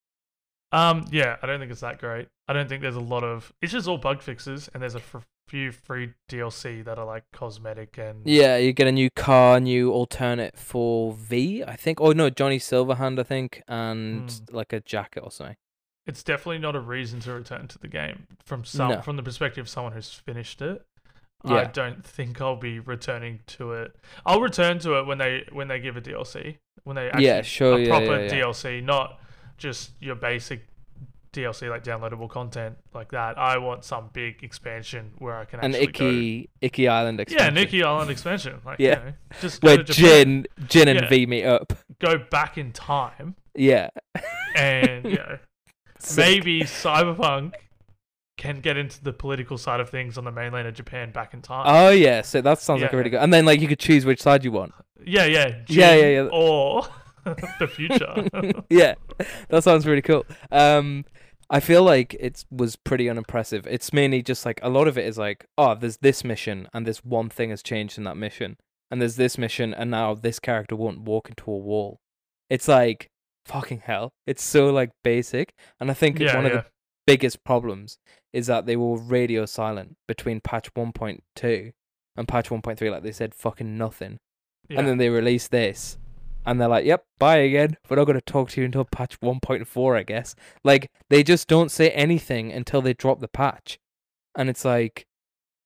Um, 0.72 1.06
yeah, 1.12 1.38
I 1.42 1.46
don't 1.48 1.60
think 1.60 1.72
it's 1.72 1.82
that 1.82 2.00
great. 2.00 2.28
I 2.48 2.54
don't 2.54 2.68
think 2.68 2.82
there's 2.82 2.96
a 2.96 3.00
lot 3.00 3.24
of. 3.24 3.54
It's 3.62 3.72
just 3.72 3.88
all 3.88 3.98
bug 4.00 4.22
fixes, 4.22 4.70
and 4.74 4.82
there's 4.82 4.96
a 4.96 5.00
f- 5.00 5.26
few 5.54 5.72
free 5.72 6.14
DLC 6.32 6.84
that 6.84 6.98
are 6.98 7.06
like 7.06 7.26
cosmetic 7.32 7.96
and 8.00 8.26
Yeah, 8.26 8.58
you 8.58 8.74
get 8.74 8.88
a 8.88 8.92
new 8.92 9.12
car, 9.12 9.60
new 9.60 9.92
alternate 9.92 10.58
for 10.58 11.14
V, 11.14 11.64
I 11.64 11.76
think. 11.76 12.02
Oh 12.02 12.12
no, 12.12 12.32
Johnny 12.32 12.58
Silverhand, 12.58 13.20
I 13.20 13.24
think, 13.24 13.62
and 13.68 14.32
Hmm. 14.32 14.56
like 14.56 14.74
a 14.74 14.80
jacket 14.80 15.22
or 15.22 15.30
something. 15.32 15.56
it's 16.06 16.22
definitely 16.24 16.58
not 16.58 16.76
a 16.76 16.80
reason 16.82 17.20
to 17.22 17.32
return 17.32 17.66
to 17.66 17.78
the 17.80 17.88
game 17.88 18.28
from 18.44 18.66
some 18.66 18.90
No. 18.90 19.02
from 19.02 19.16
the 19.16 19.24
perspective 19.24 19.62
of 19.66 19.70
someone 19.70 19.94
who's 19.94 20.12
finished 20.14 20.60
it. 20.62 20.82
I 21.46 21.66
don't 21.66 22.04
think 22.06 22.42
I'll 22.42 22.56
be 22.72 22.80
returning 22.80 23.40
to 23.58 23.74
it. 23.74 23.96
I'll 24.26 24.42
return 24.42 24.80
to 24.80 24.98
it 25.00 25.06
when 25.06 25.18
they 25.20 25.46
when 25.52 25.68
they 25.68 25.80
give 25.80 25.96
a 25.96 26.02
DLC 26.02 26.58
when 26.84 26.96
they 26.96 27.08
actually 27.10 27.26
Yeah, 27.26 27.42
sure, 27.44 27.76
a 27.78 27.80
yeah, 27.82 27.88
proper 27.90 28.16
yeah, 28.18 28.24
yeah. 28.24 28.44
DLC, 28.44 28.82
not 28.84 29.20
just 29.58 29.92
your 30.02 30.16
basic 30.16 30.66
DLC 31.34 31.70
like 31.70 31.84
downloadable 31.84 32.30
content 32.30 32.78
like 32.94 33.12
that. 33.12 33.38
I 33.38 33.58
want 33.58 33.84
some 33.84 34.10
big 34.14 34.44
expansion 34.44 35.12
where 35.18 35.36
I 35.38 35.46
can 35.46 35.60
An 35.60 35.74
actually 35.76 35.84
Iki 35.88 36.50
Iki 36.62 36.88
island 36.88 37.18
go. 37.18 37.22
Yeah, 37.22 37.34
expansion. 37.34 37.54
Nikki 37.56 37.84
Island 37.84 38.12
expansion. 38.12 38.62
Like, 38.66 38.80
Yeah. 38.80 39.00
you 39.00 39.06
know, 39.06 39.14
just 39.42 39.64
Where 39.64 39.84
Jin 39.84 40.48
Jin 40.68 40.88
and 40.88 41.02
Yeah. 41.02 41.10
V 41.10 41.26
meet 41.26 41.44
up. 41.46 41.74
go 42.00 42.18
back 42.18 42.58
in 42.58 42.72
time, 42.72 43.36
Yeah. 43.56 43.90
and 44.56 45.06
you 45.06 45.16
know, 45.18 45.38
maybe 46.18 46.62
Cyberpunk 46.62 47.54
can 48.38 48.60
get 48.62 48.78
into 48.78 49.04
the 49.04 49.14
political 49.14 49.58
side 49.58 49.80
of 49.80 49.90
things 49.90 50.18
on 50.18 50.24
the 50.26 50.32
mainland 50.32 50.68
of 50.68 50.74
Japan 50.74 51.12
back 51.12 51.34
in 51.34 51.42
time. 51.42 51.66
Oh 51.68 51.90
yeah, 51.90 52.22
so 52.22 52.42
that 52.42 52.60
sounds 52.60 52.82
like 52.82 52.94
a 52.94 52.98
really 52.98 53.10
good. 53.10 53.20
And 53.22 53.34
then 53.34 53.46
like 53.46 53.62
you 53.62 53.68
could 53.68 53.80
choose 53.80 54.06
which 54.06 54.22
side 54.22 54.44
you 54.44 54.52
want. 54.52 54.74
yeah, 55.06 55.26
yeah, 55.26 55.60
Yeah, 55.68 55.96
yeah, 55.96 56.08
yeah. 56.24 56.30
Or 56.32 56.84
the 57.60 57.68
future. 57.68 58.28
yeah, 58.70 58.96
that 59.50 59.64
sounds 59.64 59.86
really 59.86 60.02
cool. 60.02 60.26
Um, 60.52 61.06
I 61.54 61.60
feel 61.60 61.84
like 61.84 62.16
it 62.20 62.44
was 62.50 62.76
pretty 62.76 63.08
unimpressive. 63.08 63.68
It's 63.68 63.94
mainly 63.94 64.24
just 64.24 64.44
like 64.44 64.60
a 64.64 64.70
lot 64.70 64.88
of 64.88 64.98
it 64.98 65.06
is 65.06 65.20
like, 65.20 65.46
oh, 65.56 65.76
there's 65.76 65.98
this 65.98 66.24
mission 66.24 66.68
and 66.74 66.88
this 66.88 67.06
one 67.06 67.30
thing 67.30 67.52
has 67.52 67.62
changed 67.62 68.00
in 68.00 68.06
that 68.06 68.18
mission, 68.18 68.58
and 68.90 69.00
there's 69.00 69.18
this 69.18 69.38
mission 69.38 69.72
and 69.72 69.92
now 69.92 70.16
this 70.16 70.40
character 70.40 70.76
won't 70.76 71.02
walk 71.02 71.30
into 71.30 71.52
a 71.52 71.58
wall. 71.58 72.00
It's 72.50 72.68
like 72.68 73.12
fucking 73.46 73.84
hell. 73.86 74.14
It's 74.26 74.44
so 74.44 74.72
like 74.72 74.90
basic, 75.04 75.54
and 75.80 75.92
I 75.92 75.94
think 75.94 76.18
yeah, 76.18 76.36
one 76.36 76.48
of 76.48 76.54
the 76.54 76.66
biggest 77.06 77.44
problems 77.44 78.00
is 78.32 78.48
that 78.48 78.66
they 78.66 78.76
were 78.76 78.98
radio 78.98 79.46
silent 79.46 79.96
between 80.08 80.42
patch 80.42 80.74
1.2 80.74 81.72
and 82.18 82.28
patch 82.28 82.50
1.3. 82.50 82.92
Like 82.92 83.04
they 83.04 83.12
said 83.12 83.36
fucking 83.36 83.78
nothing 83.78 84.18
yeah. 84.70 84.80
and 84.80 84.88
then 84.88 84.98
they 84.98 85.10
released 85.10 85.52
this 85.52 85.98
and 86.46 86.60
they're 86.60 86.68
like 86.68 86.86
yep 86.86 87.06
bye 87.20 87.38
again. 87.38 87.78
We're 87.90 87.98
not 87.98 88.06
going 88.06 88.18
to 88.20 88.22
talk 88.22 88.50
to 88.52 88.62
you 88.62 88.66
until 88.66 88.86
patch 88.86 89.20
1.4 89.22 89.98
i 89.98 90.04
guess. 90.04 90.36
Like 90.64 90.90
they 91.10 91.24
just 91.24 91.48
don't 91.48 91.70
say 91.72 91.90
anything 91.92 92.52
until 92.52 92.82
they 92.82 92.94
drop 92.94 93.20
the 93.20 93.28
patch. 93.28 93.80
And 94.36 94.50
it's 94.50 94.66
like 94.66 95.06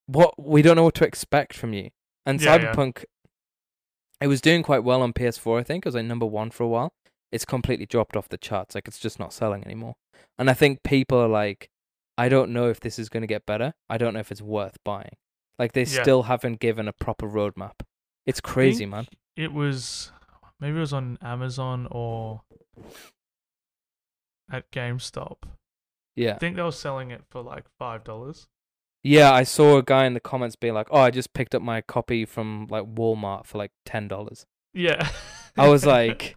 what 0.06 0.34
we 0.38 0.62
don't 0.62 0.76
know 0.76 0.84
what 0.84 0.96
to 0.96 1.06
expect 1.06 1.54
from 1.56 1.74
you. 1.74 1.90
And 2.26 2.42
Yeah, 2.42 2.56
yeah. 2.56 2.74
cyberpunk 2.74 3.06
it 4.20 4.28
was 4.28 4.42
doing 4.42 4.64
quite 4.64 4.84
well 4.84 5.02
on 5.02 5.14
ps4 5.14 5.60
i 5.60 5.64
think. 5.64 5.86
It 5.86 5.90
was 5.90 5.96
like 5.96 6.06
number 6.06 6.26
one 6.26 6.50
for 6.52 6.64
a 6.64 6.68
while. 6.68 6.94
It's 7.32 7.46
completely 7.46 7.86
dropped 7.86 8.16
off 8.16 8.30
the 8.30 8.38
charts. 8.38 8.76
Like 8.76 8.88
it's 8.88 9.00
just 9.00 9.20
not 9.20 9.34
selling 9.34 9.64
anymore. 9.66 9.96
And 10.38 10.50
i 10.50 10.54
think 10.54 10.84
people 10.84 11.20
are 11.20 11.28
like 11.28 11.70
i 12.18 12.30
don't 12.30 12.52
know 12.52 12.70
if 12.70 12.80
this 12.80 12.98
is 13.00 13.10
going 13.10 13.22
to 13.22 13.28
get 13.28 13.46
better. 13.46 13.74
I 13.90 13.98
don't 13.98 14.14
know 14.14 14.20
if 14.20 14.32
it's 14.32 14.42
worth 14.42 14.78
buying. 14.84 15.16
Like 15.60 15.74
they 15.74 15.82
Yeah. 15.84 16.02
still 16.04 16.24
haven't 16.24 16.60
given 16.60 16.88
a 16.88 16.94
proper 16.94 17.28
roadmap. 17.28 17.82
It's 18.26 18.42
crazy 18.42 18.86
man. 18.86 19.08
It 19.36 19.54
was 19.54 20.12
maybe 20.60 20.78
it 20.78 20.82
was 20.82 20.94
on 20.94 21.18
Amazon 21.22 21.88
or 21.92 22.42
at 24.52 24.72
GameStop. 24.72 25.38
Yeah. 26.16 26.36
I 26.36 26.38
think 26.38 26.56
they 26.56 26.62
were 26.62 26.72
selling 26.72 27.12
it 27.12 27.22
for 27.30 27.42
like 27.42 27.66
five 27.78 28.04
dollars. 28.04 28.48
Yeah, 29.04 29.32
I 29.32 29.44
saw 29.44 29.78
a 29.78 29.84
guy 29.84 30.06
in 30.06 30.14
the 30.14 30.20
comments 30.20 30.56
being 30.56 30.74
like, 30.74 30.88
"Oh, 30.92 31.00
I 31.00 31.12
just 31.12 31.34
picked 31.34 31.54
up 31.54 31.62
my 31.62 31.82
copy 31.82 32.26
from 32.26 32.68
like 32.70 32.84
Walmart 32.84 33.46
for 33.46 33.58
like 33.58 33.72
ten 33.86 34.08
dollars." 34.08 34.46
Yeah. 34.74 35.10
I 35.58 35.70
was 35.70 35.86
like, 35.86 36.36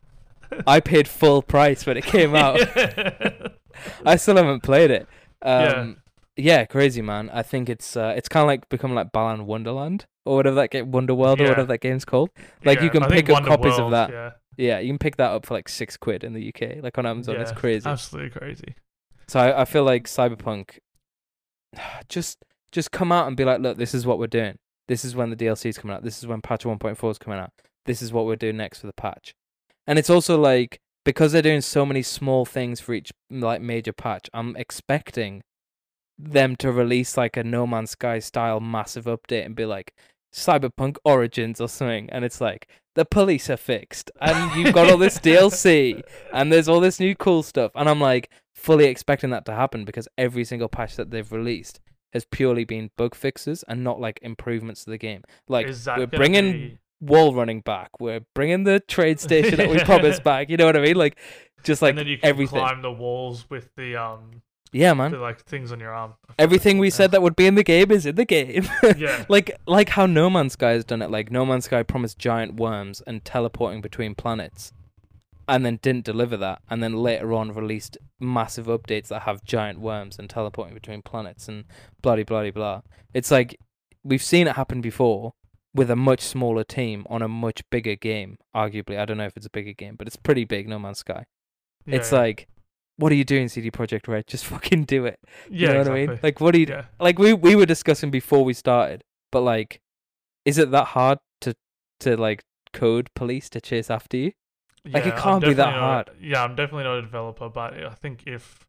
I 0.67 0.81
paid 0.81 1.09
full 1.09 1.43
price 1.43 1.87
when 1.87 1.97
it 1.97 2.05
came 2.05 2.35
out. 2.35 2.61
I 4.05 4.17
still 4.17 4.37
haven't 4.37 4.63
played 4.63 4.91
it. 4.91 5.09
Um, 5.43 5.99
yeah. 6.43 6.65
crazy 6.65 7.03
man. 7.03 7.31
I 7.33 7.43
think 7.43 7.69
it's 7.69 7.97
uh, 7.97 8.15
it's 8.17 8.29
kind 8.29 8.43
of 8.43 8.47
like 8.49 8.69
becoming 8.69 8.95
like 8.95 9.13
Balan 9.13 9.47
Wonderland 9.47 10.07
or 10.25 10.37
whatever 10.37 10.57
that 10.57 10.71
game, 10.71 10.93
Wonderworld 10.93 11.39
or 11.39 11.43
Yeah. 11.45 11.49
whatever 11.51 11.67
that 11.69 11.81
game's 11.81 12.05
called. 12.05 12.31
Like, 12.65 12.83
you 12.83 12.91
can 12.91 13.03
I 13.03 13.09
pick 13.09 13.29
up 13.31 13.45
copies 13.45 13.79
of 13.79 13.91
that. 13.93 14.11
Yeah. 14.11 14.31
Yeah, 14.57 14.79
you 14.81 14.89
can 14.89 14.99
pick 14.99 15.17
that 15.17 15.31
up 15.31 15.47
for 15.47 15.55
like 15.55 15.69
six 15.69 15.97
quid 15.97 16.23
in 16.23 16.35
the 16.35 16.49
UK, 16.49 16.83
like 16.83 16.99
on 16.99 17.07
Amazon. 17.07 17.37
It's 17.37 17.53
crazy. 17.53 17.89
Absolutely 17.89 18.31
crazy. 18.31 18.75
So 19.29 19.41
I, 19.41 19.63
I 19.63 19.65
feel 19.65 19.85
like 19.85 20.05
Cyberpunk 20.05 20.79
just 22.09 22.45
just 22.73 22.91
come 22.93 23.11
out 23.13 23.27
and 23.27 23.37
be 23.37 23.45
like, 23.45 23.61
look, 23.61 23.79
this 23.79 23.95
is 23.95 24.07
what 24.07 24.19
we're 24.19 24.27
doing. 24.27 24.57
This 24.89 25.05
is 25.05 25.17
when 25.17 25.31
the 25.31 25.37
DLC 25.37 25.67
is 25.67 25.79
coming 25.79 25.97
out. 25.97 26.03
This 26.03 26.19
is 26.19 26.27
when 26.27 26.41
patch 26.41 26.65
1.4 26.65 27.11
is 27.11 27.19
coming 27.19 27.39
out. 27.39 27.53
This 27.87 28.03
is 28.03 28.13
what 28.13 28.27
we're 28.27 28.37
doing 28.37 28.57
next 28.57 28.81
for 28.81 28.87
the 28.87 28.93
patch. 28.93 29.35
And 29.87 29.99
it's 29.99 30.11
also 30.11 30.39
like 30.39 30.79
because 31.05 31.33
they're 31.33 31.43
doing 31.43 31.61
so 31.63 31.87
many 31.87 32.03
small 32.03 32.45
things 32.45 32.81
for 32.81 32.93
each 32.93 33.13
like 33.31 33.61
major 33.63 33.93
patch, 33.93 34.29
I'm 34.35 34.55
expecting 34.57 35.43
them 36.23 36.57
to 36.57 36.71
release 36.71 37.17
like 37.17 37.37
a 37.37 37.45
No 37.45 37.67
Man's 37.67 37.93
Sky 37.93 38.19
style 38.19 38.61
massive 38.61 39.05
update 39.05 39.47
and 39.47 39.55
be 39.55 39.65
like 39.65 39.95
Cyberpunk 40.33 40.97
Origins 41.05 41.61
or 41.61 41.69
something 41.69 42.09
and 42.11 42.25
it's 42.25 42.41
like 42.41 42.69
the 42.95 43.05
police 43.05 43.49
are 43.49 43.57
fixed 43.57 44.11
and 44.21 44.55
you've 44.55 44.75
got 44.75 44.91
all 44.91 44.99
this 44.99 45.19
DLC 45.19 46.03
and 46.33 46.53
there's 46.53 46.69
all 46.69 46.81
this 46.81 47.01
new 47.01 47.15
cool 47.15 47.43
stuff 47.43 47.73
and 47.75 47.89
I'm 47.89 48.01
like 48.01 48.31
fully 48.55 48.85
expecting 48.85 49.31
that 49.31 49.45
to 49.47 49.55
happen 49.55 49.85
because 49.85 50.07
every 50.19 50.45
single 50.45 50.69
patch 50.69 50.97
that 50.97 51.11
they've 51.11 51.33
released 51.33 51.81
has 52.13 52.25
purely 52.25 52.65
been 52.65 52.91
bug 52.97 53.15
fixes 53.15 53.65
and 53.69 53.83
not 53.85 54.01
like 54.01 54.19
improvements 54.23 54.85
to 54.85 54.91
the 54.91 54.99
game. 54.99 55.23
Like 55.49 55.69
we're 55.97 56.07
bringing 56.07 56.53
be- 56.53 56.79
wall 57.01 57.35
running 57.35 57.61
back, 57.61 57.91
we're 58.01 58.21
bringing 58.35 58.65
the 58.65 58.81
trade 58.81 59.21
station 59.29 59.57
that 59.57 59.71
we 59.71 59.79
promised 59.79 60.23
back. 60.23 60.51
You 60.51 60.57
know 60.57 60.67
what 60.67 60.77
I 60.77 60.81
mean? 60.81 60.97
Like 60.97 61.19
just 61.63 61.83
like 61.83 61.91
and 61.91 61.99
then 61.99 62.07
you 62.07 62.19
can 62.19 62.29
everything. 62.29 62.59
climb 62.59 62.83
the 62.83 62.93
walls 62.93 63.49
with 63.49 63.75
the 63.77 63.97
um 63.97 64.43
Yeah, 64.73 64.95
man. 64.95 65.11
the 65.11 65.19
like 65.19 65.41
things 65.43 65.73
on 65.73 65.81
your 65.81 65.93
arm. 65.93 66.15
Everything 66.39 66.79
we 66.79 66.91
said 66.91 67.11
that 67.11 67.23
would 67.23 67.35
be 67.37 67.47
in 67.47 67.57
the 67.57 67.65
game 67.65 67.91
is 67.91 68.07
in 68.07 68.15
the 68.15 68.25
game. 68.25 68.69
Yeah. 68.97 69.25
like 69.29 69.51
like 69.67 69.91
how 69.91 70.07
No 70.07 70.31
Man's 70.31 70.53
Sky 70.53 70.71
has 70.73 70.85
done 70.85 71.03
it. 71.03 71.11
Like 71.11 71.31
No 71.31 71.45
Man's 71.45 71.65
Sky 71.65 71.83
promised 71.83 72.19
giant 72.19 72.55
worms 72.55 73.03
and 73.07 73.25
teleporting 73.25 73.81
between 73.81 74.15
planets. 74.15 74.73
and 75.49 75.67
then 75.67 75.81
didn't 75.83 76.05
deliver 76.05 76.37
that, 76.37 76.63
and 76.71 76.81
then 76.83 76.93
later 76.95 77.33
on 77.35 77.53
released 77.53 77.99
massive 78.21 78.67
updates 78.67 79.09
that 79.09 79.23
have 79.23 79.43
giant 79.43 79.81
worms 79.81 80.17
and 80.19 80.31
teleporting 80.31 80.75
between 80.75 81.03
planets 81.03 81.49
and 81.49 81.65
blah 82.03 82.15
blah 82.15 82.25
blah 82.25 82.51
blah. 82.53 82.81
It's 83.13 83.33
like 83.33 83.59
we've 84.05 84.23
seen 84.23 84.47
it 84.47 84.55
happen 84.55 84.81
before 84.81 85.33
with 85.75 85.91
a 85.91 85.97
much 85.97 86.21
smaller 86.21 86.63
team 86.65 87.05
on 87.11 87.23
a 87.23 87.29
much 87.29 87.63
bigger 87.71 87.97
game. 87.97 88.37
Arguably, 88.55 88.99
I 88.99 89.05
don't 89.05 89.19
know 89.19 89.27
if 89.27 89.37
it's 89.37 89.47
a 89.47 89.51
bigger 89.51 89.73
game, 89.73 89.97
but 89.97 90.07
it's 90.07 90.17
pretty 90.17 90.45
big. 90.45 90.69
No 90.69 90.79
Man's 90.79 90.99
Sky. 91.01 91.25
Yeah, 91.87 91.97
it's 91.97 92.13
yeah. 92.13 92.19
like, 92.19 92.49
what 93.01 93.11
are 93.13 93.17
you 93.17 93.25
doing, 93.25 93.49
CD 93.49 93.71
Projekt 93.71 94.07
Red? 94.09 94.27
Just 94.27 94.45
fucking 94.53 94.85
do 94.85 95.07
it. 95.07 95.19
You 95.49 95.67
yeah, 95.67 95.73
know 95.75 95.81
exactly. 95.81 96.01
what 96.03 96.09
I 96.11 96.13
mean? 96.13 96.21
Like, 96.23 96.41
what 96.41 96.55
are 96.55 96.59
you? 96.59 96.67
yeah. 96.69 96.85
Like 96.99 97.19
we 97.19 97.33
we 97.35 97.57
were 97.57 97.67
discussing 97.67 98.11
before 98.11 98.45
we 98.45 98.53
started, 98.55 99.03
but 99.33 99.41
like, 99.41 99.81
is 100.45 100.59
it 100.59 100.71
that 100.71 100.89
hard 100.89 101.19
to 101.43 101.55
to 102.01 102.17
like 102.17 102.43
code 102.73 103.09
police 103.15 103.49
to 103.51 103.61
chase 103.61 103.91
after 103.91 104.17
you? 104.17 104.33
Like, 104.85 105.05
it 105.05 105.09
Yeah, 105.15 105.21
can't 105.21 105.43
be 105.45 105.53
that 105.55 105.71
not- 105.73 105.75
hard. 105.79 106.11
yeah, 106.21 106.43
I'm 106.43 106.55
definitely 106.55 106.85
not 106.85 106.99
a 106.99 107.03
developer, 107.03 107.49
but 107.49 107.75
I 107.75 107.91
think 107.91 108.23
if 108.27 108.67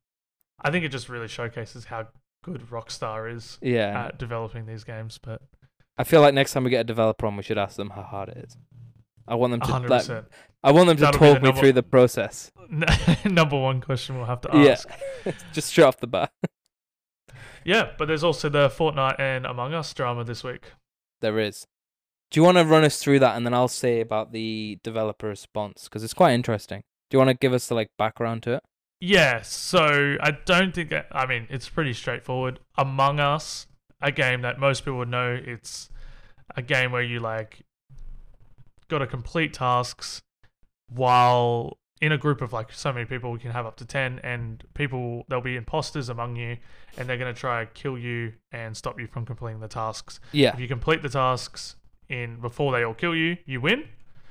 I 0.61 0.69
think 0.71 0.83
it 0.85 0.89
just 0.89 1.07
really 1.09 1.27
showcases 1.29 1.85
how 1.85 2.07
good 2.43 2.61
Rockstar 2.69 3.33
is 3.33 3.57
Yeah. 3.61 4.07
at 4.07 4.17
developing 4.17 4.65
these 4.65 4.83
games. 4.83 5.17
But 5.21 5.41
I 5.97 6.03
feel 6.03 6.21
like 6.21 6.33
next 6.33 6.53
time 6.53 6.63
we 6.63 6.69
get 6.69 6.81
a 6.81 6.83
developer 6.83 7.25
on, 7.27 7.37
we 7.37 7.43
should 7.43 7.57
ask 7.57 7.75
them 7.77 7.91
how 7.91 8.01
hard 8.03 8.29
it 8.29 8.37
is. 8.37 8.57
I 9.27 9.35
want 9.35 9.51
them 9.51 9.61
to 9.61 9.67
hundred 9.71 9.89
like. 9.89 10.09
I 10.63 10.71
want 10.71 10.87
them 10.87 10.97
to 10.97 11.01
That'll 11.01 11.19
be 11.19 11.25
the 11.25 11.33
talk 11.33 11.41
me 11.41 11.47
number- 11.49 11.59
through 11.59 11.73
the 11.73 11.83
process. 11.83 12.51
Number 13.25 13.59
one 13.59 13.81
question 13.81 14.17
we'll 14.17 14.27
have 14.27 14.41
to 14.41 14.55
ask. 14.55 14.87
Yeah. 15.25 15.31
Just 15.53 15.69
straight 15.69 15.85
off 15.85 15.97
the 15.97 16.07
bat. 16.07 16.31
Yeah, 17.63 17.91
but 17.97 18.07
there's 18.07 18.23
also 18.23 18.49
the 18.49 18.69
Fortnite 18.69 19.19
and 19.19 19.45
Among 19.45 19.73
Us 19.73 19.93
drama 19.93 20.23
this 20.23 20.43
week. 20.43 20.71
There 21.21 21.37
is. 21.39 21.67
Do 22.31 22.39
you 22.39 22.43
want 22.43 22.57
to 22.57 22.63
run 22.65 22.83
us 22.83 22.97
through 22.97 23.19
that, 23.19 23.35
and 23.35 23.45
then 23.45 23.53
I'll 23.53 23.67
say 23.67 23.99
about 24.01 24.31
the 24.31 24.79
developer 24.83 25.27
response 25.27 25.83
because 25.83 26.03
it's 26.03 26.13
quite 26.13 26.33
interesting. 26.33 26.81
Do 27.09 27.15
you 27.15 27.19
want 27.19 27.29
to 27.29 27.37
give 27.37 27.53
us 27.53 27.67
the 27.67 27.75
like 27.75 27.89
background 27.97 28.43
to 28.43 28.53
it? 28.53 28.63
Yeah, 28.99 29.41
so 29.41 30.15
I 30.21 30.31
don't 30.45 30.73
think 30.73 30.93
I 31.11 31.25
mean 31.25 31.47
it's 31.49 31.67
pretty 31.69 31.93
straightforward. 31.93 32.59
Among 32.77 33.19
Us, 33.19 33.67
a 34.01 34.11
game 34.11 34.41
that 34.43 34.59
most 34.59 34.81
people 34.85 34.99
would 34.99 35.09
know, 35.09 35.37
it's 35.43 35.89
a 36.55 36.61
game 36.61 36.91
where 36.91 37.01
you 37.03 37.19
like 37.19 37.63
got 38.91 38.99
to 38.99 39.07
complete 39.07 39.53
tasks 39.53 40.21
while 40.89 41.77
in 42.01 42.11
a 42.11 42.17
group 42.17 42.41
of 42.41 42.51
like 42.51 42.71
so 42.73 42.91
many 42.91 43.05
people 43.05 43.31
we 43.31 43.39
can 43.39 43.51
have 43.51 43.65
up 43.65 43.75
to 43.77 43.85
10 43.85 44.19
and 44.23 44.63
people 44.73 45.23
there'll 45.29 45.43
be 45.43 45.55
imposters 45.55 46.09
among 46.09 46.35
you 46.35 46.57
and 46.97 47.07
they're 47.07 47.17
going 47.17 47.33
to 47.33 47.39
try 47.39 47.63
to 47.63 47.71
kill 47.71 47.97
you 47.97 48.33
and 48.51 48.75
stop 48.75 48.99
you 48.99 49.07
from 49.07 49.25
completing 49.25 49.59
the 49.59 49.67
tasks. 49.67 50.19
Yeah, 50.31 50.53
If 50.53 50.59
you 50.59 50.67
complete 50.67 51.01
the 51.03 51.09
tasks 51.09 51.75
in 52.09 52.37
before 52.41 52.71
they 52.71 52.83
all 52.83 52.93
kill 52.95 53.15
you, 53.15 53.37
you 53.45 53.61
win. 53.61 53.85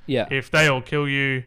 yeah, 0.06 0.26
If 0.30 0.50
they 0.50 0.66
all 0.68 0.82
kill 0.82 1.08
you, 1.08 1.44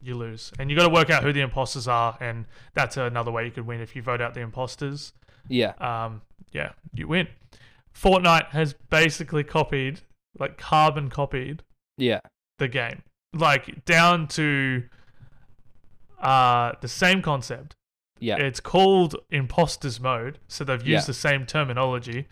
you 0.00 0.14
lose. 0.14 0.52
And 0.58 0.70
you 0.70 0.76
got 0.76 0.84
to 0.88 0.92
work 0.94 1.10
out 1.10 1.22
who 1.22 1.32
the 1.32 1.40
imposters 1.42 1.86
are, 1.86 2.16
and 2.20 2.46
that's 2.74 2.96
another 2.96 3.30
way 3.30 3.44
you 3.44 3.50
could 3.50 3.66
win 3.66 3.80
if 3.80 3.94
you 3.94 4.02
vote 4.02 4.20
out 4.20 4.34
the 4.34 4.40
imposters. 4.40 5.12
yeah, 5.48 5.72
Um, 5.78 6.22
yeah, 6.52 6.72
you 6.94 7.06
win. 7.08 7.28
Fortnite 7.94 8.48
has 8.50 8.72
basically 8.90 9.44
copied, 9.44 10.00
like 10.38 10.56
carbon 10.56 11.10
copied, 11.10 11.62
yeah, 11.98 12.20
the 12.58 12.68
game, 12.68 13.02
like 13.34 13.84
down 13.84 14.28
to 14.28 14.84
uh 16.20 16.72
the 16.80 16.88
same 16.88 17.22
concept. 17.22 17.74
yeah, 18.20 18.36
It's 18.36 18.60
called 18.60 19.16
imposters 19.30 20.00
mode, 20.00 20.38
so 20.48 20.64
they've 20.64 20.78
used 20.86 21.04
Yeah. 21.04 21.06
the 21.06 21.14
same 21.14 21.46
terminology. 21.46 22.26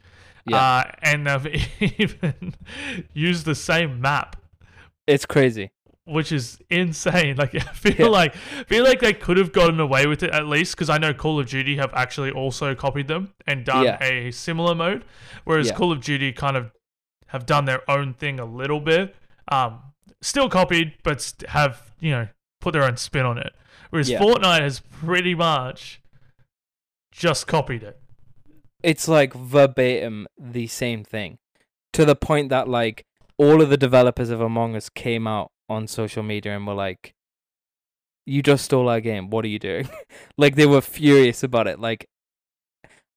yeah. 0.47 0.57
Uh, 0.57 0.93
and 1.03 1.27
they've 1.27 1.69
even 1.99 2.55
used 3.13 3.45
the 3.45 3.55
same 3.55 4.01
map 4.01 4.37
it's 5.07 5.27
crazy. 5.27 5.71
which 6.05 6.31
is 6.33 6.59
insane. 6.71 7.37
Like 7.43 7.55
I 7.57 7.61
feel 7.61 7.97
Yeah. 7.99 8.07
like 8.07 8.35
feel 8.35 8.85
like 8.85 9.01
they 9.01 9.13
could 9.13 9.37
have 9.39 9.53
gotten 9.53 9.81
away 9.81 10.07
with 10.07 10.23
it 10.23 10.31
at 10.31 10.47
least 10.47 10.77
because 10.77 10.89
I 10.89 10.99
know 10.99 11.13
Call 11.13 11.41
of 11.41 11.47
Duty 11.49 11.77
have 11.77 11.93
actually 11.95 12.31
also 12.31 12.75
copied 12.75 13.09
them 13.09 13.35
and 13.47 13.65
done 13.65 13.85
Yeah. 13.85 14.03
a 14.03 14.31
similar 14.31 14.75
mode, 14.75 15.05
whereas. 15.45 15.73
Call 15.73 15.91
of 15.93 16.01
Duty 16.01 16.33
kind 16.33 16.57
of 16.57 16.71
have 17.29 17.45
done 17.47 17.65
their 17.65 17.89
own 17.91 18.15
thing 18.15 18.39
a 18.41 18.45
little 18.45 18.81
bit. 18.81 19.15
Um, 19.51 19.81
still 20.21 20.49
copied, 20.49 20.95
but 21.03 21.43
have 21.49 21.93
you 22.01 22.11
know 22.11 22.29
put 22.61 22.73
their 22.73 22.85
own 22.85 22.97
spin 22.97 23.25
on 23.27 23.39
it. 23.39 23.53
Whereas 23.91 24.09
Yeah. 24.11 24.21
Fortnite 24.21 24.61
has 24.61 24.81
pretty 24.81 25.35
much 25.35 26.01
just 27.11 27.47
copied 27.47 27.83
it. 27.83 28.01
It's 28.83 29.09
like 29.09 29.35
verbatim 29.35 30.27
the 30.39 30.67
same 30.67 31.05
thing, 31.05 31.39
to 31.93 32.05
the 32.05 32.17
point 32.17 32.49
that 32.51 32.69
like 32.69 33.05
all 33.37 33.61
of 33.61 33.71
the 33.71 33.77
developers 33.77 34.31
of 34.31 34.41
Among 34.41 34.77
Us 34.77 34.89
came 34.89 35.27
out 35.27 35.51
on 35.69 35.87
social 35.87 36.23
media 36.23 36.55
and 36.57 36.67
were 36.67 36.75
like, 36.75 37.15
"You 38.27 38.43
just 38.43 38.65
stole 38.65 38.89
our 38.89 39.01
game. 39.01 39.31
What 39.31 39.45
are 39.45 39.49
you 39.49 39.59
doing?" 39.59 39.89
like 40.39 40.57
they 40.57 40.67
were 40.67 40.81
furious 40.81 41.43
about 41.43 41.67
it. 41.67 41.79
Like, 41.81 42.07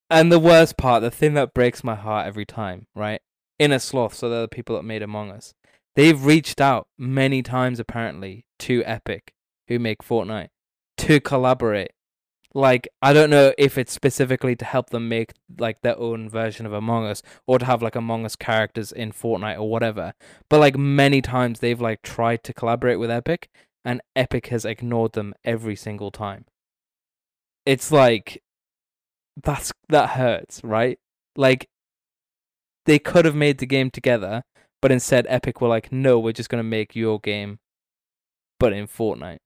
and 0.09 0.31
the 0.31 0.39
worst 0.39 0.77
part, 0.77 1.01
the 1.01 1.11
thing 1.11 1.33
that 1.35 1.53
breaks 1.53 1.83
my 1.83 1.95
heart 1.95 2.27
every 2.27 2.45
time, 2.45 2.87
right? 2.95 3.21
Innersloth, 3.59 4.13
so 4.15 4.29
they're 4.29 4.41
the 4.41 4.47
people 4.47 4.75
that 4.75 4.83
made 4.83 5.01
Among 5.03 5.31
Us. 5.31 5.53
They've 5.95 6.23
reached 6.23 6.59
out 6.59 6.87
many 6.97 7.43
times 7.43 7.79
apparently 7.79 8.45
to 8.59 8.83
Epic, 8.85 9.33
who 9.67 9.79
make 9.79 9.99
Fortnite, 9.99 10.49
to 10.99 11.19
collaborate. 11.19 11.91
Like, 12.55 12.87
I 13.01 13.13
don't 13.13 13.31
know 13.31 13.51
if 13.57 13.77
it's 13.77 13.93
specifically 13.93 14.55
to 14.55 14.65
help 14.65 14.91
them 14.91 15.09
make 15.09 15.33
like 15.57 15.81
their 15.81 15.97
own 15.97 16.29
version 16.29 16.65
of 16.65 16.73
Among 16.73 17.05
Us 17.05 17.23
or 17.47 17.57
to 17.57 17.65
have 17.65 17.81
like 17.81 17.95
Among 17.95 18.25
Us 18.25 18.35
characters 18.35 18.91
in 18.91 19.11
Fortnite 19.11 19.57
or 19.57 19.69
whatever. 19.69 20.13
But 20.49 20.59
like 20.59 20.77
many 20.77 21.21
times 21.21 21.59
they've 21.59 21.81
like 21.81 22.03
tried 22.03 22.43
to 22.43 22.53
collaborate 22.53 22.99
with 22.99 23.09
Epic 23.09 23.49
and 23.83 24.01
Epic 24.15 24.47
has 24.47 24.65
ignored 24.65 25.13
them 25.13 25.33
every 25.43 25.75
single 25.75 26.11
time. 26.11 26.45
It's 27.65 27.91
like 27.91 28.43
that's 29.41 29.71
that 29.89 30.11
hurts, 30.11 30.61
right? 30.63 30.99
Like 31.35 31.69
they 32.85 32.99
could 32.99 33.25
have 33.25 33.35
made 33.35 33.57
the 33.57 33.65
game 33.65 33.89
together, 33.89 34.43
but 34.83 34.91
instead 34.91 35.25
Epic 35.29 35.61
were 35.61 35.67
like, 35.67 35.91
"No, 35.91 36.19
we're 36.19 36.33
just 36.33 36.49
going 36.49 36.59
to 36.59 36.69
make 36.69 36.95
your 36.95 37.19
game 37.19 37.57
but 38.59 38.73
in 38.73 38.85
Fortnite." 38.85 39.37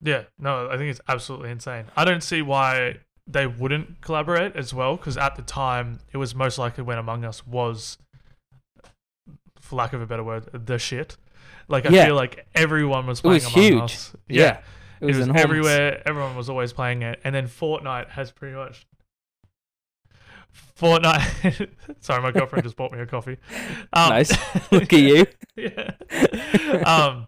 Yeah, 0.00 0.22
no, 0.38 0.70
I 0.70 0.78
think 0.78 0.90
it's 0.90 1.00
absolutely 1.08 1.50
insane. 1.50 1.84
I 1.96 2.04
don't 2.06 2.22
see 2.22 2.40
why 2.40 2.98
they 3.26 3.46
wouldn't 3.46 4.00
collaborate 4.00 4.56
as 4.56 4.72
well, 4.72 4.96
because 4.96 5.16
at 5.18 5.36
the 5.36 5.42
time 5.42 5.98
it 6.12 6.16
was 6.16 6.34
most 6.34 6.56
likely 6.56 6.82
when 6.84 6.96
Among 6.98 7.24
Us 7.24 7.46
was, 7.46 7.98
for 9.60 9.76
lack 9.76 9.92
of 9.92 10.00
a 10.00 10.06
better 10.06 10.24
word, 10.24 10.48
the 10.52 10.78
shit. 10.78 11.16
Like 11.68 11.84
I 11.84 11.90
Yeah. 11.90 12.06
feel 12.06 12.14
like 12.14 12.46
everyone 12.54 13.06
was 13.06 13.20
playing 13.20 13.42
It 13.42 13.44
was 13.44 13.54
Among 13.54 13.64
huge. 13.64 13.82
Us. 13.82 14.16
Yeah. 14.28 14.42
Yeah, 14.42 14.60
It 15.00 15.06
was, 15.06 15.18
enormous. 15.18 15.42
everywhere. 15.42 16.02
Everyone 16.06 16.34
was 16.36 16.48
always 16.48 16.72
playing 16.72 17.02
it, 17.02 17.20
and 17.24 17.34
then 17.34 17.46
Fortnite 17.46 18.08
has 18.10 18.32
pretty 18.32 18.56
much. 18.56 18.86
Fortnite. 20.78 21.68
Sorry, 22.00 22.22
my 22.22 22.30
girlfriend 22.30 22.64
just 22.64 22.76
bought 22.76 22.92
me 22.92 23.00
a 23.00 23.06
coffee. 23.06 23.36
Um, 23.92 24.10
Nice. 24.10 24.30
Look 24.72 24.92
at 24.92 25.00
you. 25.00 25.26
yeah. 25.56 25.92
Um. 26.86 27.26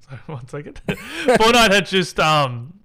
sorry, 0.00 0.20
one 0.26 0.48
second. 0.48 0.80
Fortnite 0.86 1.72
had 1.72 1.86
just 1.86 2.18
um. 2.20 2.80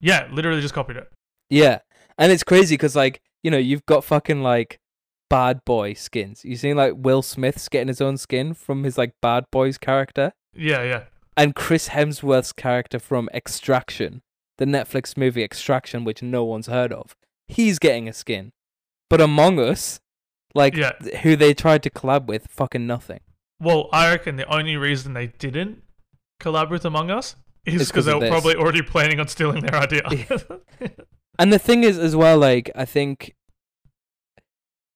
Yeah, 0.00 0.28
literally 0.32 0.60
just 0.60 0.74
copied 0.74 0.96
it. 0.96 1.10
Yeah, 1.50 1.80
and 2.18 2.32
it's 2.32 2.42
crazy 2.42 2.74
because 2.74 2.96
like 2.96 3.20
you 3.42 3.50
know 3.50 3.58
you've 3.58 3.86
got 3.86 4.04
fucking 4.04 4.42
like 4.42 4.80
bad 5.28 5.64
boy 5.64 5.92
skins. 5.94 6.44
You 6.44 6.56
seen 6.56 6.76
like 6.76 6.94
Will 6.96 7.22
Smith's 7.22 7.68
getting 7.68 7.88
his 7.88 8.00
own 8.00 8.16
skin 8.16 8.54
from 8.54 8.84
his 8.84 8.96
like 8.98 9.14
bad 9.20 9.44
boys 9.50 9.78
character, 9.78 10.32
Yeah, 10.54 10.82
yeah, 10.82 11.02
and 11.36 11.54
Chris 11.54 11.88
Hemsworth's 11.90 12.52
character 12.52 12.98
from 12.98 13.28
Extraction, 13.34 14.22
the 14.58 14.64
Netflix 14.64 15.16
movie 15.16 15.42
Extraction, 15.42 16.04
which 16.04 16.22
no 16.22 16.44
one's 16.44 16.66
heard 16.66 16.92
of. 16.92 17.14
He's 17.48 17.78
getting 17.78 18.08
a 18.08 18.12
skin, 18.12 18.52
but 19.10 19.20
Among 19.20 19.58
Us, 19.58 20.00
like 20.54 20.74
Yeah. 20.76 20.92
who 21.22 21.36
they 21.36 21.54
tried 21.54 21.82
to 21.84 21.90
collab 21.90 22.26
with, 22.26 22.46
fucking 22.48 22.86
nothing. 22.86 23.20
Well, 23.60 23.88
I 23.92 24.10
reckon 24.10 24.36
the 24.36 24.46
only 24.52 24.76
reason 24.76 25.14
they 25.14 25.28
didn't 25.28 25.82
collab 26.40 26.70
with 26.70 26.84
Among 26.84 27.10
Us 27.10 27.36
is 27.64 27.88
because 27.88 28.06
they 28.06 28.14
were 28.14 28.20
this. 28.20 28.30
probably 28.30 28.56
already 28.56 28.82
planning 28.82 29.20
on 29.20 29.28
stealing 29.28 29.62
their 29.62 29.76
idea. 29.80 30.02
And 31.38 31.50
the 31.50 31.58
thing 31.58 31.82
is, 31.82 31.98
as 31.98 32.14
well, 32.14 32.36
like 32.38 32.70
I 32.74 32.84
think 32.84 33.34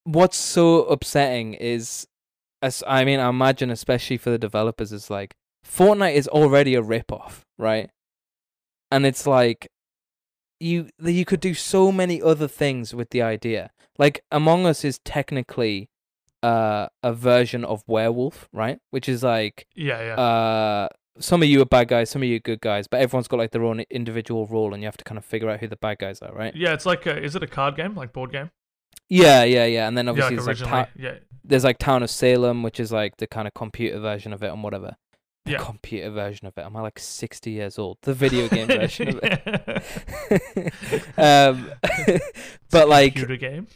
what's 0.04 0.36
so 0.36 0.84
upsetting 0.84 1.54
is, 1.54 2.06
as 2.62 2.82
I 2.86 3.04
mean, 3.04 3.20
I 3.20 3.28
imagine 3.30 3.70
especially 3.70 4.18
for 4.18 4.30
the 4.30 4.38
developers, 4.38 4.92
is 4.92 5.08
like 5.10 5.34
Fortnite 5.66 6.14
is 6.14 6.28
already 6.28 6.74
a 6.74 6.82
rip-off, 6.82 7.44
right? 7.58 7.90
And 8.90 9.04
it's 9.06 9.26
like 9.26 9.68
you 10.60 10.88
you 11.02 11.24
could 11.24 11.40
do 11.40 11.54
so 11.54 11.92
many 11.92 12.22
other 12.22 12.48
things 12.48 12.94
with 12.94 13.10
the 13.10 13.22
idea. 13.22 13.70
Like 13.98 14.22
Among 14.30 14.66
Us 14.66 14.84
is 14.84 14.98
technically 15.04 15.88
uh 16.42 16.88
a 17.02 17.12
version 17.12 17.64
of 17.64 17.82
Werewolf, 17.86 18.48
right? 18.52 18.78
Which 18.90 19.08
is 19.08 19.22
like 19.22 19.66
yeah, 19.74 20.02
yeah. 20.02 20.14
uh 20.14 20.88
some 21.18 21.42
of 21.42 21.48
you 21.48 21.62
are 21.62 21.66
bad 21.66 21.88
guys, 21.88 22.10
some 22.10 22.22
of 22.22 22.28
you 22.28 22.36
are 22.36 22.40
good 22.40 22.60
guys, 22.60 22.86
but 22.86 23.00
everyone's 23.00 23.28
got 23.28 23.38
like 23.38 23.50
their 23.50 23.64
own 23.64 23.80
individual 23.90 24.46
role, 24.46 24.74
and 24.74 24.82
you 24.82 24.86
have 24.86 24.98
to 24.98 25.04
kind 25.04 25.18
of 25.18 25.24
figure 25.24 25.48
out 25.48 25.60
who 25.60 25.68
the 25.68 25.76
bad 25.76 25.98
guys 25.98 26.20
are, 26.20 26.32
right? 26.34 26.54
yeah, 26.54 26.74
it's 26.74 26.84
like 26.84 27.06
a, 27.06 27.22
is 27.22 27.34
it 27.34 27.42
a 27.42 27.46
card 27.46 27.74
game, 27.74 27.94
like 27.94 28.12
board 28.12 28.32
game? 28.32 28.50
Yeah, 29.08 29.44
yeah, 29.44 29.64
yeah. 29.64 29.88
And 29.88 29.96
then 29.96 30.06
Yeah, 30.06 30.10
obviously 30.10 30.36
like 30.36 30.44
there's, 30.46 30.62
like. 30.62 30.70
Ta- 30.70 30.92
yeah, 30.96 31.14
there's 31.44 31.64
like 31.64 31.78
Town 31.78 32.02
of 32.02 32.10
Salem, 32.10 32.62
which 32.62 32.80
is 32.80 32.92
like 32.92 33.16
the 33.18 33.26
kind 33.26 33.46
of 33.46 33.54
computer 33.54 33.98
version 33.98 34.32
of 34.32 34.42
it 34.42 34.52
and 34.52 34.62
whatever. 34.62 34.96
The 35.46 35.52
Yeah. 35.52 35.58
computer 35.64 36.10
version 36.10 36.46
of 36.46 36.58
it. 36.58 36.62
Am 36.66 36.76
I 36.76 36.82
like 36.82 36.98
sixty 36.98 37.52
years 37.52 37.78
old? 37.78 37.98
The 38.02 38.12
video 38.14 38.48
game 38.54 38.66
version 38.66 39.08
of 39.08 39.20
it. 39.22 40.72
um, 41.18 41.70
but 42.70 42.88
like, 42.88 43.14
computer 43.14 43.36
game. 43.36 43.66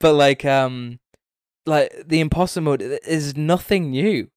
but 0.00 0.12
like, 0.14 0.44
um, 0.44 0.98
like 1.66 1.92
the 2.06 2.20
imposter 2.20 2.60
mode 2.60 2.82
is 2.82 3.36
nothing 3.36 3.90
new, 3.90 4.28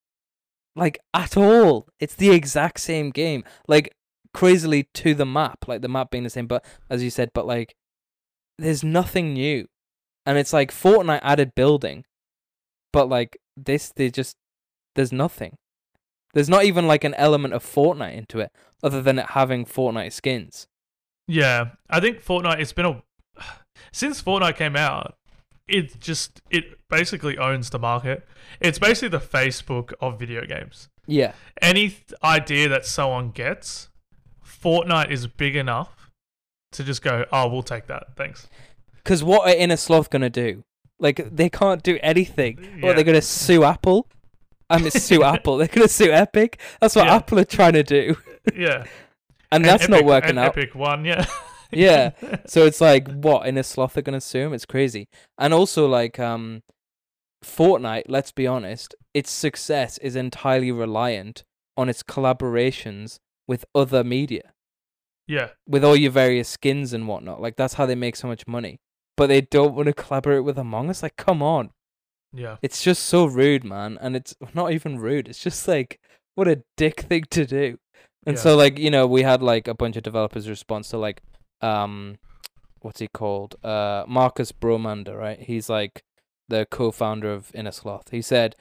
like 0.75 0.99
at 1.13 1.37
all. 1.37 1.87
It's 1.99 2.15
the 2.15 2.31
exact 2.31 2.79
same 2.79 3.11
game, 3.11 3.43
like 3.67 3.93
crazily 4.33 4.87
to 4.95 5.13
the 5.13 5.25
map, 5.25 5.67
like 5.67 5.81
the 5.81 5.87
map 5.87 6.11
being 6.11 6.23
the 6.23 6.29
same. 6.29 6.47
But 6.47 6.65
as 6.89 7.03
you 7.03 7.09
said, 7.09 7.29
but 7.33 7.45
like, 7.45 7.75
there's 8.57 8.83
nothing 8.83 9.33
new, 9.33 9.67
and 10.25 10.37
it's 10.37 10.53
like 10.53 10.71
Fortnite 10.71 11.21
added 11.23 11.53
building, 11.55 12.05
but 12.91 13.07
like 13.09 13.37
this, 13.55 13.91
they 13.95 14.09
just 14.09 14.35
there's 14.99 15.13
nothing. 15.13 15.55
There's 16.33 16.49
not 16.49 16.65
even 16.65 16.85
like 16.85 17.05
an 17.05 17.13
element 17.13 17.53
of 17.53 17.63
Fortnite 17.63 18.17
into 18.17 18.39
it, 18.39 18.51
other 18.83 19.01
than 19.01 19.17
it 19.17 19.27
having 19.27 19.63
Fortnite 19.65 20.11
skins. 20.11 20.67
Yeah, 21.25 21.69
I 21.89 22.01
think 22.01 22.21
Fortnite. 22.21 22.59
It's 22.59 22.73
been 22.73 22.85
a 22.85 23.01
since 23.93 24.21
Fortnite 24.21 24.57
came 24.57 24.75
out. 24.75 25.15
It 25.69 26.01
just 26.01 26.41
it 26.49 26.65
basically 26.89 27.37
owns 27.37 27.69
the 27.69 27.79
market. 27.79 28.27
It's 28.59 28.77
basically 28.77 29.07
the 29.17 29.25
Facebook 29.25 29.93
of 30.01 30.19
video 30.19 30.45
games. 30.45 30.89
Yeah, 31.07 31.31
Any 31.61 31.89
th- 31.89 32.13
idea 32.21 32.67
that 32.67 32.85
someone 32.85 33.31
gets, 33.31 33.87
Fortnite 34.45 35.11
is 35.11 35.27
big 35.27 35.55
enough 35.55 36.11
to 36.73 36.83
just 36.83 37.01
go, 37.01 37.23
"Oh, 37.31 37.47
we'll 37.47 37.63
take 37.63 37.87
that, 37.87 38.17
thanks." 38.17 38.49
because 38.97 39.23
what 39.23 39.47
are 39.47 39.55
Innersloth 39.55 40.09
gonna 40.09 40.29
do? 40.29 40.63
Like 40.99 41.33
they 41.33 41.49
can't 41.49 41.81
do 41.83 41.97
anything. 42.03 42.59
Yeah. 42.59 42.85
What 42.85 42.95
they're 42.97 43.05
gonna 43.05 43.21
sue 43.21 43.63
Apple? 43.63 44.05
I 44.69 44.77
mean, 44.79 44.91
sue 44.91 45.23
Apple. 45.33 45.57
They're 45.57 45.67
gonna 45.67 45.87
sue 45.87 46.11
Epic. 46.11 46.59
That's 46.79 46.95
what 46.95 47.05
Yeah. 47.07 47.15
Apple 47.15 47.39
are 47.39 47.45
trying 47.45 47.73
to 47.73 47.83
do, 47.83 48.15
Yeah, 48.55 48.85
and 49.51 49.63
that's 49.65 49.87
not 49.89 49.97
Epic- 49.97 50.07
working 50.07 50.29
and 50.31 50.39
out. 50.39 50.57
Epic 50.57 50.75
one, 50.75 51.05
yeah, 51.05 51.25
Yeah. 51.71 52.11
So 52.47 52.65
it's 52.65 52.81
like 52.81 53.07
what 53.11 53.43
Innersloth 53.47 53.95
are 53.97 54.01
gonna 54.01 54.21
sue 54.21 54.39
him? 54.47 54.53
It's 54.53 54.65
crazy. 54.65 55.07
And 55.37 55.53
also 55.53 55.87
like 55.87 56.19
um, 56.19 56.61
Fortnite. 57.43 58.03
Let's 58.07 58.31
be 58.31 58.47
honest, 58.47 58.95
its 59.13 59.31
success 59.31 59.97
is 59.99 60.15
entirely 60.15 60.71
reliant 60.71 61.43
on 61.77 61.89
its 61.89 62.03
collaborations 62.03 63.17
with 63.47 63.65
other 63.73 64.03
media. 64.03 64.53
yeah, 65.27 65.49
with 65.67 65.83
all 65.83 65.95
your 65.95 66.11
various 66.11 66.49
skins 66.49 66.91
and 66.93 67.07
whatnot. 67.07 67.41
Like 67.41 67.55
that's 67.55 67.75
how 67.75 67.85
they 67.85 67.95
make 67.95 68.15
so 68.15 68.27
much 68.27 68.45
money. 68.47 68.79
But 69.15 69.27
they 69.27 69.41
don't 69.41 69.75
want 69.75 69.87
to 69.87 69.93
collaborate 69.93 70.43
with 70.45 70.57
Among 70.57 70.89
Us. 70.89 71.03
Like, 71.03 71.17
come 71.17 71.41
on, 71.43 71.71
yeah, 72.33 72.57
it's 72.61 72.83
just 72.83 73.03
so 73.03 73.25
rude, 73.25 73.63
man. 73.63 73.97
And 74.01 74.15
it's 74.15 74.35
not 74.53 74.71
even 74.71 74.99
rude. 74.99 75.27
It's 75.27 75.39
just 75.43 75.67
like 75.67 75.99
what 76.35 76.47
a 76.47 76.63
dick 76.77 77.01
thing 77.01 77.25
to 77.31 77.45
do. 77.45 77.77
And 78.25 78.35
Yeah. 78.37 78.41
so, 78.41 78.55
like, 78.55 78.77
you 78.79 78.89
know, 78.91 79.07
we 79.07 79.23
had 79.23 79.41
like 79.41 79.67
a 79.67 79.73
bunch 79.73 79.95
of 79.97 80.03
developers 80.03 80.47
response 80.49 80.89
to 80.89 80.97
like, 80.97 81.21
um, 81.61 82.17
what's 82.81 82.99
he 82.99 83.07
called? 83.07 83.55
Uh, 83.63 84.03
Marcus 84.07 84.51
Bromander, 84.51 85.17
right? 85.17 85.39
He's 85.39 85.69
like 85.69 86.03
the 86.47 86.65
co-founder 86.69 87.31
of 87.31 87.51
Innersloth. 87.53 88.09
He 88.11 88.21
said, 88.21 88.55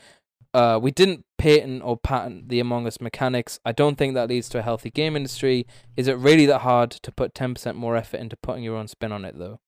uh, 0.55 0.79
we 0.83 0.91
didn't 0.91 1.25
patent 1.39 1.83
or 1.85 1.97
patent 1.97 2.49
the 2.49 2.59
Among 2.61 2.87
Us 2.87 3.01
mechanics. 3.01 3.61
I 3.65 3.73
don't 3.73 3.97
think 3.97 4.15
that 4.15 4.29
leads 4.29 4.49
to 4.51 4.59
a 4.59 4.63
healthy 4.63 4.91
game 4.91 5.15
industry. 5.15 5.67
Is 5.97 6.09
it 6.09 6.19
really 6.19 6.47
that 6.47 6.61
hard 6.63 6.91
to 6.91 7.13
put 7.13 7.35
10% 7.35 7.75
more 7.77 7.97
effort 7.97 8.19
into 8.19 8.37
putting 8.37 8.65
your 8.65 8.77
own 8.77 8.89
spin 8.89 9.13
on 9.13 9.25
it, 9.25 9.39
though? 9.39 9.61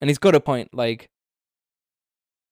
And 0.00 0.08
he's 0.08 0.18
got 0.18 0.34
a 0.34 0.40
point. 0.40 0.72
Like, 0.72 1.09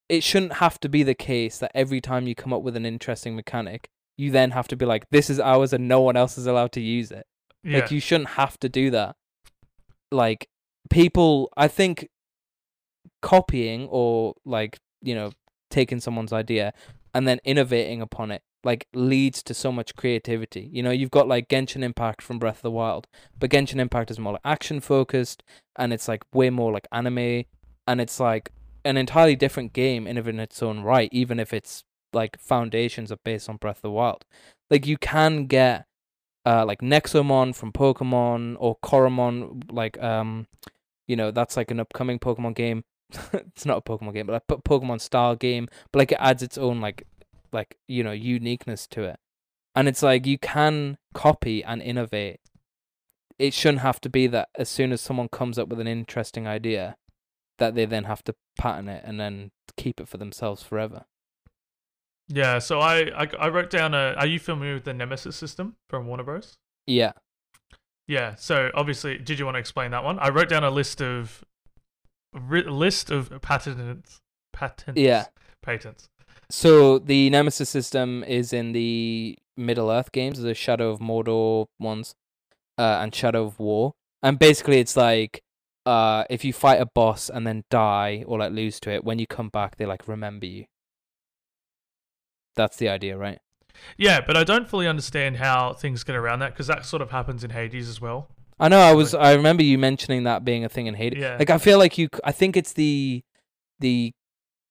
it 0.08 0.22
shouldn't 0.22 0.54
have 0.54 0.80
to 0.80 0.88
be 0.88 1.02
the 1.02 1.14
case 1.14 1.58
that 1.58 1.70
every 1.74 2.00
time 2.00 2.26
you 2.26 2.34
come 2.34 2.52
up 2.52 2.62
with 2.62 2.76
an 2.76 2.86
interesting 2.86 3.36
mechanic, 3.36 3.88
you 4.16 4.30
then 4.30 4.50
have 4.52 4.68
to 4.68 4.76
be 4.76 4.84
like, 4.84 5.04
this 5.10 5.30
is 5.30 5.38
ours 5.38 5.72
and 5.72 5.86
no 5.86 6.00
one 6.00 6.16
else 6.16 6.38
is 6.38 6.46
allowed 6.46 6.72
to 6.72 6.80
use 6.80 7.10
it. 7.10 7.26
yeah. 7.62 7.80
Like, 7.80 7.90
you 7.90 8.00
shouldn't 8.00 8.30
have 8.30 8.58
to 8.60 8.68
do 8.68 8.90
that. 8.90 9.16
Like, 10.10 10.48
people, 10.90 11.52
I 11.56 11.68
think 11.68 12.08
copying 13.22 13.86
or, 13.90 14.34
like, 14.44 14.78
you 15.02 15.14
know, 15.14 15.30
taking 15.70 16.00
someone's 16.00 16.32
idea 16.32 16.72
and 17.14 17.28
then 17.28 17.40
innovating 17.44 18.00
upon 18.00 18.30
it 18.30 18.42
like 18.64 18.86
leads 18.92 19.42
to 19.44 19.54
so 19.54 19.70
much 19.70 19.94
creativity. 19.94 20.68
You 20.72 20.82
know, 20.82 20.90
you've 20.90 21.10
got 21.10 21.28
like 21.28 21.48
Genshin 21.48 21.82
Impact 21.82 22.20
from 22.20 22.38
Breath 22.38 22.56
of 22.56 22.62
the 22.62 22.70
Wild, 22.70 23.06
but 23.38 23.50
Genshin 23.50 23.78
Impact 23.78 24.10
is 24.10 24.18
more 24.18 24.32
like 24.32 24.42
action 24.44 24.80
focused 24.80 25.42
and 25.76 25.92
it's 25.92 26.08
like 26.08 26.22
way 26.34 26.50
more 26.50 26.72
like 26.72 26.86
anime 26.90 27.44
and 27.86 28.00
it's 28.00 28.18
like 28.18 28.50
an 28.88 28.96
entirely 28.96 29.36
different 29.36 29.72
game 29.72 30.06
in 30.06 30.16
in 30.16 30.40
its 30.40 30.62
own 30.62 30.80
right, 30.80 31.08
even 31.12 31.38
if 31.38 31.52
it's 31.52 31.84
like 32.12 32.38
foundations 32.38 33.12
are 33.12 33.18
based 33.24 33.48
on 33.48 33.56
Breath 33.56 33.78
of 33.78 33.82
the 33.82 33.90
Wild. 33.90 34.24
Like 34.70 34.86
you 34.86 34.96
can 34.98 35.46
get 35.46 35.86
uh 36.46 36.64
like 36.64 36.80
Nexomon 36.80 37.54
from 37.54 37.72
Pokemon 37.72 38.56
or 38.58 38.76
Coromon 38.82 39.70
like 39.70 40.02
um 40.02 40.46
you 41.06 41.16
know, 41.16 41.30
that's 41.30 41.56
like 41.56 41.70
an 41.70 41.80
upcoming 41.80 42.18
Pokemon 42.18 42.54
game. 42.54 42.84
it's 43.32 43.64
not 43.64 43.78
a 43.78 43.82
Pokemon 43.82 44.14
game, 44.14 44.26
but 44.26 44.34
like 44.34 44.46
po- 44.46 44.80
Pokemon 44.80 45.00
style 45.00 45.36
game, 45.36 45.68
but 45.92 45.98
like 45.98 46.12
it 46.12 46.18
adds 46.20 46.42
its 46.42 46.58
own 46.58 46.80
like 46.80 47.06
like 47.52 47.78
you 47.86 48.02
know 48.02 48.12
uniqueness 48.12 48.86
to 48.86 49.02
it 49.04 49.18
and 49.74 49.88
it's 49.88 50.02
like 50.02 50.26
you 50.26 50.38
can 50.38 50.98
copy 51.14 51.62
and 51.62 51.80
innovate 51.82 52.40
it 53.38 53.54
shouldn't 53.54 53.82
have 53.82 54.00
to 54.00 54.08
be 54.08 54.26
that 54.26 54.48
as 54.56 54.68
soon 54.68 54.92
as 54.92 55.00
someone 55.00 55.28
comes 55.28 55.58
up 55.58 55.68
with 55.68 55.78
an 55.78 55.86
interesting 55.86 56.46
idea 56.46 56.96
that 57.58 57.74
they 57.74 57.84
then 57.84 58.04
have 58.04 58.22
to 58.24 58.34
patent 58.58 58.88
it 58.88 59.02
and 59.04 59.18
then 59.20 59.50
keep 59.76 60.00
it 60.00 60.08
for 60.08 60.16
themselves 60.16 60.62
forever 60.62 61.04
Yeah, 62.28 62.58
so 62.58 62.80
I, 62.80 63.10
I 63.22 63.28
I 63.38 63.48
wrote 63.48 63.70
down 63.70 63.94
a. 63.94 64.14
Are 64.18 64.26
you 64.26 64.38
familiar 64.38 64.74
with 64.74 64.84
the 64.84 64.92
Nemesis 64.94 65.36
system 65.36 65.76
from 65.88 66.06
Warner 66.06 66.24
Bros? 66.24 66.56
yeah 66.86 67.12
Yeah. 68.06 68.34
So 68.36 68.70
obviously, 68.74 69.18
did 69.18 69.38
you 69.38 69.44
want 69.46 69.54
to 69.56 69.60
explain 69.60 69.90
that 69.92 70.04
one? 70.04 70.18
I 70.18 70.28
wrote 70.30 70.48
down 70.48 70.64
a 70.64 70.70
list 70.70 71.00
of 71.02 71.44
ri- 72.32 72.62
list 72.68 73.10
of 73.10 73.30
patents. 73.42 74.20
Patents. 74.52 75.00
Yeah. 75.00 75.26
Patents. 75.62 76.08
so 76.50 76.98
the 76.98 77.28
nemesis 77.30 77.68
system 77.68 78.24
is 78.24 78.52
in 78.52 78.72
the 78.72 79.36
middle 79.56 79.90
earth 79.90 80.12
games 80.12 80.40
the 80.40 80.54
shadow 80.54 80.90
of 80.90 80.98
mordor 81.00 81.66
ones 81.78 82.14
uh, 82.78 82.98
and 83.02 83.14
shadow 83.14 83.44
of 83.44 83.58
war 83.58 83.92
and 84.22 84.38
basically 84.38 84.78
it's 84.78 84.96
like 84.96 85.42
uh 85.88 86.24
if 86.28 86.44
you 86.44 86.52
fight 86.52 86.80
a 86.80 86.86
boss 87.00 87.22
and 87.34 87.46
then 87.46 87.64
die 87.70 88.24
or 88.26 88.38
like 88.38 88.52
lose 88.52 88.78
to 88.80 88.90
it 88.90 89.04
when 89.04 89.18
you 89.18 89.26
come 89.26 89.48
back 89.48 89.76
they 89.76 89.86
like 89.86 90.06
remember 90.08 90.46
you 90.46 90.64
that's 92.56 92.76
the 92.76 92.88
idea 92.88 93.16
right 93.16 93.38
Yeah, 93.96 94.20
but 94.26 94.36
I 94.36 94.42
don't 94.44 94.68
fully 94.68 94.88
understand 94.88 95.36
how 95.36 95.72
things 95.72 96.02
get 96.02 96.16
around 96.16 96.40
that 96.40 96.52
because 96.52 96.66
that 96.66 96.84
sort 96.84 97.00
of 97.00 97.10
happens 97.12 97.44
in 97.44 97.50
Hades 97.50 97.88
as 97.88 98.00
well. 98.00 98.28
I 98.58 98.66
know. 98.68 98.80
I 98.80 98.92
was. 98.92 99.14
I 99.14 99.34
remember 99.34 99.62
you 99.62 99.78
mentioning 99.78 100.24
that 100.24 100.44
being 100.44 100.64
a 100.64 100.68
thing 100.68 100.86
in 100.88 100.94
Hades. 100.94 101.20
Yeah. 101.22 101.36
Like 101.38 101.50
I 101.50 101.58
feel 101.58 101.78
like 101.78 101.96
you. 101.96 102.08
I 102.24 102.32
think 102.32 102.56
it's 102.56 102.72
the 102.72 103.22
the 103.78 104.10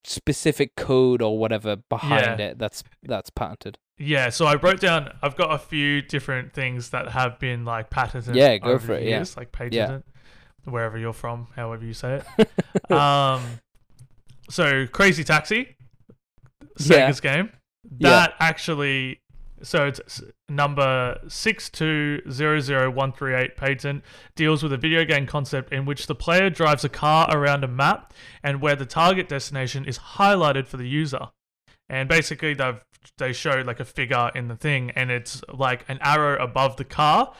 specific 0.03 0.75
code 0.75 1.21
or 1.21 1.39
whatever 1.39 1.77
behind 1.89 2.39
Yeah. 2.39 2.47
it 2.47 2.60
that's 2.60 2.84
that's 3.03 3.30
patented. 3.30 3.77
Yeah, 3.97 4.27
so 4.30 4.45
I 4.45 4.56
wrote 4.56 4.82
down. 4.82 5.13
I've 5.23 5.38
got 5.38 5.51
a 5.53 5.58
few 5.58 6.01
different 6.01 6.51
things 6.53 6.89
that 6.89 7.10
have 7.10 7.39
been 7.39 7.63
like 7.63 7.89
patented. 7.89 8.36
Yeah, 8.36 8.58
go 8.58 8.71
over 8.71 8.86
for 8.88 8.93
it, 8.93 9.03
yeah. 9.03 9.17
Years, 9.17 9.38
like 9.38 9.53
patented, 9.53 10.03
wherever 10.67 10.97
you're 10.97 11.13
from, 11.13 11.47
however 11.56 11.86
you 11.86 11.93
say 11.93 12.21
it. 12.38 12.91
um, 12.91 13.41
so 14.49 14.86
Crazy 14.88 15.23
Taxi, 15.23 15.75
Yeah. 16.80 17.10
Sega's 17.10 17.21
game. 17.21 17.51
Yeah. 17.97 18.10
That 18.10 18.34
actually, 18.39 19.21
so 19.63 19.88
it's 19.88 20.21
number 20.49 21.17
six 21.27 21.69
two 21.69 22.21
zero 22.30 22.60
zero 22.60 22.89
one 22.91 23.12
three 23.12 23.34
eight 23.34 23.56
patent 23.58 24.03
deals 24.36 24.62
with 24.63 24.71
a 24.73 24.77
video 24.77 25.03
game 25.06 25.25
concept 25.25 25.71
in 25.73 25.86
which 25.86 26.08
the 26.08 26.15
player 26.15 26.49
drives 26.49 26.84
a 26.84 26.89
car 26.89 27.27
around 27.32 27.63
a 27.63 27.67
map 27.67 28.13
and 28.43 28.62
where 28.62 28.75
the 28.75 28.86
target 28.86 29.27
destination 29.27 29.86
is 29.86 29.97
highlighted 29.99 30.67
for 30.67 30.77
the 30.77 30.88
user. 30.88 31.30
And 31.89 32.10
basically, 32.10 32.53
they've 32.53 32.82
they 33.17 33.32
show 33.32 33.63
like 33.65 33.80
a 33.80 33.86
figure 33.86 34.30
in 34.36 34.49
the 34.49 34.56
thing, 34.58 34.91
and 34.91 35.10
it's 35.10 35.41
like 35.53 35.86
an 35.88 35.97
arrow 36.01 36.41
above 36.43 36.75
the 36.75 36.84
car, 36.84 37.34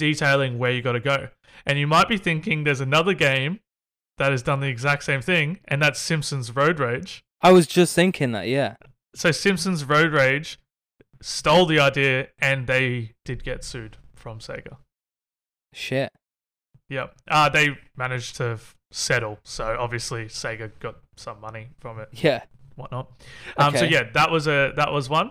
detailing 0.00 0.58
where 0.58 0.72
you 0.72 0.82
got 0.82 0.92
to 0.92 1.00
go. 1.00 1.28
And 1.66 1.78
you 1.78 1.86
might 1.86 2.08
be 2.08 2.16
thinking 2.16 2.64
there's 2.64 2.80
another 2.80 3.14
game 3.14 3.60
that 4.18 4.32
has 4.32 4.42
done 4.42 4.60
the 4.60 4.66
exact 4.68 5.04
same 5.04 5.20
thing, 5.22 5.60
and 5.68 5.80
that's 5.82 6.00
Simpsons 6.00 6.54
Road 6.56 6.80
Rage. 6.80 7.22
I 7.42 7.52
was 7.52 7.66
just 7.66 7.94
thinking 7.94 8.32
that. 8.32 8.48
Yeah. 8.48 8.76
So 9.14 9.30
Simpsons 9.30 9.84
Road 9.84 10.12
Rage 10.12 10.58
stole 11.22 11.66
the 11.66 11.78
idea, 11.78 12.28
and 12.40 12.66
they 12.66 13.12
did 13.24 13.44
get 13.44 13.62
sued 13.62 13.98
from 14.14 14.38
Sega. 14.38 14.76
Shit. 15.74 16.12
Yep. 16.88 17.14
Uh, 17.28 17.48
they 17.48 17.76
managed 17.96 18.36
to 18.36 18.44
f- 18.52 18.74
settle, 18.90 19.38
so 19.44 19.76
obviously 19.78 20.24
Sega 20.26 20.70
got 20.80 20.96
some 21.16 21.40
money 21.40 21.68
from 21.78 22.00
it, 22.00 22.08
Yeah. 22.12 22.42
whatnot. 22.74 23.10
Um, 23.56 23.76
So 23.76 23.84
yeah, 23.84 24.04
that 24.14 24.30
was 24.30 24.46
a 24.48 24.72
that 24.76 24.92
was 24.92 25.08
one. 25.08 25.30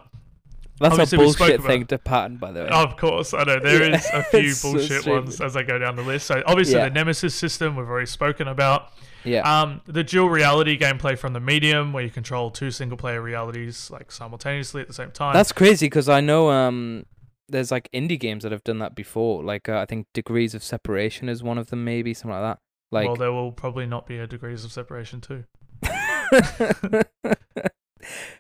That's 0.80 0.94
Obviously, 0.94 1.18
a 1.18 1.22
bullshit 1.22 1.64
thing 1.64 1.86
to 1.88 1.98
patent, 1.98 2.40
by 2.40 2.52
the 2.54 2.62
way. 2.62 2.70
Of 2.70 2.96
course, 2.96 3.34
I 3.34 3.44
know 3.44 3.60
there 3.60 3.90
Yeah, 3.90 3.98
is 3.98 4.08
a 4.14 4.24
few 4.32 4.40
it's 4.40 4.60
so 4.60 4.72
bullshit 4.72 5.06
ones 5.06 5.42
as 5.42 5.58
I 5.58 5.64
go 5.64 5.78
down 5.78 5.98
the 5.98 6.04
list. 6.04 6.28
So 6.28 6.42
obviously 6.46 6.76
Yeah. 6.76 6.86
the 6.88 6.94
Nemesis 6.94 7.36
system 7.36 7.76
we've 7.76 7.88
already 7.90 8.06
spoken 8.06 8.48
about. 8.48 8.94
Yeah. 9.26 9.42
Um, 9.42 9.82
the 9.86 10.04
dual 10.06 10.30
reality 10.30 10.80
gameplay 10.80 11.18
from 11.18 11.34
the 11.34 11.42
medium, 11.42 11.92
where 11.92 12.04
you 12.04 12.10
control 12.10 12.50
two 12.50 12.72
single 12.72 12.98
player 12.98 13.22
realities 13.22 13.90
like 13.92 14.10
simultaneously 14.12 14.82
at 14.82 14.88
the 14.88 14.94
same 14.94 15.12
time. 15.12 15.34
That's 15.34 15.52
crazy 15.52 15.88
because 15.88 16.08
I 16.08 16.22
know 16.22 16.50
um 16.50 17.06
there's 17.50 17.72
like 17.72 17.90
indie 17.94 18.20
games 18.20 18.44
that 18.44 18.54
have 18.54 18.64
done 18.64 18.80
that 18.80 18.96
before. 18.96 19.44
Like 19.44 19.68
uh, 19.68 19.80
I 19.80 19.86
think 19.86 20.08
Degrees 20.14 20.54
of 20.56 20.64
Separation 20.64 21.28
is 21.28 21.44
one 21.44 21.58
of 21.58 21.70
them, 21.72 21.84
maybe 21.84 22.14
something 22.14 22.40
like 22.40 22.54
that. 22.54 22.60
Like 22.92 23.08
well, 23.08 23.16
there 23.18 23.34
will 23.34 23.52
probably 23.52 23.86
not 23.86 24.08
be 24.08 24.18
a 24.18 24.28
degrees 24.28 24.64
of 24.64 24.72
separation 24.72 25.20
too. 25.20 25.44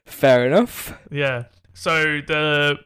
Fair 0.05 0.45
enough. 0.47 0.97
Yeah. 1.11 1.45
So 1.79 2.19
the 2.19 2.77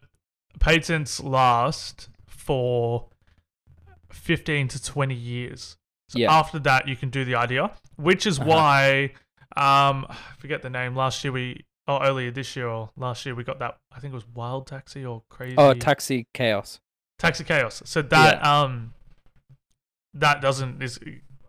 patents 0.59 1.19
last 1.19 2.09
for 2.27 3.09
15 4.11 4.67
to 4.67 4.83
20 4.83 5.15
years. 5.15 5.77
So 6.09 6.19
Yeah. 6.19 6.31
after 6.31 6.59
that, 6.59 6.87
you 6.87 6.95
can 6.95 7.09
do 7.09 7.25
the 7.25 7.33
idea, 7.33 7.71
which 7.95 8.27
is 8.27 8.37
Uh-huh. 8.37 8.49
why, 8.49 9.13
um, 9.57 10.05
I 10.09 10.15
forget 10.37 10.61
the 10.61 10.69
name. 10.69 10.95
Last 10.95 11.23
year 11.23 11.31
we, 11.33 11.65
or 11.87 12.03
earlier 12.05 12.29
this 12.29 12.55
year 12.55 12.67
or 12.67 12.91
last 12.95 13.25
year 13.25 13.33
we 13.33 13.43
got 13.43 13.57
that. 13.57 13.79
I 13.91 13.99
think 13.99 14.11
it 14.13 14.15
was 14.15 14.27
Wild 14.27 14.67
Taxi 14.67 15.03
or 15.03 15.23
Crazy. 15.27 15.55
Oh, 15.57 15.73
Taxi 15.73 16.27
Chaos. 16.31 16.79
Taxi 17.17 17.43
Chaos. 17.43 17.81
So 17.85 18.03
that 18.03 18.45
um, 18.45 18.93
that 20.13 20.39
doesn't 20.39 20.83
is 20.83 20.99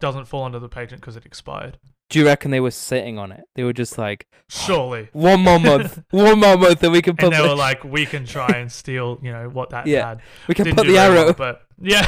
doesn't 0.00 0.24
fall 0.24 0.44
under 0.44 0.58
the 0.58 0.68
patent 0.70 1.02
because 1.02 1.14
it 1.14 1.26
expired. 1.26 1.78
Do 2.10 2.18
you 2.18 2.26
reckon 2.26 2.50
they 2.50 2.60
were 2.60 2.70
sitting 2.70 3.18
on 3.18 3.32
it? 3.32 3.44
They 3.56 3.64
were 3.64 3.72
just 3.72 3.96
like 3.98 4.26
Surely. 4.48 5.08
one 5.12 5.40
more 5.40 5.58
month, 5.58 6.02
one 6.10 6.38
more 6.40 6.56
month, 6.56 6.82
and 6.82 6.92
we 6.92 7.02
can 7.02 7.16
And 7.18 7.32
they 7.32 7.40
were 7.40 7.54
like, 7.56 7.82
we 7.84 8.06
can 8.06 8.24
try 8.26 8.48
and 8.48 8.70
steal, 8.70 9.18
you 9.22 9.32
know, 9.32 9.48
what 9.48 9.70
that 9.70 9.86
Yeah. 9.86 10.08
had. 10.10 10.20
we 10.46 10.54
can 10.54 10.64
Didn't 10.64 10.76
put 10.76 10.86
the 10.86 10.92
very 10.92 11.14
well, 11.14 11.24
arrow. 11.24 11.32
but 11.32 11.62
yeah. 11.80 12.06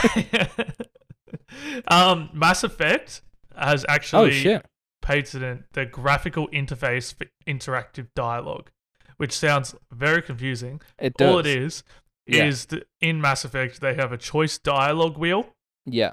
um, 1.88 2.30
Mass 2.32 2.62
Effect 2.64 3.22
has 3.56 3.84
Oh 3.88 3.92
actually 3.92 4.32
shit! 4.32 4.64
patented 5.02 5.64
the 5.72 5.86
graphical 5.86 6.48
interface 6.48 7.14
for 7.14 7.26
interactive 7.46 8.08
dialogue, 8.14 8.70
which 9.16 9.32
sounds 9.32 9.74
very 9.92 10.22
confusing. 10.22 10.80
It 10.98 11.14
does. 11.14 11.30
All 11.30 11.38
it 11.38 11.46
is 11.46 11.82
Yeah. 12.26 12.44
is 12.44 12.66
that 12.66 12.86
in 13.00 13.20
Mass 13.20 13.44
Effect 13.44 13.80
they 13.80 13.94
have 13.94 14.12
a 14.12 14.18
choice 14.18 14.58
dialogue 14.58 15.16
wheel. 15.16 15.48
Yeah. 15.84 16.12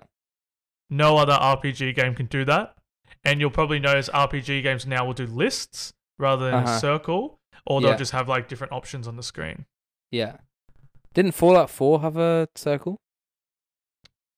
No 0.89 1.17
other 1.17 1.33
RPG 1.33 1.95
game 1.95 2.13
can 2.15 2.27
do 2.27 2.45
that, 2.45 2.75
and 3.23 3.39
you'll 3.39 3.49
probably 3.51 3.79
notice 3.79 4.09
RPG 4.09 4.61
games 4.63 4.85
now 4.85 5.05
will 5.05 5.13
do 5.13 5.25
lists 5.27 5.93
rather 6.17 6.45
than 6.45 6.55
Uh-huh. 6.63 6.71
a 6.75 6.79
circle, 6.79 7.39
or 7.65 7.81
they'll 7.81 7.91
Yeah. 7.91 7.95
just 7.97 8.11
have 8.11 8.27
like 8.29 8.47
different 8.47 8.73
options 8.73 9.07
on 9.07 9.15
the 9.15 9.23
screen. 9.23 9.65
Yeah. 10.11 10.37
Didn't 11.13 11.33
Fallout 11.33 11.69
4 11.69 12.01
have 12.01 12.17
a 12.17 12.47
circle? 12.55 12.99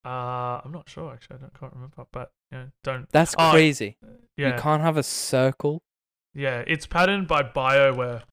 Uh, 0.05 0.61
I'm 0.63 0.71
not 0.71 0.87
sure 0.89 1.11
actually. 1.13 1.37
I 1.37 1.39
don't 1.39 1.59
can't 1.59 1.73
remember, 1.73 2.05
but 2.11 2.31
yeah, 2.51 2.67
don't. 2.83 3.09
That's 3.09 3.33
Oh, 3.39 3.51
crazy. 3.51 3.97
Yeah, 4.37 4.55
You 4.55 4.61
can't 4.61 4.81
have 4.83 4.97
a 4.97 5.03
circle. 5.03 5.81
Yeah, 6.33 6.63
it's 6.67 6.85
patterned 6.85 7.27
by 7.27 7.41
BioWare. 7.43 8.23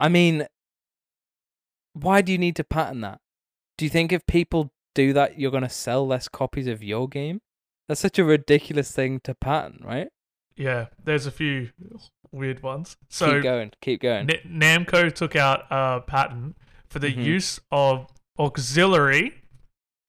I 0.00 0.08
mean, 0.08 0.46
why 1.94 2.20
do 2.22 2.32
you 2.32 2.38
need 2.38 2.56
to 2.56 2.64
pattern 2.64 3.00
that? 3.00 3.20
Do 3.78 3.84
you 3.84 3.90
think 3.90 4.12
if 4.12 4.26
people 4.26 4.72
do 4.94 5.12
that, 5.12 5.38
you're 5.38 5.50
going 5.50 5.62
to 5.62 5.68
sell 5.68 6.06
less 6.06 6.28
copies 6.28 6.66
of 6.66 6.82
your 6.82 7.08
game? 7.08 7.40
That's 7.88 8.00
such 8.00 8.18
a 8.18 8.24
ridiculous 8.24 8.90
thing 8.92 9.20
to 9.24 9.34
pattern, 9.34 9.80
right? 9.84 10.08
Yeah, 10.56 10.86
there's 11.04 11.26
a 11.26 11.30
few 11.30 11.70
weird 12.32 12.62
ones. 12.62 12.96
So 13.08 13.32
keep 13.34 13.42
going. 13.42 13.72
Keep 13.80 14.02
going. 14.02 14.30
N- 14.30 14.60
Namco 14.86 15.12
took 15.12 15.36
out 15.36 15.64
a 15.70 16.00
patent 16.00 16.56
for 16.88 16.98
the 16.98 17.12
Mhm. 17.12 17.24
use 17.24 17.60
of 17.70 18.06
auxiliary, 18.38 19.34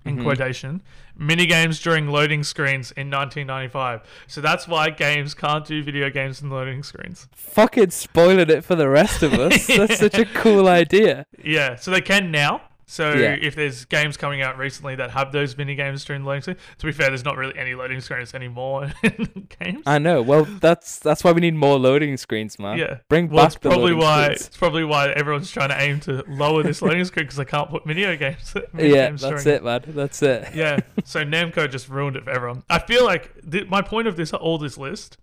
in 0.05 0.17
Mhm. 0.17 0.23
quotation, 0.23 0.83
minigames 1.19 1.81
during 1.81 2.07
loading 2.07 2.43
screens 2.43 2.91
in 2.91 3.09
1995. 3.09 4.01
So 4.27 4.39
that's 4.39 4.67
why 4.67 4.91
games 4.91 5.33
can't 5.33 5.65
do 5.65 5.81
video 5.81 6.11
games 6.11 6.41
in 6.43 6.49
loading 6.51 6.83
screens. 6.83 7.27
Fucking 7.33 7.89
spoiling 7.89 8.49
it 8.51 8.63
for 8.63 8.75
the 8.75 8.87
rest 8.87 9.23
of 9.23 9.33
us. 9.33 9.65
That's 9.67 9.97
such 9.97 10.19
a 10.19 10.25
cool 10.25 10.67
idea. 10.67 11.25
Yeah, 11.43 11.75
so 11.75 11.89
they 11.89 12.01
can 12.01 12.29
now. 12.29 12.61
So 12.87 13.13
Yeah. 13.13 13.35
if 13.41 13.55
there's 13.55 13.83
games 13.85 14.15
coming 14.15 14.43
out 14.43 14.59
recently 14.59 14.93
that 14.95 15.09
have 15.11 15.31
those 15.31 15.57
mini 15.57 15.73
games 15.73 16.05
during 16.05 16.23
loading 16.23 16.41
screen, 16.43 16.57
to 16.77 16.85
be 16.85 16.91
fair, 16.91 17.07
there's 17.07 17.25
not 17.25 17.35
really 17.35 17.57
any 17.57 17.73
loading 17.73 17.99
screens 17.99 18.33
anymore 18.35 18.91
in 19.03 19.47
games. 19.59 19.81
I 19.87 19.97
know. 19.97 20.21
Well, 20.21 20.45
that's 20.45 20.99
that's 20.99 21.23
why 21.23 21.31
we 21.31 21.41
need 21.41 21.55
more 21.55 21.79
loading 21.79 22.15
screens, 22.17 22.59
man. 22.59 22.77
yeah. 22.77 22.99
Bring 23.09 23.29
Well, 23.29 23.45
back 23.45 23.53
the 23.53 23.69
probably 23.69 23.83
loading 23.93 23.97
why 23.99 24.23
screens. 24.25 24.41
it's 24.47 24.57
probably 24.57 24.83
why 24.85 25.09
everyone's 25.09 25.49
trying 25.49 25.69
to 25.69 25.81
aim 25.81 25.99
to 26.01 26.23
lower 26.27 26.61
this 26.61 26.81
loading 26.83 27.05
screen 27.05 27.25
because 27.25 27.37
they 27.37 27.45
can't 27.45 27.69
put 27.71 27.85
video 27.85 28.15
games. 28.15 28.53
mini 28.73 28.89
Yeah, 28.89 29.07
games 29.09 29.21
that's 29.21 29.45
it, 29.47 29.63
man. 29.63 29.81
That's 29.87 30.21
it. 30.21 30.53
yeah. 30.53 30.79
So 31.05 31.23
Namco 31.25 31.69
just 31.69 31.89
ruined 31.89 32.17
it 32.17 32.23
for 32.25 32.29
everyone. 32.29 32.61
I 32.69 32.77
feel 32.79 33.03
like 33.03 33.31
th- 33.49 33.67
my 33.67 33.81
point 33.81 34.07
of 34.07 34.15
this 34.15 34.31
all 34.31 34.57
this 34.59 34.77
list 34.77 35.17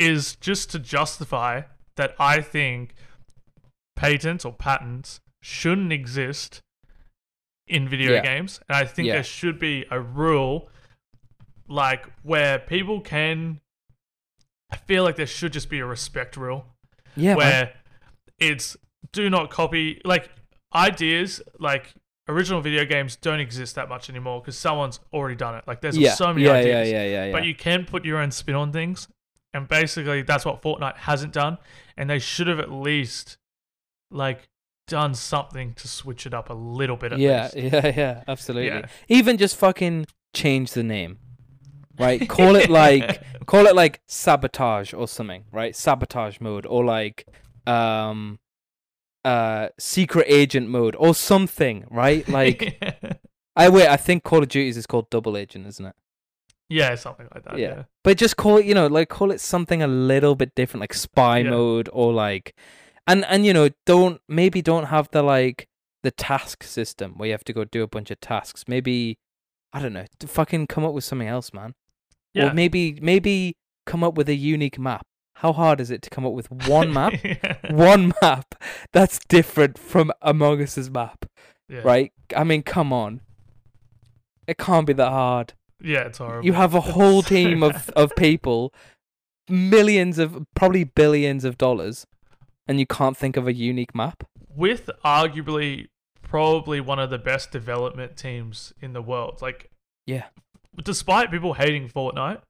is 0.00 0.34
just 0.36 0.70
to 0.70 0.78
justify 0.80 1.62
that 1.96 2.14
I 2.18 2.40
think 2.40 2.94
patents 3.94 4.44
or 4.44 4.52
patents 4.52 5.20
shouldn't 5.42 5.92
exist 5.92 6.60
in 7.72 7.88
video 7.88 8.12
Yeah. 8.14 8.22
games, 8.22 8.60
and 8.68 8.76
I 8.76 8.84
think 8.84 9.06
Yeah. 9.08 9.14
there 9.14 9.24
should 9.24 9.58
be 9.58 9.84
a 9.90 9.98
rule 10.00 10.68
like 11.68 12.06
where 12.22 12.58
people 12.58 13.00
can. 13.00 13.60
I 14.70 14.76
feel 14.76 15.02
like 15.04 15.16
there 15.16 15.26
should 15.26 15.52
just 15.52 15.68
be 15.68 15.80
a 15.80 15.86
respect 15.86 16.36
rule 16.36 16.64
Yeah, 17.16 17.34
man. 17.34 17.36
where 17.36 17.72
it's 18.38 18.76
do 19.12 19.28
not 19.28 19.50
copy 19.50 20.00
like 20.04 20.30
ideas 20.74 21.42
like 21.58 21.92
original 22.28 22.60
video 22.62 22.84
games 22.84 23.16
don't 23.16 23.40
exist 23.40 23.74
that 23.74 23.88
much 23.88 24.08
anymore 24.08 24.40
because 24.40 24.56
someone's 24.56 25.00
already 25.12 25.34
done 25.36 25.54
it 25.54 25.64
like 25.66 25.80
there's 25.82 25.98
Yeah, 25.98 26.14
so 26.14 26.32
many 26.32 26.46
yeah, 26.46 26.52
ideas 26.52 26.88
yeah, 26.90 27.02
yeah, 27.02 27.04
yeah, 27.10 27.24
yeah. 27.26 27.32
but 27.32 27.44
you 27.44 27.54
can 27.54 27.84
put 27.84 28.04
your 28.06 28.18
own 28.18 28.30
spin 28.30 28.54
on 28.54 28.72
things 28.72 29.08
and 29.52 29.68
basically 29.68 30.22
that's 30.22 30.44
what 30.46 30.62
fortnite 30.62 30.96
hasn't 30.96 31.32
done 31.34 31.58
and 31.98 32.08
they 32.08 32.18
should 32.18 32.46
have 32.46 32.58
at 32.60 32.70
least 32.72 33.36
like 34.10 34.48
done 34.88 35.14
something 35.14 35.74
to 35.74 35.88
switch 35.88 36.26
it 36.26 36.34
up 36.34 36.50
a 36.50 36.54
little 36.54 36.96
bit 36.96 37.12
at 37.12 37.18
yeah, 37.18 37.50
least 37.54 37.56
yeah, 37.72 37.92
yeah, 37.96 38.24
absolutely. 38.28 38.68
Yeah. 38.68 38.86
Even 39.08 39.38
just 39.38 39.56
fucking 39.56 40.06
change 40.34 40.72
the 40.72 40.82
name, 40.82 41.18
right? 41.98 42.28
Call 42.28 42.56
it 42.56 42.68
like 42.70 43.22
call 43.46 43.66
it 43.66 43.74
like 43.74 44.00
sabotage 44.08 44.92
or 44.92 45.06
something, 45.08 45.44
right? 45.52 45.74
Sabotage 45.76 46.40
mode 46.40 46.66
or 46.66 46.84
like 46.84 47.26
um 47.66 48.38
uh 49.24 49.68
secret 49.78 50.26
agent 50.28 50.68
mode 50.68 50.96
or 50.98 51.14
something, 51.14 51.84
right? 51.90 52.28
Like 52.28 52.82
I 53.56 53.68
wait, 53.68 53.88
I 53.88 53.96
think 53.96 54.24
Call 54.24 54.42
of 54.42 54.48
Duties 54.48 54.76
is 54.76 54.86
called 54.86 55.10
double 55.10 55.36
agent, 55.36 55.66
isn't 55.66 55.86
it? 55.86 55.94
yeah 56.68 56.94
something 56.94 57.28
like 57.34 57.44
that 57.44 57.58
Yeah. 57.58 57.68
yeah, 57.68 57.82
But 58.02 58.16
just 58.16 58.38
call 58.38 58.56
it, 58.56 58.64
you 58.64 58.72
know, 58.72 58.86
like 58.86 59.10
call 59.10 59.30
it 59.30 59.40
something 59.42 59.82
a 59.82 59.86
little 59.86 60.34
bit 60.34 60.54
different, 60.54 60.80
like 60.80 60.94
spy 60.94 61.40
Yeah. 61.40 61.50
mode 61.50 61.90
or 61.92 62.14
like, 62.14 62.54
and 63.06 63.24
and 63.26 63.44
you 63.46 63.52
know, 63.52 63.68
don't 63.86 64.20
maybe 64.28 64.62
don't 64.62 64.86
have 64.86 65.08
the 65.12 65.22
like 65.22 65.68
the 66.02 66.10
task 66.10 66.62
system 66.64 67.14
where 67.16 67.28
you 67.28 67.32
have 67.32 67.44
to 67.44 67.52
go 67.52 67.64
do 67.64 67.82
a 67.82 67.86
bunch 67.88 68.10
of 68.10 68.20
tasks. 68.20 68.64
Maybe 68.66 69.18
I 69.72 69.80
don't 69.80 69.92
know, 69.92 70.06
to 70.20 70.26
fucking 70.26 70.66
come 70.66 70.84
up 70.84 70.92
with 70.94 71.04
something 71.04 71.28
else, 71.28 71.52
man. 71.52 71.74
yeah. 72.34 72.50
Or 72.50 72.54
maybe 72.54 72.98
maybe 73.00 73.56
come 73.86 74.04
up 74.04 74.14
with 74.16 74.28
a 74.28 74.34
unique 74.34 74.78
map. 74.78 75.06
How 75.36 75.52
hard 75.52 75.80
is 75.80 75.90
it 75.90 76.02
to 76.02 76.10
come 76.10 76.24
up 76.26 76.32
with 76.32 76.50
one 76.68 76.92
map? 76.98 77.14
one 77.70 78.12
map 78.22 78.54
that's 78.92 79.18
different 79.28 79.78
from 79.78 80.12
Among 80.20 80.60
Us's 80.62 80.90
map, 80.90 81.24
yeah. 81.68 81.80
right? 81.84 82.12
I 82.36 82.44
mean, 82.44 82.62
come 82.62 82.92
on. 82.92 83.20
It 84.46 84.58
can't 84.58 84.86
be 84.86 84.92
that 84.94 85.08
hard. 85.10 85.54
yeah 85.80 86.00
it's 86.02 86.18
horrible 86.18 86.44
You 86.44 86.52
have 86.52 86.74
a 86.74 86.80
whole 86.80 87.20
It's 87.20 87.28
so 87.28 87.34
team 87.34 87.62
of, 87.62 87.88
of 87.96 88.14
people, 88.16 88.72
millions 89.48 90.18
of, 90.18 90.44
probably 90.54 90.84
billions 90.84 91.44
of 91.44 91.58
dollars, 91.58 92.06
and 92.66 92.78
you 92.78 92.86
can't 92.86 93.16
think 93.16 93.36
of 93.36 93.46
a 93.46 93.52
unique 93.52 93.94
map. 93.94 94.24
with 94.54 94.90
arguably 95.02 95.88
probably 96.20 96.78
one 96.80 96.98
of 96.98 97.08
the 97.10 97.18
best 97.18 97.50
development 97.50 98.16
teams 98.18 98.72
in 98.82 98.92
the 98.92 99.00
world. 99.00 99.40
Like, 99.40 99.70
Yeah. 100.06 100.24
despite 100.84 101.30
people 101.30 101.54
hating 101.54 101.88
Fortnite, 101.88 102.42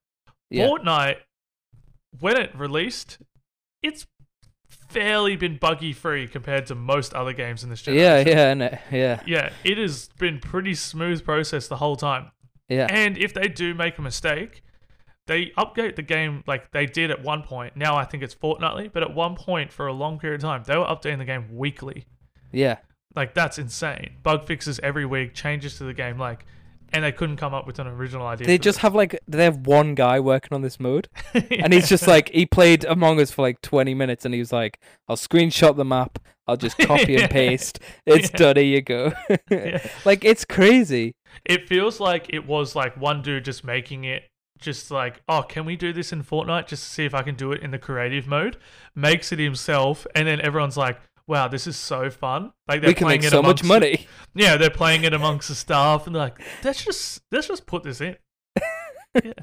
Yeah. 0.51 0.67
Fortnite, 0.67 1.19
when 2.19 2.37
it 2.37 2.51
released, 2.57 3.19
it's 3.83 4.07
fairly 4.69 5.37
been 5.37 5.57
buggy 5.59 5.93
free 5.93 6.27
compared 6.27 6.67
to 6.67 6.75
most 6.75 7.15
other 7.15 7.33
games 7.33 7.63
in 7.65 7.71
this 7.71 7.87
Yeah, 7.87 8.23
generation. 8.25 8.39
yeah, 8.39 8.55
no, 8.55 8.79
yeah, 8.91 9.23
Yeah, 9.27 9.53
it 9.65 9.79
has 9.79 10.09
been 10.19 10.41
pretty 10.41 10.75
smooth 10.75 11.25
process 11.25 11.69
the 11.69 11.77
whole 11.77 11.97
time. 11.97 12.33
yeah. 12.69 12.87
And 12.91 13.17
if 13.17 13.33
they 13.33 13.47
do 13.49 13.75
make 13.75 13.97
a 13.99 14.03
mistake, 14.03 14.63
they 15.27 15.47
update 15.59 15.97
the 15.97 16.03
game 16.03 16.43
like 16.47 16.71
they 16.73 16.87
did 16.87 17.11
at 17.11 17.23
one 17.23 17.43
point. 17.43 17.77
Now 17.77 17.97
I 17.97 18.05
think 18.05 18.23
it's 18.23 18.35
fortnightly, 18.35 18.89
but 18.89 19.03
at 19.03 19.15
one 19.15 19.37
point 19.37 19.73
for 19.73 19.87
a 19.87 19.93
long 19.93 20.19
period 20.19 20.43
of 20.43 20.49
time, 20.49 20.63
they 20.67 20.77
were 20.77 20.85
updating 20.85 21.19
the 21.19 21.25
game 21.25 21.47
weekly. 21.57 22.07
Yeah. 22.51 22.79
Like 23.15 23.35
that's 23.35 23.59
insane. 23.59 24.17
Bug 24.23 24.47
fixes 24.47 24.81
every 24.83 25.07
week, 25.07 25.35
changes 25.35 25.77
to 25.79 25.85
the 25.85 25.95
game, 25.95 26.19
like, 26.19 26.47
and 26.95 27.05
they 27.05 27.13
couldn't 27.13 27.37
come 27.37 27.55
up 27.55 27.67
with 27.67 27.79
an 27.79 27.87
original 27.87 28.27
idea. 28.27 28.47
They 28.47 28.59
just 28.59 28.79
have 28.79 28.95
like 28.95 29.19
they 29.29 29.45
have 29.45 29.67
one 29.67 29.95
guy 29.95 30.19
working 30.21 30.55
on 30.55 30.63
this 30.63 30.81
mode, 30.81 31.09
this. 31.33 31.45
and 31.51 31.73
he's 31.73 31.89
just 31.89 32.07
like 32.07 32.31
he 32.31 32.47
played 32.47 32.85
Among 32.85 33.21
Us 33.21 33.31
for 33.31 33.43
like 33.43 33.61
twenty 33.63 33.95
minutes, 33.95 34.25
and 34.25 34.33
he 34.35 34.41
was 34.41 34.53
like, 34.53 34.79
"I'll 35.09 35.17
screenshot 35.17 35.77
the 35.77 35.85
map, 35.85 36.19
I'll 36.47 36.57
just 36.57 36.77
copy 36.79 37.17
and 37.17 37.31
paste. 37.31 37.79
It's 38.07 38.31
Yeah. 38.33 38.37
done. 38.39 38.57
Here 38.57 38.65
you 38.65 38.83
go." 38.83 39.13
Yeah. 39.51 39.87
like 40.05 40.25
it's 40.25 40.45
crazy. 40.45 41.15
it 41.45 41.69
feels 41.69 42.01
like 42.01 42.27
it 42.33 42.47
was 42.47 42.75
like 42.75 42.97
one 42.97 43.23
dude 43.23 43.45
just 43.45 43.63
making 43.65 44.05
it 44.05 44.25
just 44.63 44.91
like, 44.91 45.21
oh, 45.29 45.43
can 45.43 45.65
we 45.67 45.77
do 45.77 45.93
this 45.93 46.13
in 46.13 46.23
Fortnite 46.25 46.67
just 46.69 46.85
to 46.85 46.91
see 46.91 47.05
if 47.05 47.15
I 47.15 47.23
can 47.23 47.35
do 47.35 47.53
it 47.53 47.63
in 47.63 47.71
the 47.71 47.79
creative 47.79 48.27
mode? 48.27 48.57
Makes 48.95 49.33
it 49.33 49.39
himself, 49.39 50.07
and 50.15 50.27
then 50.27 50.41
everyone's 50.41 50.77
like, 50.77 50.99
wow, 51.27 51.49
this 51.49 51.67
is 51.67 51.77
so 51.77 52.09
fun. 52.11 52.53
Like 52.67 52.81
they're 52.81 52.91
we 52.91 52.95
can 52.95 53.07
playing 53.07 53.21
make 53.21 53.27
it 53.27 53.31
so 53.31 53.43
much 53.43 53.63
amongst- 53.63 53.65
money. 53.65 54.07
Yeah, 54.35 54.57
they're 54.57 54.71
playing 54.71 55.05
it 55.05 55.13
amongst 55.13 55.49
the 55.49 55.55
staff, 55.55 56.07
and 56.07 56.15
they're 56.17 56.23
like, 56.23 56.41
let's 56.65 56.85
just 56.85 57.21
let's 57.31 57.49
just 57.49 57.67
put 57.67 57.83
this 57.83 58.01
in. 58.01 58.17
yeah. 59.23 59.33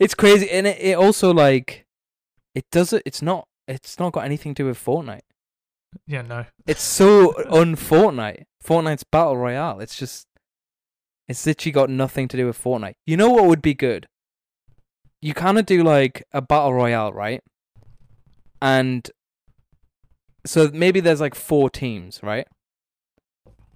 It's 0.00 0.14
crazy, 0.14 0.48
and 0.48 0.64
it, 0.66 0.78
it 0.80 0.96
also 0.96 1.32
like 1.34 1.84
it 2.54 2.64
doesn't. 2.70 3.02
It's 3.04 3.20
not. 3.20 3.48
It's 3.66 3.98
not 3.98 4.12
got 4.12 4.24
anything 4.24 4.54
to 4.54 4.62
do 4.62 4.66
with 4.68 4.78
Fortnite. 4.78 5.22
Yeah, 6.06 6.22
no. 6.22 6.44
It's 6.68 6.82
so 6.82 7.34
un 7.50 7.74
Fortnite. 7.74 8.44
Fortnite's 8.64 9.02
battle 9.02 9.36
royale. 9.36 9.80
It's 9.80 9.96
just. 9.96 10.26
It's 11.26 11.44
literally 11.44 11.72
got 11.72 11.90
nothing 11.90 12.28
to 12.28 12.36
do 12.36 12.46
with 12.46 12.62
Fortnite. 12.62 12.94
You 13.06 13.16
know 13.16 13.28
what 13.30 13.46
would 13.46 13.60
be 13.60 13.74
good? 13.74 14.06
You 15.20 15.34
kind 15.34 15.58
of 15.58 15.66
do 15.66 15.82
like 15.82 16.24
a 16.32 16.40
battle 16.40 16.74
royale, 16.74 17.12
right? 17.12 17.42
And 18.62 19.10
so 20.46 20.70
maybe 20.72 21.00
there's 21.00 21.20
like 21.20 21.34
four 21.34 21.70
teams, 21.70 22.20
right? 22.22 22.46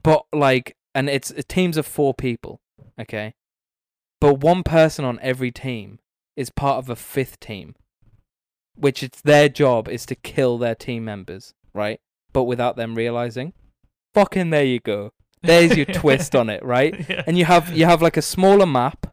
But 0.02 0.24
like, 0.32 0.76
and 0.94 1.08
it's 1.08 1.32
teams 1.48 1.76
of 1.76 1.86
four 1.86 2.14
people, 2.14 2.60
okay? 2.98 3.34
But 4.20 4.40
one 4.40 4.62
person 4.62 5.04
on 5.04 5.18
every 5.20 5.50
team 5.50 5.98
is 6.36 6.50
part 6.50 6.78
of 6.78 6.88
a 6.88 6.96
fifth 6.96 7.40
team, 7.40 7.74
which 8.74 9.02
it's 9.02 9.20
their 9.20 9.48
job 9.48 9.88
is 9.88 10.06
to 10.06 10.14
kill 10.14 10.58
their 10.58 10.74
team 10.74 11.04
members, 11.04 11.54
right? 11.74 12.00
But 12.32 12.44
without 12.44 12.76
them 12.76 12.94
realizing. 12.94 13.52
Fucking 14.14 14.50
there 14.50 14.64
you 14.64 14.80
go. 14.80 15.12
There's 15.42 15.76
your 15.76 15.86
twist 15.92 16.34
on 16.34 16.50
it, 16.50 16.64
right? 16.64 17.04
Yeah. 17.08 17.22
And 17.26 17.36
you 17.36 17.44
have 17.44 17.76
you 17.76 17.84
have 17.84 18.00
like 18.00 18.16
a 18.16 18.22
smaller 18.22 18.66
map, 18.66 19.12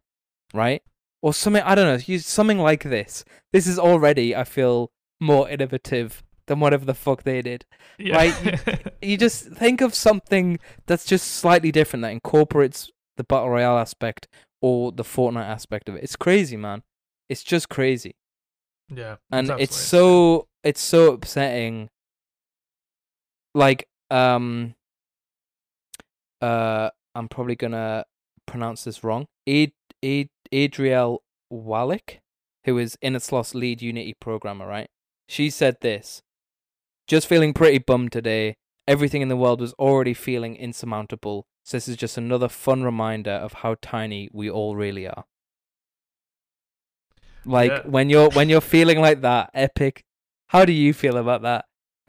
right? 0.53 0.83
Or 1.21 1.33
something 1.33 1.61
I 1.63 1.75
don't 1.75 1.85
know, 1.85 2.03
use 2.05 2.25
something 2.25 2.59
like 2.59 2.83
this. 2.83 3.25
This 3.51 3.67
is 3.67 3.77
already 3.77 4.35
I 4.35 4.43
feel 4.45 4.91
more 5.19 5.49
innovative 5.49 6.23
than 6.47 6.59
whatever 6.61 6.85
the 6.85 6.93
fuck 6.93 7.23
they 7.23 7.41
did. 7.41 7.65
Yeah. 7.97 8.15
right, 8.15 8.93
You 9.01 9.17
just 9.17 9.49
think 9.49 9.81
of 9.81 9.93
something 9.93 10.59
that's 10.87 11.05
just 11.05 11.27
slightly 11.27 11.71
different 11.71 12.01
that 12.03 12.11
incorporates 12.11 12.89
the 13.17 13.23
battle 13.23 13.49
royale 13.49 13.77
aspect 13.77 14.27
or 14.61 14.91
the 14.91 15.03
Fortnite 15.03 15.45
aspect 15.45 15.89
of 15.89 15.95
it. 15.95 16.03
It's 16.03 16.15
crazy, 16.15 16.55
man. 16.57 16.83
It's 17.27 17.43
just 17.43 17.69
crazy. 17.69 18.15
yeah. 18.93 19.17
And 19.31 19.49
it's 19.49 19.51
absolutely 19.51 19.75
so 19.75 20.47
it's 20.63 20.81
so 20.81 21.13
upsetting. 21.13 21.89
Like 23.53 23.87
um 24.09 24.75
uh 26.41 26.89
I'm 27.15 27.27
probably 27.27 27.55
gonna 27.55 28.05
pronounce 28.45 28.83
this 28.85 29.03
wrong. 29.03 29.27
Ad, 29.47 29.71
Ad, 30.03 30.29
Adriel 30.51 31.23
Wallick, 31.51 32.19
who 32.65 32.77
is 32.77 32.97
Innersloth's 33.03 33.55
lead 33.55 33.81
Unity 33.81 34.15
programmer, 34.19 34.67
right? 34.67 34.89
She 35.27 35.49
said 35.49 35.77
this. 35.81 36.21
Just 37.07 37.27
feeling 37.27 37.53
pretty 37.53 37.79
bummed 37.79 38.11
today. 38.11 38.55
Everything 38.87 39.21
in 39.21 39.29
the 39.29 39.37
world 39.37 39.61
was 39.61 39.73
already 39.73 40.13
feeling 40.13 40.55
insurmountable. 40.55 41.45
So 41.63 41.77
this 41.77 41.87
is 41.87 41.97
just 41.97 42.17
another 42.17 42.49
fun 42.49 42.83
reminder 42.83 43.31
of 43.31 43.53
how 43.53 43.75
tiny 43.81 44.29
we 44.33 44.49
all 44.49 44.75
really 44.75 45.07
are. 45.07 45.25
Like 47.45 47.71
Yeah. 47.71 47.81
when 47.87 48.09
you're 48.09 48.29
when 48.31 48.49
you're 48.49 48.61
feeling 48.61 48.99
like 48.99 49.21
that, 49.21 49.51
epic. 49.53 50.03
How 50.47 50.65
do 50.65 50.73
you 50.73 50.93
feel 50.93 51.17
about 51.17 51.41
that? 51.43 51.65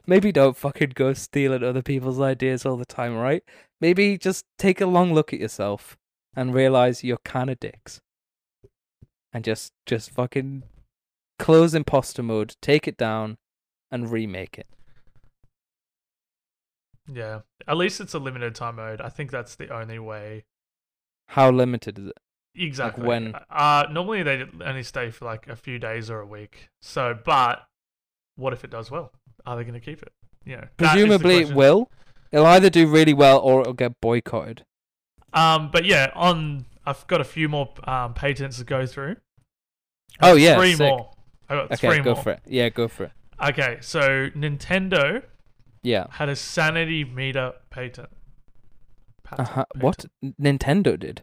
Maybe 0.07 0.33
don't 0.33 0.57
fucking 0.57 0.93
go 0.95 1.13
stealing 1.13 1.63
other 1.63 1.83
people's 1.83 2.21
ideas 2.21 2.65
all 2.65 2.77
the 2.77 2.87
time, 2.87 3.15
right? 3.17 3.43
Maybe 3.81 4.17
just 4.19 4.45
take 4.59 4.81
a 4.81 4.87
long 4.87 5.13
look 5.13 5.33
at 5.33 5.41
yourself 5.41 5.99
and 6.35 6.55
realize 6.55 7.05
you're 7.05 7.19
kind 7.25 7.51
of 7.51 7.61
dicks. 7.61 8.01
And 9.33 9.45
just 9.45 9.73
just 9.87 10.11
fucking 10.11 10.65
close 11.39 11.75
imposter 11.75 12.23
mode, 12.23 12.57
take 12.61 12.89
it 12.89 12.97
down, 12.97 13.39
and 13.91 14.11
remake 14.11 14.59
it. 14.59 14.67
Yeah. 17.13 17.41
At 17.67 17.77
least 17.77 18.01
it's 18.01 18.15
a 18.15 18.19
limited 18.19 18.55
time 18.55 18.77
mode. 18.77 19.01
I 19.01 19.09
think 19.09 19.31
that's 19.31 19.55
the 19.55 19.69
only 19.69 19.99
way. 19.99 20.45
How 21.29 21.51
limited 21.51 21.99
is 21.99 22.07
it? 22.07 22.19
Exactly. 22.55 23.03
Like 23.03 23.09
when? 23.09 23.35
Uh, 23.49 23.87
normally 23.91 24.23
they 24.23 24.45
only 24.65 24.83
stay 24.83 25.11
for 25.11 25.25
like 25.25 25.49
a 25.49 25.57
few 25.57 25.79
days 25.79 26.11
or 26.11 26.21
a 26.21 26.27
week. 26.27 26.69
So, 26.83 27.17
but 27.25 27.67
what 28.37 28.53
if 28.53 28.65
it 28.65 28.71
does 28.71 28.91
well? 28.91 29.13
Are 29.47 29.57
they 29.57 29.63
going 29.63 29.75
to 29.75 29.81
keep 29.81 30.03
it? 30.03 30.13
You 30.45 30.57
know, 30.57 30.69
that 30.79 30.97
is 30.97 31.03
the 31.03 31.19
Presumably 31.19 31.37
it 31.43 31.55
will. 31.55 31.91
It'll 32.33 32.47
either 32.47 32.71
do 32.71 32.87
really 32.87 33.15
well 33.15 33.39
or 33.39 33.61
it'll 33.63 33.73
get 33.73 34.01
boycotted. 34.01 34.65
Um, 35.33 35.71
but 35.73 35.85
yeah, 35.85 36.11
on 36.15 36.67
I've 36.87 37.07
got 37.07 37.21
a 37.21 37.25
few 37.25 37.49
more 37.49 37.73
um 37.85 38.15
patents 38.15 38.59
to 38.59 38.65
go 38.65 38.87
through. 38.87 39.17
Oh, 40.23 40.35
yeah, 40.35 40.57
three 40.59 40.75
sick. 40.75 40.89
more. 40.89 41.13
I 41.49 41.55
got 41.55 41.65
Okay, 41.73 41.89
three 41.89 42.01
go 42.01 42.15
more. 42.15 42.23
for 42.23 42.31
it. 42.33 42.41
Yeah, 42.47 42.69
go 42.69 42.89
for 42.89 43.05
it. 43.05 43.13
Okay, 43.43 43.79
so 43.81 44.29
Nintendo 44.31 45.23
Yeah. 45.83 46.07
had 46.11 46.29
a 46.29 46.37
sanity 46.37 47.05
meter 47.05 47.55
patent. 47.71 48.11
uh-huh. 49.33 49.65
patent. 49.73 49.83
What 49.83 50.05
Nintendo 50.41 50.99
did? 50.99 51.23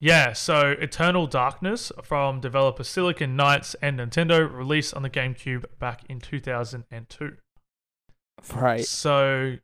Yeah, 0.00 0.32
so 0.32 0.70
Eternal 0.80 1.26
Darkness 1.26 1.92
from 2.02 2.40
developer 2.40 2.82
Silicon 2.84 3.36
Knights 3.36 3.74
and 3.82 3.98
Nintendo 4.00 4.50
released 4.52 4.94
on 4.94 5.02
the 5.02 5.10
GameCube 5.10 5.64
back 5.78 6.02
in 6.08 6.20
2002. 6.20 7.36
Right. 8.52 8.84
So 8.84 9.56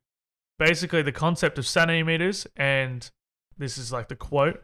basically, 0.59 1.03
the 1.03 1.11
concept 1.13 1.59
of 1.59 1.67
sanity 1.67 2.03
meters, 2.05 2.47
and 2.57 3.11
this 3.59 3.79
is 3.79 3.93
like 3.93 4.09
the 4.09 4.17
quote 4.17 4.63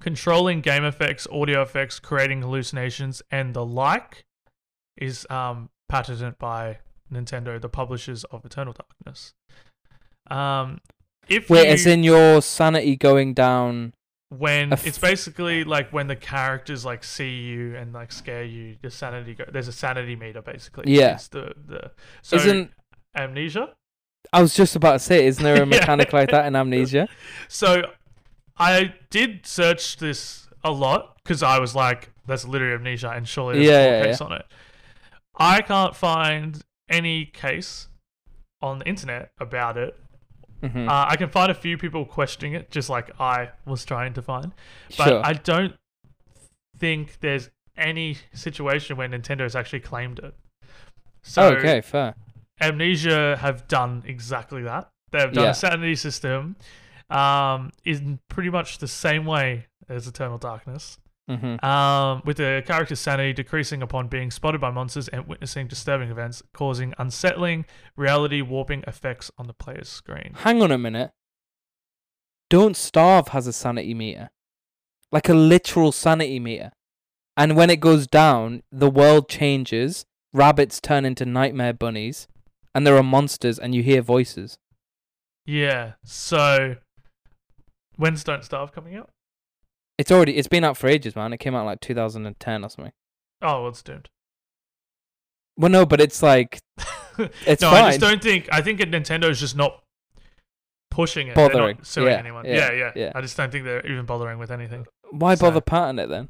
controlling 0.00 0.60
game 0.60 0.84
effects, 0.84 1.26
audio 1.30 1.62
effects, 1.62 1.98
creating 1.98 2.42
hallucinations, 2.42 3.22
and 3.30 3.54
the 3.54 3.64
like 3.64 4.24
is 4.96 5.26
um, 5.30 5.70
patented 5.88 6.38
by 6.38 6.78
Nintendo, 7.12 7.60
the 7.60 7.68
publishers 7.68 8.24
of 8.24 8.44
Eternal 8.44 8.74
Darkness. 8.74 9.34
Um, 10.30 10.80
if 11.28 11.50
Wait, 11.50 11.66
you, 11.66 11.72
as 11.72 11.86
in 11.86 12.02
your 12.02 12.40
sanity 12.42 12.96
going 12.96 13.34
down? 13.34 13.92
when 14.30 14.72
a 14.72 14.78
it's 14.84 14.98
basically 14.98 15.64
like 15.64 15.92
when 15.92 16.06
the 16.06 16.16
characters 16.16 16.84
like 16.84 17.02
see 17.02 17.40
you 17.40 17.74
and 17.76 17.92
like 17.92 18.12
scare 18.12 18.44
you, 18.44 18.76
your 18.82 18.90
sanity 18.90 19.34
go. 19.34 19.44
There's 19.52 19.68
a 19.68 19.72
sanity 19.72 20.16
meter 20.16 20.40
basically. 20.40 20.92
Yeah. 20.92 21.14
It's 21.14 21.28
the 21.28 21.52
the 21.66 21.90
so 22.22 22.36
Isn't 22.36 22.70
amnesia. 23.14 23.74
I 24.32 24.42
was 24.42 24.54
just 24.54 24.76
about 24.76 24.92
to 24.94 24.98
say, 25.00 25.26
isn't 25.26 25.42
there 25.42 25.62
a 25.62 25.66
Yeah. 25.66 25.66
mechanic 25.66 26.12
like 26.12 26.30
that 26.30 26.46
in 26.46 26.54
Amnesia? 26.56 27.08
So 27.48 27.82
I 28.58 28.94
did 29.10 29.46
search 29.46 29.96
this 29.96 30.48
a 30.62 30.70
lot 30.70 31.16
because 31.22 31.42
I 31.42 31.58
was 31.58 31.74
like, 31.74 32.10
"That's 32.26 32.44
literally 32.46 32.74
amnesia," 32.74 33.10
and 33.10 33.26
surely 33.28 33.56
there's 33.56 33.68
Yeah, 33.68 33.84
a 33.84 34.04
yeah, 34.04 34.06
case 34.06 34.20
on 34.20 34.32
it. 34.32 34.46
I 35.38 35.62
can't 35.62 35.96
find 35.96 36.60
any 36.88 37.24
case 37.26 37.88
on 38.62 38.80
the 38.80 38.86
internet 38.88 39.32
about 39.38 39.76
it. 39.76 39.96
hmm 40.62 40.88
Uh, 40.88 41.06
I 41.08 41.16
can 41.16 41.30
find 41.30 41.50
a 41.50 41.54
few 41.54 41.78
people 41.78 42.04
questioning 42.04 42.52
it, 42.54 42.70
just 42.70 42.90
like 42.90 43.10
I 43.20 43.50
was 43.64 43.84
trying 43.84 44.12
to 44.14 44.22
find, 44.22 44.52
but 44.96 45.06
sure. 45.08 45.24
I 45.24 45.32
don't 45.32 45.74
think 46.78 47.18
there's 47.20 47.50
any 47.76 48.18
situation 48.34 48.96
where 48.96 49.08
Nintendo 49.08 49.40
has 49.40 49.56
actually 49.56 49.80
claimed 49.80 50.18
it. 50.18 50.34
So 51.22 51.42
Oh, 51.42 51.48
okay, 51.54 51.80
fair. 51.80 52.14
Amnesia 52.60 53.36
have 53.40 53.66
done 53.68 54.02
exactly 54.06 54.62
that. 54.62 54.90
They've 55.12 55.32
done 55.32 55.44
Yeah. 55.44 55.50
a 55.50 55.54
sanity 55.54 55.96
system 55.96 56.56
um, 57.08 57.72
in 57.84 58.20
pretty 58.28 58.50
much 58.50 58.78
the 58.78 58.86
same 58.88 59.24
way 59.24 59.66
as 59.88 60.06
Eternal 60.06 60.38
Darkness, 60.38 60.98
hmm 61.28 61.56
um, 61.64 62.22
with 62.24 62.36
the 62.36 62.62
character's 62.66 63.00
sanity 63.00 63.32
decreasing 63.32 63.82
upon 63.82 64.06
being 64.08 64.30
spotted 64.30 64.60
by 64.60 64.70
monsters 64.70 65.08
and 65.08 65.26
witnessing 65.26 65.66
disturbing 65.66 66.10
events, 66.10 66.42
causing 66.52 66.94
unsettling, 66.98 67.64
reality 67.96 68.40
warping 68.42 68.84
effects 68.86 69.30
on 69.38 69.46
the 69.48 69.52
player's 69.54 69.88
screen. 69.88 70.34
Hang 70.38 70.62
on 70.62 70.70
a 70.70 70.78
minute. 70.78 71.10
Don't 72.48 72.76
Starve 72.76 73.28
has 73.28 73.46
a 73.46 73.52
sanity 73.52 73.94
meter. 73.94 74.30
Like 75.12 75.28
a 75.28 75.34
literal 75.34 75.92
sanity 75.92 76.38
meter. 76.40 76.70
And 77.36 77.56
when 77.56 77.70
it 77.70 77.80
goes 77.80 78.06
down, 78.06 78.62
the 78.70 78.90
world 78.90 79.28
changes, 79.28 80.04
rabbits 80.32 80.80
turn 80.80 81.04
into 81.04 81.24
nightmare 81.24 81.72
bunnies, 81.72 82.28
and 82.74 82.86
there 82.86 82.96
are 82.96 83.02
monsters 83.02 83.58
and 83.58 83.74
you 83.74 83.82
hear 83.82 84.02
voices. 84.02 84.58
Yeah, 85.46 85.92
so 86.04 86.76
when's 87.96 88.22
Don't 88.24 88.44
Starve 88.44 88.72
coming 88.72 88.94
out? 88.96 89.10
It's 89.98 90.10
already 90.10 90.36
it's 90.36 90.48
been 90.48 90.64
out 90.64 90.76
for 90.76 90.86
ages, 90.88 91.14
man. 91.16 91.32
It 91.32 91.38
came 91.38 91.54
out 91.54 91.66
like 91.66 91.80
2010 91.80 92.64
or 92.64 92.68
something. 92.70 92.92
Oh, 93.42 93.62
well, 93.62 93.68
it's 93.68 93.82
doomed. 93.82 94.08
Well, 95.56 95.70
no, 95.70 95.84
but 95.84 96.00
it's 96.00 96.22
like 96.22 96.60
It's 97.46 97.60
no, 97.62 97.70
I 97.70 97.88
just 97.90 98.00
don't 98.00 98.22
think. 98.22 98.48
I 98.50 98.62
think 98.62 98.80
Nintendo's 98.80 99.40
just 99.40 99.56
not 99.56 99.82
pushing 100.90 101.28
it. 101.28 101.34
Bothering. 101.34 101.82
suing 101.82 102.08
Yeah, 102.12 102.18
anyone. 102.18 102.44
yeah, 102.46 102.54
Yeah, 102.54 102.72
yeah, 102.72 102.92
yeah. 102.96 103.12
I 103.14 103.20
just 103.20 103.36
don't 103.36 103.52
think 103.52 103.64
they're 103.64 103.84
even 103.86 104.06
bothering 104.06 104.38
with 104.38 104.50
anything. 104.50 104.86
why 105.10 105.34
So- 105.34 105.46
bother 105.46 105.60
patent 105.60 106.00
it 106.00 106.08
then? 106.08 106.28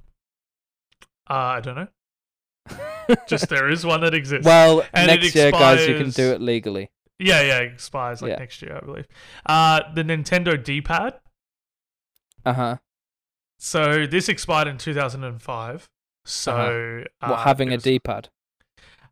Uh, 1.29 1.35
I 1.35 1.61
don't 1.61 1.77
know. 1.77 1.89
Just 3.29 3.49
there 3.49 3.69
is 3.69 3.85
one 3.85 4.01
that 4.03 4.15
exists. 4.15 4.45
well, 4.47 4.83
And 4.93 5.07
next 5.09 5.35
year, 5.35 5.51
guys, 5.51 5.87
you 5.87 5.97
can 5.99 6.11
do 6.11 6.33
it 6.33 6.41
legally. 6.41 6.91
yeah, 7.19 7.43
yeah, 7.43 7.59
it 7.61 7.73
expires 7.73 8.23
like 8.23 8.31
Yeah. 8.31 8.39
next 8.39 8.63
year, 8.63 8.79
I 8.83 8.85
believe. 8.85 9.07
Uh, 9.47 9.81
the 9.95 10.03
Nintendo 10.05 10.63
D-pad. 10.63 11.15
Uh 12.45 12.53
huh. 12.53 12.77
So 13.59 14.07
this 14.07 14.29
expired 14.29 14.69
in 14.69 14.79
2005. 14.79 15.89
So 16.25 16.53
Uh-huh. 16.53 17.31
What, 17.31 17.39
uh, 17.41 17.43
having 17.45 17.69
it 17.69 17.73
a 17.73 17.77
was- 17.77 17.85
D-pad? 17.85 18.29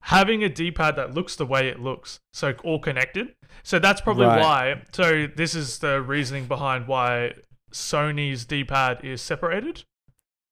having 0.03 0.43
a 0.45 0.49
D-pad 0.49 0.95
that 0.97 1.13
looks 1.13 1.35
the 1.37 1.45
way 1.45 1.69
it 1.69 1.81
looks, 1.81 2.21
so 2.33 2.55
all 2.65 2.79
connected. 2.79 3.35
So 3.65 3.79
that's 3.79 4.01
probably 4.01 4.27
Right. 4.27 4.41
why. 4.41 4.83
So 4.93 5.27
this 5.27 5.55
is 5.55 5.81
the 5.81 6.01
reasoning 6.01 6.47
behind 6.47 6.87
why 6.87 7.35
Sony's 7.73 8.45
D-pad 8.47 9.05
is 9.05 9.21
separated. 9.21 9.85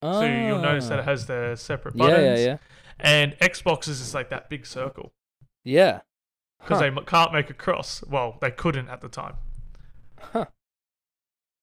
So 0.02 0.22
you'll 0.24 0.60
notice 0.60 0.88
that 0.88 0.98
it 0.98 1.04
has 1.06 1.26
the 1.26 1.56
separate 1.56 1.94
Ah. 1.98 2.04
Yeah, 2.04 2.10
buttons. 2.10 2.40
yeah, 2.40 2.46
yeah. 2.46 2.56
And 2.98 3.36
Xbox's 3.40 4.00
is 4.00 4.14
like 4.14 4.30
that 4.30 4.48
big 4.48 4.66
circle 4.66 5.12
Yeah. 5.64 6.00
because 6.60 6.80
Huh. 6.80 6.90
they 6.90 7.04
can't 7.04 7.32
make 7.32 7.50
a 7.50 7.54
cross. 7.54 8.02
Well, 8.06 8.38
they 8.40 8.50
couldn't 8.50 8.88
at 8.88 9.00
the 9.00 9.08
time. 9.08 9.36
Huh. 10.18 10.46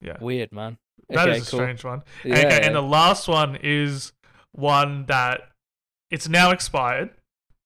Yeah, 0.01 0.17
Weird, 0.19 0.51
man. 0.51 0.77
that 1.09 1.27
is 1.29 1.35
okay, 1.35 1.37
a 1.37 1.39
cool. 1.39 1.59
strange 1.59 1.83
one. 1.83 2.03
Yeah, 2.23 2.37
okay, 2.39 2.59
yeah. 2.59 2.65
and 2.67 2.75
the 2.75 2.81
last 2.81 3.27
one 3.27 3.57
is 3.61 4.11
one 4.51 5.05
that 5.05 5.49
it's 6.11 6.27
now 6.29 6.51
expired. 6.51 7.11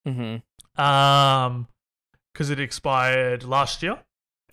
Mhm. 0.07 0.43
Um, 0.79 1.67
because 2.31 2.49
it 2.51 2.59
expired 2.59 3.43
last 3.43 3.81
year. 3.83 4.03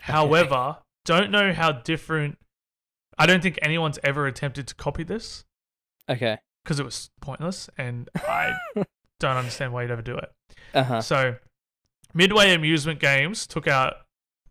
However, 0.00 0.78
don't 1.04 1.30
know 1.30 1.52
how 1.52 1.70
different. 1.72 2.38
I 3.18 3.26
don't 3.26 3.42
think 3.42 3.58
anyone's 3.62 3.98
ever 4.02 4.26
attempted 4.26 4.66
to 4.68 4.74
copy 4.74 5.04
this 5.04 5.44
Okay. 6.08 6.38
because 6.64 6.80
it 6.80 6.84
was 6.84 7.10
pointless, 7.20 7.68
and 7.78 8.08
I 8.16 8.54
don't 9.24 9.36
understand 9.36 9.72
why 9.72 9.82
you'd 9.82 9.90
ever 9.90 10.02
do 10.02 10.16
it. 10.16 10.30
Uh-huh. 10.74 11.00
So, 11.00 11.36
Midway 12.14 12.54
Amusement 12.54 13.00
Games 13.00 13.46
took 13.46 13.66
out 13.66 13.94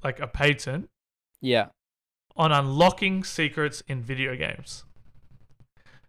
like 0.04 0.20
a 0.20 0.28
patent 0.28 0.90
Yeah. 1.42 1.68
on 2.36 2.52
unlocking 2.52 3.24
secrets 3.24 3.82
in 3.88 4.02
video 4.02 4.36
games. 4.36 4.84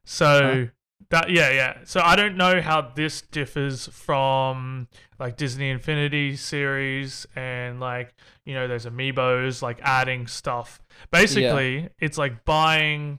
So 0.04 0.66
Huh. 0.66 0.70
that 1.10 1.30
yeah, 1.30 1.50
yeah. 1.50 1.78
So 1.84 2.00
I 2.00 2.16
don't 2.16 2.36
know 2.36 2.60
how 2.60 2.80
this 2.94 3.22
differs 3.22 3.86
from 3.88 4.88
like 5.18 5.36
Disney 5.36 5.70
Infinity 5.70 6.36
series 6.36 7.26
and 7.36 7.80
like 7.80 8.14
you 8.44 8.54
know 8.54 8.66
those 8.68 8.84
amiibos 8.86 9.62
like 9.62 9.78
adding 9.82 10.26
stuff. 10.26 10.80
Basically, 11.10 11.88
it's 12.00 12.18
like 12.18 12.44
buying 12.44 13.18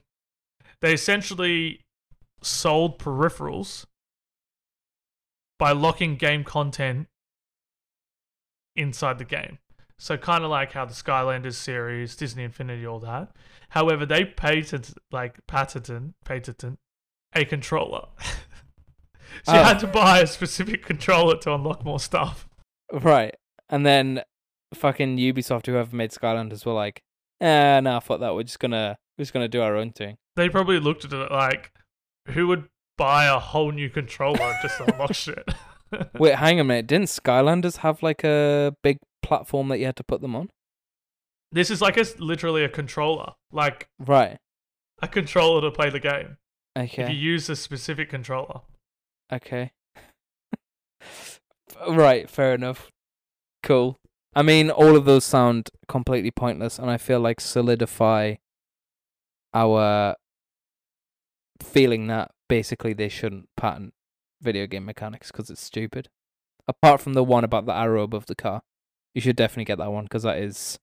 they 0.80 0.92
essentially 0.92 1.80
sold 2.42 2.98
peripherals 2.98 3.86
by 5.58 5.72
locking 5.72 6.16
game 6.16 6.44
content 6.44 7.08
inside 8.74 9.18
the 9.18 9.24
game. 9.24 9.58
So 9.98 10.16
kind 10.18 10.44
of 10.44 10.50
like 10.50 10.72
how 10.72 10.84
the 10.84 10.92
Skylanders 10.92 11.54
series, 11.54 12.16
Disney 12.16 12.44
Infinity, 12.44 12.86
all 12.86 13.00
that. 13.00 13.30
However, 13.70 14.04
they 14.04 14.24
patented 14.24 14.94
like 15.10 15.38
patented 15.46 16.12
patented 16.24 16.76
a 17.34 17.44
controller. 17.46 18.08
so 19.44 19.54
you 19.54 19.60
Oh. 19.60 19.64
had 19.64 19.78
to 19.80 19.86
buy 19.86 20.20
a 20.20 20.26
specific 20.26 20.84
controller 20.84 21.36
to 21.38 21.54
unlock 21.54 21.84
more 21.84 21.98
stuff. 22.00 22.46
Right. 22.92 23.34
And 23.70 23.86
then 23.86 24.22
fucking 24.74 25.16
Ubisoft, 25.16 25.66
whoever 25.66 25.96
made 25.96 26.10
Skylanders, 26.10 26.66
were 26.66 26.72
like, 26.74 27.00
eh, 27.40 27.80
nah, 27.80 28.00
fuck 28.00 28.20
that. 28.20 28.34
We're 28.34 28.42
just 28.42 28.60
gonna 28.60 28.96
we're 29.16 29.22
just 29.22 29.32
gonna 29.32 29.48
do 29.48 29.62
our 29.62 29.76
own 29.76 29.92
thing. 29.92 30.16
They 30.36 30.50
probably 30.50 30.78
looked 30.78 31.06
at 31.06 31.12
it 31.14 31.30
like, 31.32 31.72
who 32.28 32.46
would 32.48 32.68
buy 32.96 33.26
a 33.26 33.38
whole 33.38 33.72
new 33.72 33.88
controller 33.90 34.56
just 34.62 34.78
to 34.78 34.92
unlock 34.92 35.14
shit? 35.14 35.48
Wait, 36.18 36.34
hang 36.36 36.58
a 36.60 36.64
minute. 36.64 36.86
Didn't 36.86 37.08
Skylanders 37.08 37.78
have 37.78 38.02
like 38.02 38.24
a 38.24 38.74
big 38.82 38.98
platform 39.22 39.68
that 39.68 39.78
you 39.78 39.86
had 39.86 39.96
to 39.96 40.04
put 40.04 40.20
them 40.20 40.34
on? 40.36 40.50
this 41.52 41.70
is 41.70 41.80
like 41.80 41.96
a 41.96 42.04
literally 42.18 42.64
a 42.64 42.68
controller, 42.68 43.32
like 43.52 43.88
Right. 43.98 44.36
a 45.00 45.08
controller 45.08 45.60
to 45.62 45.70
play 45.70 45.88
the 45.90 46.00
game. 46.00 46.36
If 46.74 46.98
you 46.98 47.06
use 47.06 47.48
a 47.48 47.56
specific 47.56 48.10
controller. 48.10 48.60
Okay. 49.32 49.70
right, 51.88 52.28
fair 52.28 52.52
enough. 52.54 52.90
Cool. 53.62 53.96
I 54.34 54.42
mean, 54.42 54.70
all 54.70 54.96
of 54.96 55.06
those 55.06 55.24
sound 55.24 55.70
completely 55.88 56.30
pointless, 56.30 56.78
and 56.78 56.90
I 56.90 56.98
feel 56.98 57.20
like 57.20 57.40
solidify 57.40 58.34
our 59.54 60.14
feeling 61.62 62.08
that 62.08 62.30
basically 62.48 62.92
they 62.92 63.08
shouldn't 63.08 63.48
patent 63.56 63.94
video 64.40 64.66
game 64.66 64.84
mechanics 64.84 65.30
because 65.30 65.50
it's 65.50 65.60
stupid. 65.62 66.08
Apart 66.68 67.00
from 67.00 67.14
the 67.14 67.24
one 67.24 67.44
about 67.44 67.66
the 67.66 67.72
arrow 67.72 68.02
above 68.02 68.26
the 68.26 68.34
car, 68.34 68.62
you 69.14 69.20
should 69.20 69.36
definitely 69.36 69.64
get 69.64 69.78
that 69.78 69.92
one 69.92 70.04
because 70.04 70.24
that 70.24 70.38
is 70.38 70.78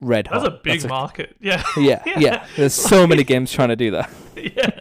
red 0.00 0.28
hot. 0.28 0.42
That's 0.42 0.54
a 0.54 0.60
big 0.62 0.88
market. 0.88 1.36
Yeah. 1.40 1.62
Yeah, 1.76 2.02
yeah. 2.18 2.46
There's 2.56 2.74
so 2.74 3.06
many 3.06 3.24
games 3.24 3.52
trying 3.52 3.68
to 3.68 3.76
do 3.76 3.90
that. 3.92 4.10
yeah. 4.36 4.80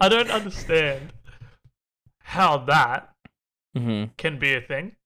I 0.00 0.08
don't 0.08 0.30
understand 0.30 1.12
how 2.22 2.58
that 2.58 3.12
hmm 3.76 4.04
can 4.16 4.38
be 4.38 4.54
a 4.54 4.60
thing. 4.60 4.96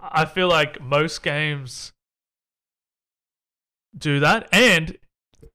I 0.00 0.24
feel 0.24 0.48
like 0.48 0.80
most 0.80 1.22
games 1.22 1.92
do 3.96 4.20
that. 4.20 4.48
And 4.52 4.96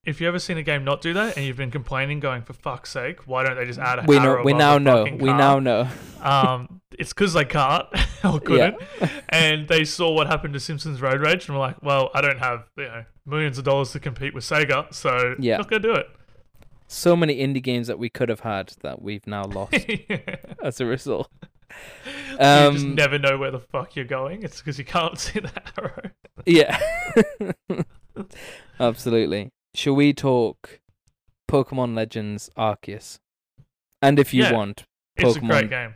if 0.06 0.22
you 0.22 0.28
ever 0.28 0.40
seen 0.40 0.58
a 0.58 0.64
game 0.64 0.84
not 0.84 1.02
do 1.02 1.14
that 1.14 1.36
and 1.38 1.46
you've 1.46 1.58
been 1.58 1.72
complaining, 1.72 2.20
going, 2.20 2.42
for 2.44 2.54
fuck's 2.54 2.92
sake, 2.92 3.28
why 3.28 3.44
don't 3.44 3.56
they 3.58 3.66
just 3.66 3.80
add 3.80 4.00
a 4.00 4.04
We 4.08 4.20
know. 4.20 4.42
We 4.44 4.54
now 4.54 4.78
know. 4.78 5.04
We 5.06 5.32
now 5.34 5.60
know. 5.60 5.88
Um, 6.22 6.82
it's 6.98 7.12
because 7.14 7.34
they 7.34 7.46
can't 7.46 7.88
or 8.24 8.40
couldn't. 8.40 8.78
and 9.30 9.68
they 9.68 9.84
saw 9.84 10.12
what 10.14 10.28
happened 10.28 10.54
to 10.54 10.60
Simpsons 10.60 11.02
Road 11.02 11.22
Rage 11.22 11.48
and 11.48 11.56
were 11.58 11.62
like, 11.64 11.82
well, 11.82 12.10
I 12.14 12.22
don't 12.22 12.40
have 12.40 12.66
you 12.78 12.84
know 12.86 13.06
millions 13.26 13.58
of 13.58 13.64
dollars 13.64 13.92
to 13.94 14.00
compete 14.00 14.34
with 14.34 14.44
Sega, 14.44 14.94
so 14.94 15.36
Yeah. 15.40 15.58
not 15.58 15.70
gonna 15.70 15.82
do 15.82 15.94
it. 15.94 16.08
so 16.88 17.16
many 17.16 17.38
indie 17.38 17.62
games 17.64 17.88
that 17.88 17.98
we 18.00 18.10
could 18.10 18.30
have 18.30 18.42
had 18.42 18.74
that 18.82 19.02
we've 19.02 19.26
now 19.28 19.44
lost 19.46 19.74
as 20.64 20.80
a 20.80 20.86
result. 20.86 21.30
you 22.06 22.38
just 22.38 22.86
Um, 22.86 22.96
never 22.96 23.18
know 23.18 23.38
where 23.38 23.52
the 23.52 23.60
fuck 23.60 23.96
you're 23.96 24.06
going. 24.06 24.44
It's 24.44 24.60
because 24.60 24.78
you 24.78 24.86
can't 24.86 25.18
see 25.26 25.40
the 25.40 25.52
arrow. 25.78 26.12
Yeah. 26.46 26.80
Absolutely. 28.80 29.52
Shall 29.76 29.96
we 29.96 30.14
talk 30.14 30.80
Pokemon 31.50 31.96
Legends 31.96 32.50
Arceus? 32.58 33.20
And 34.02 34.20
if 34.20 34.34
you 34.34 34.44
Yeah. 34.44 34.54
want, 34.54 34.86
It's 35.16 35.36
a 35.36 35.40
great 35.40 35.66
Pokemon- 35.66 35.70
game. 35.70 35.96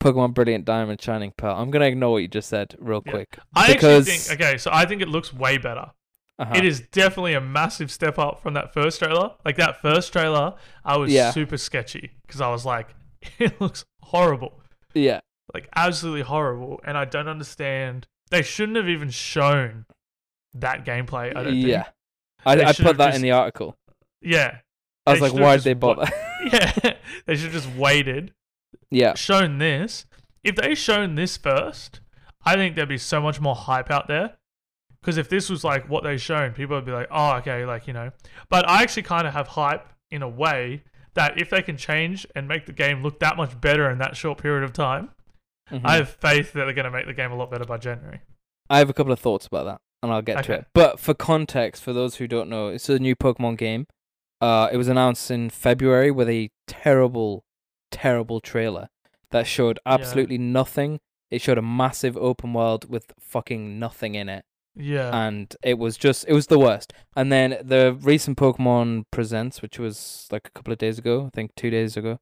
Pokemon 0.00 0.34
Brilliant 0.34 0.64
Diamond 0.64 1.00
Shining 1.00 1.32
Pearl. 1.36 1.56
I'm 1.56 1.70
going 1.70 1.80
to 1.80 1.86
ignore 1.86 2.12
what 2.12 2.18
you 2.18 2.28
just 2.28 2.48
said 2.48 2.74
real 2.78 3.02
Yeah. 3.06 3.12
quick. 3.12 3.38
I 3.54 3.72
because 3.72 4.08
actually 4.08 4.18
think 4.18 4.40
okay, 4.40 4.58
so 4.58 4.70
I 4.72 4.84
think 4.86 5.00
it 5.02 5.08
looks 5.08 5.32
way 5.32 5.56
better. 5.58 5.92
uh-huh. 6.38 6.52
It 6.56 6.64
is 6.64 6.80
definitely 6.80 7.34
a 7.34 7.40
massive 7.40 7.90
step 7.92 8.18
up 8.18 8.42
from 8.42 8.54
that 8.54 8.74
first 8.74 8.98
trailer. 8.98 9.36
Like 9.44 9.56
that 9.56 9.80
first 9.80 10.12
trailer, 10.12 10.54
I 10.84 10.96
was 10.96 11.12
Yeah. 11.12 11.30
super 11.30 11.56
sketchy 11.56 12.10
because 12.26 12.40
I 12.40 12.48
was 12.50 12.64
like, 12.66 12.94
it 13.38 13.60
looks 13.60 13.84
horrible. 14.02 14.60
Yeah. 14.94 15.20
like 15.52 15.68
absolutely 15.76 16.22
horrible, 16.22 16.80
and 16.84 16.98
I 16.98 17.04
don't 17.04 17.28
understand. 17.28 18.06
They 18.30 18.42
shouldn't 18.42 18.76
have 18.76 18.88
even 18.88 19.10
shown 19.10 19.84
that 20.54 20.84
gameplay. 20.84 21.30
I 21.36 21.42
don't 21.44 21.52
think. 21.52 21.86
I, 22.46 22.52
I 22.62 22.72
put 22.72 22.96
that 22.98 23.06
just- 23.06 23.16
in 23.16 23.22
the 23.22 23.30
article. 23.32 23.76
yeah, 24.20 24.58
I 25.06 25.12
was 25.12 25.20
like, 25.20 25.32
why 25.34 25.56
did 25.56 25.64
they 25.64 25.74
wa- 25.74 25.94
bother? 25.94 26.10
yeah. 26.52 26.72
they 27.26 27.36
should 27.36 27.52
have 27.52 27.62
just 27.64 27.74
waited, 27.76 28.32
yeah. 28.90 29.14
shown 29.14 29.58
this. 29.58 30.06
If 30.42 30.56
they 30.56 30.74
shown 30.74 31.14
this 31.14 31.36
first, 31.36 32.00
I 32.44 32.54
think 32.56 32.76
there'd 32.76 32.88
be 32.88 32.98
so 32.98 33.20
much 33.20 33.40
more 33.40 33.54
hype 33.54 33.90
out 33.90 34.08
there. 34.08 34.34
Because 35.00 35.16
if 35.18 35.28
this 35.28 35.50
was 35.50 35.64
like 35.64 35.88
what 35.88 36.02
they 36.04 36.16
shown, 36.16 36.52
people 36.52 36.76
would 36.76 36.86
be 36.86 36.92
like, 36.92 37.08
"Oh, 37.10 37.32
okay," 37.36 37.66
like 37.66 37.86
you 37.86 37.92
know. 37.92 38.10
But 38.48 38.66
I 38.68 38.82
actually 38.82 39.02
kind 39.02 39.26
of 39.26 39.34
have 39.34 39.48
hype 39.48 39.86
in 40.10 40.22
a 40.22 40.28
way 40.28 40.82
that 41.14 41.38
if 41.40 41.50
they 41.50 41.60
can 41.62 41.76
change 41.76 42.26
and 42.34 42.48
make 42.48 42.64
the 42.66 42.72
game 42.72 43.02
look 43.02 43.20
that 43.20 43.36
much 43.36 43.60
better 43.60 43.88
in 43.90 43.98
that 43.98 44.16
short 44.16 44.38
period 44.38 44.64
of 44.64 44.72
time, 44.72 45.10
Mhm. 45.70 45.82
I 45.84 45.96
have 45.96 46.08
faith 46.08 46.52
that 46.54 46.64
they're 46.64 46.72
going 46.74 46.86
to 46.86 46.90
make 46.90 47.06
the 47.06 47.12
game 47.14 47.30
a 47.32 47.36
lot 47.36 47.50
better 47.50 47.64
by 47.64 47.76
January. 47.78 48.20
I 48.70 48.78
have 48.78 48.88
a 48.90 48.94
couple 48.94 49.12
of 49.12 49.20
thoughts 49.20 49.46
about 49.46 49.64
that, 49.66 49.80
and 50.04 50.12
I'll 50.12 50.22
get 50.22 50.44
to 50.44 50.52
it. 50.52 50.66
But 50.74 51.00
for 51.00 51.14
context, 51.14 51.82
for 51.82 51.92
those 51.92 52.16
who 52.16 52.28
don't 52.28 52.48
know, 52.48 52.68
it's 52.68 52.88
a 52.88 52.98
new 52.98 53.16
Pokemon 53.16 53.58
game. 53.58 53.86
Uh, 54.40 54.68
it 54.72 54.76
was 54.76 54.88
announced 54.88 55.30
in 55.30 55.50
February 55.50 56.10
with 56.10 56.28
a 56.28 56.50
terrible, 56.66 57.44
terrible 57.90 58.40
trailer 58.40 58.88
that 59.30 59.46
showed 59.46 59.78
absolutely 59.86 60.38
nothing. 60.38 61.00
It 61.30 61.40
showed 61.40 61.58
a 61.58 61.62
massive 61.62 62.16
open 62.16 62.52
world 62.52 62.88
with 62.88 63.12
fucking 63.18 63.78
nothing 63.78 64.14
in 64.14 64.28
it, 64.28 64.44
Yeah. 64.76 65.10
and 65.26 65.54
it 65.62 65.78
was 65.78 65.96
just 65.96 66.26
it 66.28 66.32
was 66.34 66.46
the 66.48 66.58
worst. 66.58 66.92
And 67.16 67.32
then 67.32 67.56
the 67.62 67.96
recent 68.00 68.36
Pokemon 68.38 69.04
Presents, 69.10 69.62
which 69.62 69.78
was 69.78 70.28
like 70.30 70.46
a 70.46 70.50
couple 70.50 70.72
of 70.72 70.78
days 70.78 70.98
ago, 70.98 71.26
I 71.26 71.30
think 71.34 71.52
two 71.56 71.70
days 71.70 71.96
ago, 71.96 72.18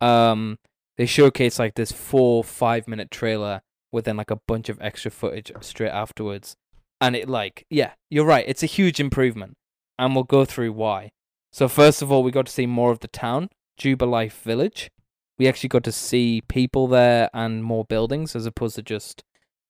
um, 0.00 0.58
they 0.96 1.04
showcased 1.06 1.58
like 1.58 1.74
this 1.74 1.92
four 1.92 2.42
five 2.42 2.88
minute 2.88 3.10
trailer 3.10 3.60
with 3.92 4.04
then 4.06 4.16
like 4.16 4.30
a 4.30 4.40
bunch 4.48 4.68
of 4.68 4.80
extra 4.80 5.10
footage 5.10 5.52
straight 5.60 5.90
afterwards. 5.90 6.56
And 7.00 7.14
it 7.14 7.28
like, 7.28 7.64
yeah, 7.70 7.92
you're 8.10 8.24
right. 8.24 8.44
It's 8.46 8.62
a 8.62 8.66
huge 8.66 9.00
improvement. 9.00 9.54
And 9.98 10.14
we'll 10.14 10.24
go 10.24 10.44
through 10.44 10.72
why. 10.72 11.10
So 11.52 11.68
first 11.68 12.02
of 12.02 12.12
all, 12.12 12.22
we 12.22 12.30
got 12.30 12.46
to 12.46 12.52
see 12.52 12.66
more 12.66 12.90
of 12.90 13.00
the 13.00 13.08
town, 13.08 13.48
Jubilife 13.80 14.42
Village. 14.42 14.90
We 15.38 15.48
actually 15.48 15.68
got 15.68 15.84
to 15.84 15.92
see 15.92 16.42
people 16.48 16.88
there 16.88 17.30
and 17.32 17.62
more 17.64 17.84
buildings 17.84 18.34
as 18.34 18.46
opposed 18.46 18.76
to 18.76 18.82
just 18.82 19.22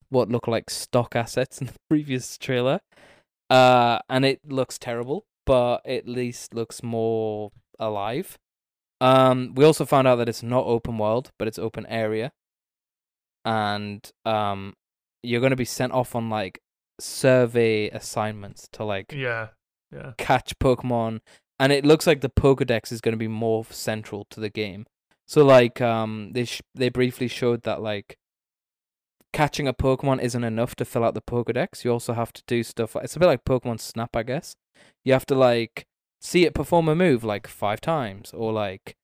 what 0.08 0.30
look 0.30 0.48
like 0.48 0.70
stock 0.70 1.14
assets 1.14 1.60
in 1.60 1.66
the 1.68 1.74
previous 1.88 2.38
trailer. 2.38 2.80
Uh 3.50 4.00
and 4.10 4.24
it 4.26 4.40
looks 4.46 4.78
terrible, 4.78 5.24
but 5.46 5.80
at 5.86 6.06
least 6.06 6.52
looks 6.54 6.82
more 6.82 7.50
alive. 7.78 8.38
Um, 9.00 9.54
we 9.54 9.64
also 9.64 9.84
found 9.84 10.08
out 10.08 10.16
that 10.16 10.28
it's 10.28 10.42
not 10.42 10.66
open 10.66 10.98
world, 10.98 11.30
but 11.38 11.46
it's 11.46 11.58
open 11.58 11.86
area, 11.86 12.32
and 13.44 14.08
um, 14.24 14.74
you're 15.22 15.40
gonna 15.40 15.56
be 15.56 15.64
sent 15.64 15.92
off 15.92 16.14
on 16.14 16.30
like 16.30 16.60
survey 17.00 17.88
assignments 17.90 18.68
to 18.72 18.84
like 18.84 19.12
Yeah. 19.12 19.48
Yeah. 19.92 20.12
catch 20.18 20.58
Pokemon, 20.58 21.20
and 21.58 21.72
it 21.72 21.84
looks 21.84 22.06
like 22.06 22.20
the 22.20 22.28
Pokedex 22.28 22.92
is 22.92 23.00
going 23.00 23.12
to 23.12 23.18
be 23.18 23.28
more 23.28 23.64
central 23.70 24.26
to 24.30 24.40
the 24.40 24.50
game. 24.50 24.86
So 25.26 25.44
like 25.44 25.80
um 25.80 26.30
they 26.32 26.44
sh- 26.44 26.62
they 26.74 26.88
briefly 26.88 27.28
showed 27.28 27.62
that 27.62 27.80
like 27.82 28.18
catching 29.32 29.68
a 29.68 29.74
Pokemon 29.74 30.22
isn't 30.22 30.44
enough 30.44 30.74
to 30.76 30.84
fill 30.84 31.04
out 31.04 31.14
the 31.14 31.20
Pokedex. 31.20 31.84
You 31.84 31.92
also 31.92 32.14
have 32.14 32.32
to 32.32 32.42
do 32.46 32.62
stuff. 32.62 32.94
Like, 32.94 33.04
it's 33.04 33.16
a 33.16 33.18
bit 33.20 33.26
like 33.26 33.44
Pokemon 33.44 33.80
Snap, 33.80 34.16
I 34.16 34.22
guess. 34.22 34.54
You 35.04 35.12
have 35.12 35.26
to 35.26 35.34
like 35.34 35.86
see 36.20 36.44
it 36.46 36.54
perform 36.54 36.88
a 36.88 36.94
move 36.94 37.24
like 37.24 37.46
five 37.46 37.80
times, 37.80 38.32
or 38.32 38.52
like 38.52 38.96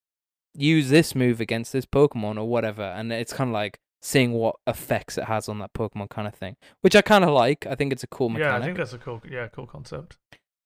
use 0.55 0.89
this 0.89 1.15
move 1.15 1.41
against 1.41 1.73
this 1.73 1.87
Pokemon 1.87 2.39
or 2.39 2.49
whatever, 2.49 2.83
and 2.83 3.13
it's 3.13 3.33
kind 3.33 3.51
of 3.51 3.55
like 3.55 3.79
seeing 4.05 4.33
what 4.33 4.57
effects 4.67 5.17
it 5.17 5.25
has 5.25 5.49
on 5.49 5.59
that 5.61 5.73
Pokemon 5.73 6.11
kind 6.11 6.29
of 6.29 6.35
thing, 6.35 6.57
which 6.83 6.95
I 6.95 7.01
kind 7.01 7.25
of 7.25 7.31
like. 7.31 7.67
I 7.67 7.75
think 7.75 7.91
it's 7.91 8.03
a 8.03 8.07
cool 8.07 8.29
mechanic. 8.29 8.53
Yeah, 8.53 8.59
I 8.59 8.63
think 8.63 8.77
that's 8.77 8.93
a 8.93 8.99
cool 8.99 9.23
yeah, 9.29 9.49
cool 9.49 9.67
concept. 9.67 10.19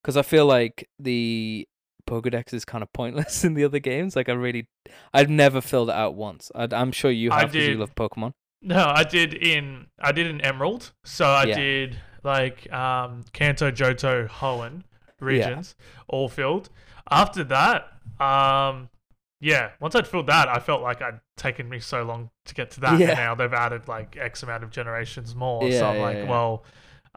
because 0.03 0.17
I 0.17 0.23
feel 0.23 0.45
like 0.45 0.89
the 0.99 1.69
Pokedex 2.09 2.53
is 2.53 2.65
kind 2.65 2.83
of 2.83 2.93
pointless 2.93 3.45
in 3.49 3.55
the 3.55 3.63
other 3.65 3.79
games. 3.79 4.17
Like 4.17 4.29
I 4.29 4.33
really, 4.33 4.67
I've 5.15 5.31
never 5.31 5.61
filled 5.61 5.89
it 5.89 5.95
out 5.95 6.17
once. 6.17 6.51
I, 6.53 6.67
I'm 6.73 6.91
sure 6.91 7.13
you 7.13 7.31
have 7.31 7.53
because 7.53 7.69
you 7.69 7.79
love 7.79 7.95
Pokemon. 7.95 8.33
No, 8.61 8.85
I 8.89 9.05
did 9.05 9.35
in 9.35 9.87
I 10.01 10.11
did 10.11 10.27
in 10.27 10.41
Emerald. 10.41 10.91
So 11.05 11.27
I 11.27 11.45
Yeah. 11.45 11.57
did 11.57 11.99
like 12.25 12.71
um 12.73 13.25
Kanto, 13.33 13.71
Johto, 13.71 14.27
Hoenn 14.29 14.83
regions 15.21 15.77
all 16.09 16.29
filled. 16.29 16.71
After 17.09 17.45
that, 17.45 17.93
um 18.19 18.89
yeah, 19.41 19.71
once 19.81 19.95
I'd 19.95 20.07
filled 20.07 20.27
that, 20.27 20.49
I 20.49 20.59
felt 20.59 20.83
like 20.83 21.01
I'd 21.01 21.21
taken 21.37 21.69
me 21.69 21.79
so 21.79 22.03
long 22.03 22.31
to 22.47 22.55
get 22.55 22.71
to 22.73 22.81
that. 22.81 22.99
Yeah. 22.99 23.11
And 23.11 23.19
now 23.19 23.35
they've 23.35 23.53
added 23.53 23.89
like 23.89 24.17
X 24.17 24.43
amount 24.43 24.65
of 24.65 24.71
generations 24.71 25.35
more. 25.35 25.65
Yeah, 25.65 25.79
so 25.79 25.87
I'm 25.87 25.97
yeah, 25.97 26.03
like, 26.03 26.17
yeah. 26.17 26.31
well, 26.31 26.65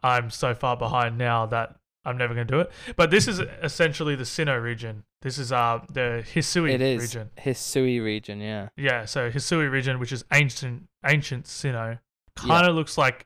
I'm 0.04 0.30
so 0.30 0.54
far 0.54 0.78
behind 0.78 1.18
now 1.18 1.46
that 1.48 1.76
I'm 2.06 2.18
never 2.18 2.34
gonna 2.34 2.46
do 2.46 2.60
it. 2.60 2.72
But 2.96 3.12
this 3.12 3.28
is 3.28 3.40
essentially 3.40 4.16
the 4.16 4.24
Sinnoh 4.24 4.62
region. 4.62 5.04
This 5.22 5.38
is 5.38 5.52
uh 5.52 5.80
the 5.92 6.24
Hisui 6.34 6.74
It 6.74 6.82
is 6.82 7.02
region. 7.02 7.30
Hisui 7.40 8.04
region, 8.04 8.40
yeah. 8.40 8.70
Yeah, 8.76 9.06
so 9.06 9.30
Hisui 9.30 9.70
region, 9.72 10.00
which 10.00 10.12
is 10.12 10.24
ancient 10.32 10.88
ancient 11.06 11.46
Sinnoh, 11.46 12.00
kind 12.36 12.68
of 12.68 12.76
looks 12.76 12.98
like 12.98 13.26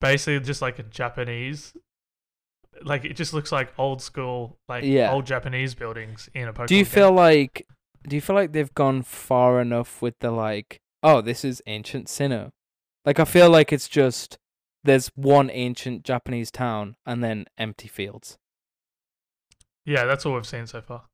basically 0.00 0.40
just 0.40 0.62
like 0.62 0.78
a 0.78 0.82
Japanese. 0.84 1.74
Like 2.82 3.04
it 3.06 3.14
just 3.14 3.32
looks 3.32 3.52
like 3.52 3.72
old 3.78 4.02
school, 4.02 4.58
like 4.68 4.84
Yeah. 4.84 5.12
old 5.12 5.26
Japanese 5.26 5.74
buildings 5.74 6.28
in 6.34 6.48
a 6.48 6.52
Pokemon. 6.52 6.66
Do 6.66 6.76
you 6.76 6.84
game. 6.84 6.92
feel 6.92 7.12
like, 7.12 7.66
do 8.08 8.16
you 8.16 8.22
feel 8.22 8.36
like 8.36 8.52
they've 8.52 8.74
gone 8.74 9.02
far 9.02 9.60
enough 9.60 10.00
with 10.00 10.14
the 10.20 10.30
like, 10.30 10.80
oh, 11.02 11.20
this 11.20 11.44
is 11.44 11.62
ancient 11.66 12.06
Sinnoh? 12.06 12.50
Like 13.04 13.20
I 13.20 13.24
feel 13.24 13.50
like 13.50 13.72
it's 13.72 13.88
just 13.88 14.38
there's 14.84 15.08
one 15.14 15.50
ancient 15.50 16.04
Japanese 16.04 16.50
town 16.50 16.96
and 17.04 17.22
then 17.22 17.46
empty 17.58 17.88
fields. 17.88 18.38
Yeah, 19.84 20.04
that's 20.04 20.26
all 20.26 20.34
we've 20.34 20.46
seen 20.46 20.66
so 20.66 20.80
far. 20.80 21.04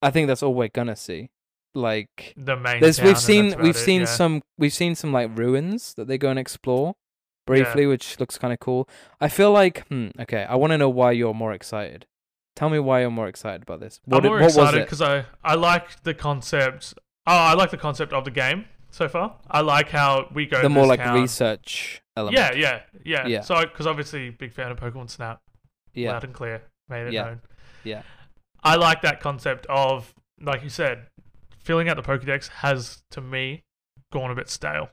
I 0.00 0.10
think 0.10 0.28
that's 0.28 0.42
all 0.42 0.54
we're 0.54 0.68
gonna 0.68 0.96
see. 0.96 1.30
Like 1.74 2.34
The 2.36 2.56
main. 2.56 2.80
There's 2.80 3.00
we've 3.00 3.18
seen 3.18 3.54
we've 3.60 3.76
it, 3.76 3.78
seen 3.78 4.00
yeah. 4.02 4.06
some 4.06 4.42
we've 4.56 4.72
seen 4.72 4.94
some 4.94 5.12
like 5.12 5.36
ruins 5.36 5.94
that 5.94 6.06
they 6.06 6.18
go 6.18 6.30
and 6.30 6.38
explore 6.38 6.94
briefly, 7.46 7.86
which 7.86 8.18
looks 8.20 8.38
kind 8.38 8.52
of 8.52 8.60
cool. 8.60 8.88
I 9.20 9.28
feel 9.28 9.52
like 9.52 9.86
hmm, 9.88 10.08
okay, 10.20 10.44
I 10.44 10.54
want 10.56 10.72
to 10.72 10.78
know 10.78 10.88
why 10.88 11.12
you're 11.12 11.34
more 11.34 11.52
excited. 11.52 12.06
Tell 12.56 12.70
me 12.70 12.78
why 12.78 13.00
you're 13.00 13.10
more 13.10 13.26
excited 13.28 13.62
about 13.62 13.80
this. 13.80 14.00
What, 14.04 14.24
I'm 14.24 14.30
more 14.30 14.40
what 14.40 14.46
excited 14.46 14.84
because 14.84 15.02
I 15.02 15.24
I 15.42 15.54
like 15.54 16.02
the 16.04 16.14
concept. 16.14 16.94
Oh, 17.26 17.32
I 17.36 17.54
like 17.54 17.70
the 17.70 17.76
concept 17.76 18.12
of 18.12 18.24
the 18.24 18.30
game 18.30 18.66
so 18.90 19.08
far. 19.08 19.36
I 19.50 19.60
like 19.60 19.88
how 19.88 20.28
we 20.32 20.46
go 20.46 20.62
The 20.62 20.68
more 20.68 20.86
like 20.86 21.00
town. 21.00 21.20
research 21.20 22.00
element. 22.16 22.36
Yeah, 22.38 22.52
yeah, 22.54 22.80
yeah. 23.04 23.26
Yeah. 23.26 23.40
So 23.40 23.60
because 23.62 23.86
obviously 23.86 24.30
big 24.30 24.52
fan 24.52 24.70
of 24.70 24.78
Pokemon 24.78 25.10
Snap. 25.10 25.40
yeah, 25.94 26.12
loud 26.12 26.24
and 26.24 26.34
clear, 26.34 26.62
made 26.88 27.06
it 27.08 27.12
Yeah. 27.12 27.24
known. 27.24 27.40
Yeah. 27.82 28.02
I 28.62 28.76
like 28.76 29.02
that 29.02 29.20
concept 29.20 29.66
of, 29.68 30.14
like 30.40 30.62
you 30.62 30.68
said, 30.70 31.06
filling 31.58 31.88
out 31.88 31.96
the 31.96 32.02
Pokedex 32.02 32.48
has, 32.48 33.02
to 33.10 33.20
me, 33.20 33.62
gone 34.12 34.30
a 34.30 34.34
bit 34.34 34.48
stale. 34.48 34.90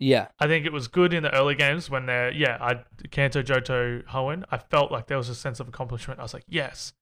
Yeah, 0.00 0.28
I 0.40 0.46
think 0.48 0.66
it 0.66 0.72
was 0.72 0.88
good 0.88 1.12
in 1.12 1.22
the 1.22 1.32
early 1.32 1.54
games 1.54 1.88
when 1.88 2.06
they're, 2.06 2.32
yeah, 2.32 2.56
I 2.60 2.82
Kanto, 3.10 3.42
Johto, 3.42 4.02
Hoenn. 4.06 4.44
I 4.50 4.56
felt 4.58 4.90
like 4.90 5.06
there 5.06 5.16
was 5.18 5.28
a 5.28 5.34
sense 5.36 5.60
of 5.60 5.68
accomplishment. 5.68 6.18
I 6.18 6.22
was 6.24 6.34
like, 6.34 6.44
yes. 6.48 6.92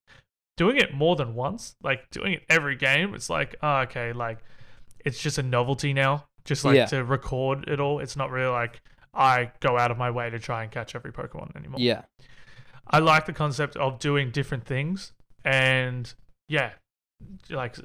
Doing 0.59 0.76
it 0.76 0.92
more 0.92 1.14
than 1.14 1.34
once, 1.36 1.76
like 1.82 2.11
doing 2.11 2.32
it 2.32 2.42
every 2.51 2.74
game, 2.74 3.14
it's 3.14 3.30
like, 3.30 3.55
oh, 3.62 3.78
okay, 3.82 4.12
like 4.12 4.38
it's 5.05 5.22
just 5.22 5.38
a 5.38 5.42
novelty 5.42 5.92
now. 5.94 6.26
Just 6.44 6.64
like 6.64 6.74
Yeah. 6.76 6.86
to 6.86 7.05
record 7.05 7.68
it 7.68 7.78
all. 7.78 8.01
It's 8.01 8.16
not 8.16 8.30
really 8.30 8.51
like 8.51 8.80
I 9.14 9.53
go 9.61 9.78
out 9.78 9.90
of 9.92 9.99
my 9.99 10.11
way 10.11 10.28
to 10.30 10.38
try 10.38 10.62
and 10.64 10.72
catch 10.72 10.94
every 10.96 11.12
Pokemon 11.12 11.55
anymore. 11.57 11.78
yeah, 11.80 12.03
I 12.90 12.99
like 12.99 13.26
the 13.26 13.32
concept 13.32 13.76
of 13.76 13.99
doing 14.01 14.30
different 14.32 14.64
things 14.64 15.12
and 15.44 16.12
yeah, 16.49 16.72
like 17.51 17.76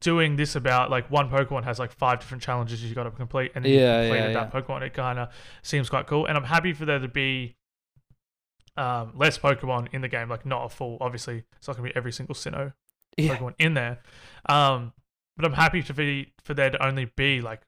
doing 0.00 0.36
this 0.36 0.54
about 0.54 0.90
like 0.90 1.10
one 1.10 1.30
Pokemon 1.30 1.64
has 1.64 1.78
like 1.78 1.92
five 1.92 2.20
different 2.20 2.42
challenges 2.42 2.84
you 2.84 2.94
got 2.94 3.04
to 3.04 3.10
complete 3.10 3.52
and 3.54 3.64
then 3.64 3.72
Yeah, 3.72 4.02
you 4.02 4.08
completed 4.08 4.32
yeah, 4.34 4.44
that 4.44 4.52
Pokemon. 4.52 4.82
It 4.82 4.94
kind 4.94 5.18
of 5.18 5.28
seems 5.62 5.88
quite 5.88 6.06
cool, 6.06 6.26
and 6.26 6.36
I'm 6.36 6.44
happy 6.44 6.72
for 6.72 6.84
there 6.84 6.98
to 6.98 7.08
be 7.08 7.56
um, 8.76 9.12
less 9.16 9.38
Pokemon 9.38 9.88
in 9.92 10.02
the 10.02 10.08
game, 10.08 10.28
like 10.28 10.44
not 10.44 10.66
a 10.66 10.68
full. 10.68 10.98
Obviously, 11.00 11.44
it's 11.56 11.66
not 11.66 11.76
gonna 11.76 11.88
be 11.88 11.96
every 11.96 12.12
single 12.12 12.34
Sinnoh 12.34 12.74
yeah, 13.16 13.36
Pokemon 13.36 13.54
in 13.58 13.74
there, 13.74 14.00
um, 14.48 14.92
but 15.36 15.46
I'm 15.46 15.54
happy 15.54 15.82
to 15.82 15.94
be 15.94 16.32
for 16.44 16.54
there 16.54 16.70
to 16.70 16.86
only 16.86 17.06
be 17.16 17.40
like 17.40 17.62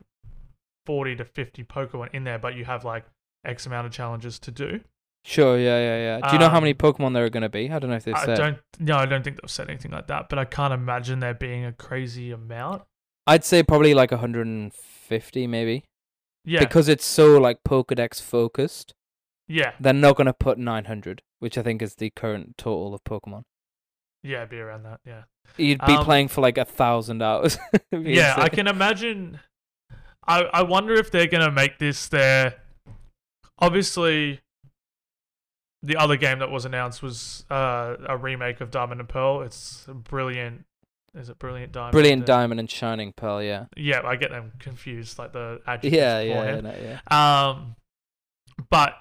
forty 0.86 1.16
to 1.16 1.24
fifty 1.24 1.64
Pokemon 1.64 2.10
in 2.12 2.24
there, 2.24 2.38
but 2.38 2.54
you 2.54 2.64
have 2.66 2.84
like 2.84 3.06
X 3.44 3.64
amount 3.66 3.86
of 3.86 3.92
challenges 3.92 4.38
to 4.40 4.50
do. 4.50 4.80
Sure, 5.24 5.58
yeah, 5.58 5.78
yeah, 5.78 6.18
yeah. 6.18 6.28
Do 6.28 6.32
you 6.34 6.38
know 6.38 6.48
how 6.48 6.56
Um, 6.58 6.64
many 6.64 6.74
Pokemon 6.74 7.14
there 7.14 7.24
are 7.24 7.30
gonna 7.30 7.48
be? 7.48 7.70
I 7.70 7.78
don't 7.78 7.90
know 7.90 7.96
if 7.96 8.04
they 8.04 8.12
I 8.12 8.24
said. 8.24 8.36
don't. 8.36 8.58
No, 8.78 8.96
I 8.96 9.06
don't 9.06 9.22
think 9.22 9.40
they've 9.40 9.50
said 9.50 9.68
anything 9.68 9.90
like 9.92 10.06
that. 10.08 10.28
But 10.28 10.38
I 10.38 10.44
can't 10.44 10.72
imagine 10.72 11.20
there 11.20 11.34
being 11.34 11.64
a 11.64 11.72
crazy 11.72 12.30
amount. 12.30 12.82
I'd 13.26 13.44
say 13.44 13.62
probably 13.62 13.94
like 13.94 14.10
150, 14.10 15.46
maybe, 15.46 15.84
Yeah, 16.44 16.60
because 16.60 16.88
it's 16.88 17.04
so 17.04 17.38
like 17.38 17.58
Pokedex 17.68 18.20
focused. 18.20 18.94
yeah, 19.46 19.72
They're 19.78 19.92
not 19.92 20.16
gonna 20.16 20.32
put 20.32 20.58
900, 20.58 21.22
which 21.38 21.56
I 21.58 21.62
think 21.62 21.82
is 21.82 21.94
the 21.96 22.10
current 22.10 22.56
total 22.58 22.94
of 22.94 23.04
Pokemon. 23.04 23.42
yeah. 24.22 24.38
It'd 24.38 24.50
be 24.50 24.58
around 24.58 24.82
that. 24.84 25.00
Yeah, 25.06 25.24
You'd 25.56 25.84
be 25.86 25.94
Um, 25.94 26.04
playing 26.04 26.28
for 26.28 26.40
like 26.40 26.58
a 26.58 26.64
thousand 26.64 27.22
hours. 27.22 27.58
Yeah. 27.92 28.34
I 28.36 28.48
can 28.48 28.66
imagine. 28.66 29.40
I 30.26 30.42
I 30.52 30.62
wonder 30.62 30.94
if 30.94 31.10
they're 31.10 31.26
gonna 31.26 31.50
make 31.50 31.78
this 31.78 32.08
their. 32.08 32.54
Obviously. 33.58 34.40
The 35.82 35.96
other 35.96 36.16
game 36.16 36.40
that 36.40 36.50
was 36.50 36.64
announced 36.66 37.02
was 37.02 37.44
uh, 37.50 37.96
a 38.06 38.16
remake 38.16 38.60
of 38.60 38.70
Diamond 38.70 39.00
and 39.00 39.08
Pearl. 39.08 39.42
It's 39.42 39.86
brilliant. 39.88 40.64
Is 41.14 41.28
it 41.28 41.38
Brilliant 41.40 41.72
Diamond? 41.72 41.92
Brilliant 41.92 42.22
Uh, 42.22 42.26
Diamond 42.26 42.60
and 42.60 42.70
Shining 42.70 43.12
Pearl, 43.12 43.42
yeah. 43.42 43.64
Yeah, 43.76 44.02
I 44.04 44.14
get 44.16 44.30
them 44.30 44.52
confused, 44.60 45.18
like 45.18 45.32
the 45.32 45.60
adjectives 45.66 45.96
Yeah, 45.96 46.20
yeah, 46.20 46.60
no, 46.60 46.74
yeah. 47.10 47.48
Um, 47.50 47.74
but 48.70 48.92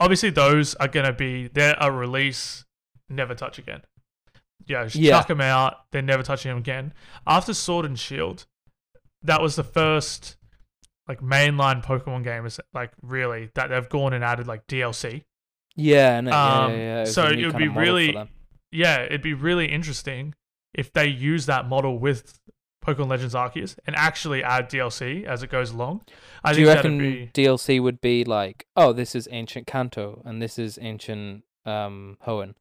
obviously 0.00 0.30
those 0.30 0.74
are 0.76 0.88
gonna 0.88 1.12
be 1.12 1.46
they're 1.48 1.76
a 1.80 1.92
release, 1.92 2.64
never 3.08 3.36
touch 3.36 3.58
again. 3.58 3.82
Yeah, 4.66 4.82
just 4.84 4.96
Yeah. 4.96 5.18
chuck 5.18 5.28
them 5.28 5.40
out. 5.40 5.84
They're 5.92 6.02
never 6.02 6.24
touching 6.24 6.48
them 6.50 6.58
again. 6.58 6.92
After 7.26 7.54
Sword 7.54 7.84
and 7.86 7.96
Shield, 7.98 8.46
that 9.22 9.40
was 9.40 9.54
the 9.54 9.62
first 9.64 10.36
like 11.06 11.20
mainline 11.20 11.84
Pokemon 11.84 12.24
game 12.24 12.46
is 12.46 12.58
like 12.74 12.90
really 13.00 13.50
that 13.54 13.68
they've 13.68 13.88
gone 13.88 14.12
and 14.12 14.24
added 14.24 14.46
like 14.48 14.66
DLC. 14.66 15.22
Yeah, 15.78 16.20
no, 16.20 16.32
Um, 16.32 16.72
yeah, 16.72 16.76
yeah, 16.76 16.98
yeah. 16.98 17.04
so 17.04 17.26
it 17.28 17.44
would 17.46 17.56
be 17.56 17.68
really- 17.68 18.16
Yeah, 18.70 19.00
it'd 19.02 19.22
be 19.22 19.32
really 19.32 19.66
interesting 19.66 20.34
if 20.74 20.92
they 20.92 21.06
use 21.06 21.46
that 21.46 21.66
model 21.68 21.98
with 21.98 22.38
Pokemon 22.84 23.08
Legends 23.08 23.34
Arceus 23.34 23.78
and 23.86 23.96
actually 23.96 24.42
add 24.42 24.68
DLC 24.68 25.24
as 25.24 25.42
it 25.42 25.50
goes 25.50 25.70
along. 25.70 26.02
I 26.44 26.52
Do 26.52 26.56
think 26.56 26.66
you 26.66 26.72
reckon 26.74 26.98
be 26.98 27.30
DLC 27.32 27.80
would 27.80 28.00
be 28.00 28.24
like, 28.24 28.66
oh, 28.76 28.92
this 28.92 29.14
is 29.14 29.26
ancient 29.30 29.66
Kanto 29.66 30.20
and 30.26 30.42
this 30.42 30.58
is 30.58 30.78
ancient 30.82 31.44
um 31.64 32.18
Hoenn? 32.26 32.54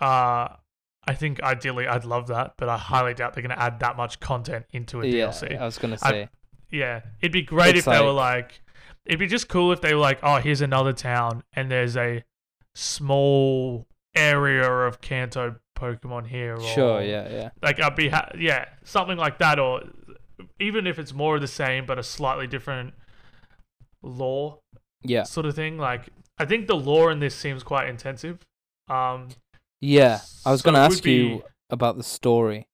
Uh, 0.00 0.48
I 1.06 1.14
think 1.14 1.42
ideally 1.42 1.86
I'd 1.86 2.04
love 2.04 2.28
that, 2.28 2.54
but 2.56 2.68
I 2.68 2.76
highly 2.78 3.14
doubt 3.14 3.34
they're 3.34 3.42
going 3.42 3.56
to 3.56 3.62
add 3.62 3.80
that 3.80 3.96
much 3.96 4.20
content 4.20 4.66
into 4.72 5.00
a 5.02 5.06
Yeah, 5.06 5.26
DLC. 5.28 5.58
I 5.58 5.64
was 5.64 5.78
gonna 5.78 5.98
I- 6.02 6.10
say. 6.10 6.28
Yeah, 6.70 7.00
it'd 7.20 7.30
be 7.32 7.42
great 7.42 7.76
It's 7.76 7.86
if 7.86 7.92
they 7.92 8.00
were 8.00 8.10
like, 8.12 8.60
it'd 9.04 9.20
be 9.20 9.26
just 9.28 9.48
cool 9.48 9.70
if 9.72 9.80
they 9.80 9.94
were 9.94 10.00
like, 10.00 10.18
oh, 10.22 10.36
here's 10.36 10.60
another 10.60 10.92
town 10.92 11.44
and 11.52 11.70
there's 11.70 11.96
a 11.96 12.24
small 12.74 13.86
area 14.14 14.68
of 14.70 15.00
Kanto 15.00 15.56
Pokemon 15.76 16.26
here. 16.28 16.54
Or, 16.54 16.60
Sure, 16.62 17.02
yeah, 17.02 17.28
yeah. 17.30 17.50
Like 17.62 17.80
I'd 17.80 17.96
be, 17.96 18.08
ha- 18.08 18.30
yeah, 18.38 18.66
something 18.84 19.18
like 19.18 19.38
that, 19.38 19.58
or 19.58 19.82
even 20.60 20.86
if 20.86 20.98
it's 20.98 21.12
more 21.12 21.36
of 21.36 21.40
the 21.40 21.48
same 21.48 21.86
but 21.86 21.98
a 21.98 22.02
slightly 22.02 22.46
different 22.46 22.94
lore 24.02 24.58
Yeah. 25.02 25.24
sort 25.24 25.46
of 25.46 25.54
thing. 25.54 25.78
Like 25.78 26.08
I 26.38 26.44
think 26.44 26.66
the 26.66 26.76
lore 26.76 27.10
in 27.10 27.20
this 27.20 27.34
seems 27.34 27.62
quite 27.62 27.88
intensive. 27.88 28.38
Um, 28.88 29.28
Yeah. 29.80 30.20
I 30.44 30.50
was 30.50 30.60
So 30.60 30.66
gonna 30.66 30.78
it 30.84 30.88
would 30.88 30.92
ask 30.94 31.06
you 31.06 31.42
about 31.70 31.96
the 31.96 32.02
story. 32.02 32.66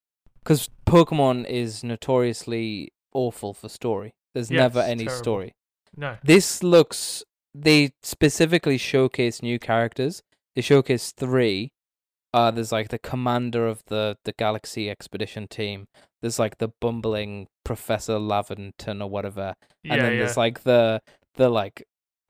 because 0.42 0.68
Pokemon 0.86 1.46
is 1.46 1.84
notoriously 1.84 2.92
awful 3.12 3.52
for 3.54 3.68
story. 3.68 4.12
There's 4.34 4.50
Yeah, 4.50 4.60
never 4.62 4.80
any 4.80 5.04
terrible. 5.04 5.22
story. 5.22 5.52
No. 5.96 6.16
This 6.22 6.62
looks. 6.62 7.24
They 7.54 7.90
specifically 8.02 8.78
showcase 8.78 9.42
new 9.42 9.58
characters. 9.58 10.22
They 10.54 10.62
showcase 10.62 11.12
three. 11.12 11.72
Uh, 12.32 12.50
there's 12.52 12.70
like 12.72 12.88
the 12.90 12.98
commander 12.98 13.66
of 13.66 13.82
the 13.86 14.16
the 14.24 14.32
Galaxy 14.32 14.88
Expedition 14.88 15.48
team. 15.48 15.86
There's 16.22 16.38
like 16.38 16.58
the 16.58 16.68
bumbling 16.80 17.48
Professor 17.64 18.18
Laventon 18.18 19.02
or 19.02 19.08
whatever, 19.10 19.54
Yeah, 19.82 19.94
and 19.94 20.02
then 20.02 20.12
yeah. 20.12 20.18
there's 20.18 20.36
like 20.36 20.62
the 20.62 21.00
the 21.34 21.48
like 21.48 21.82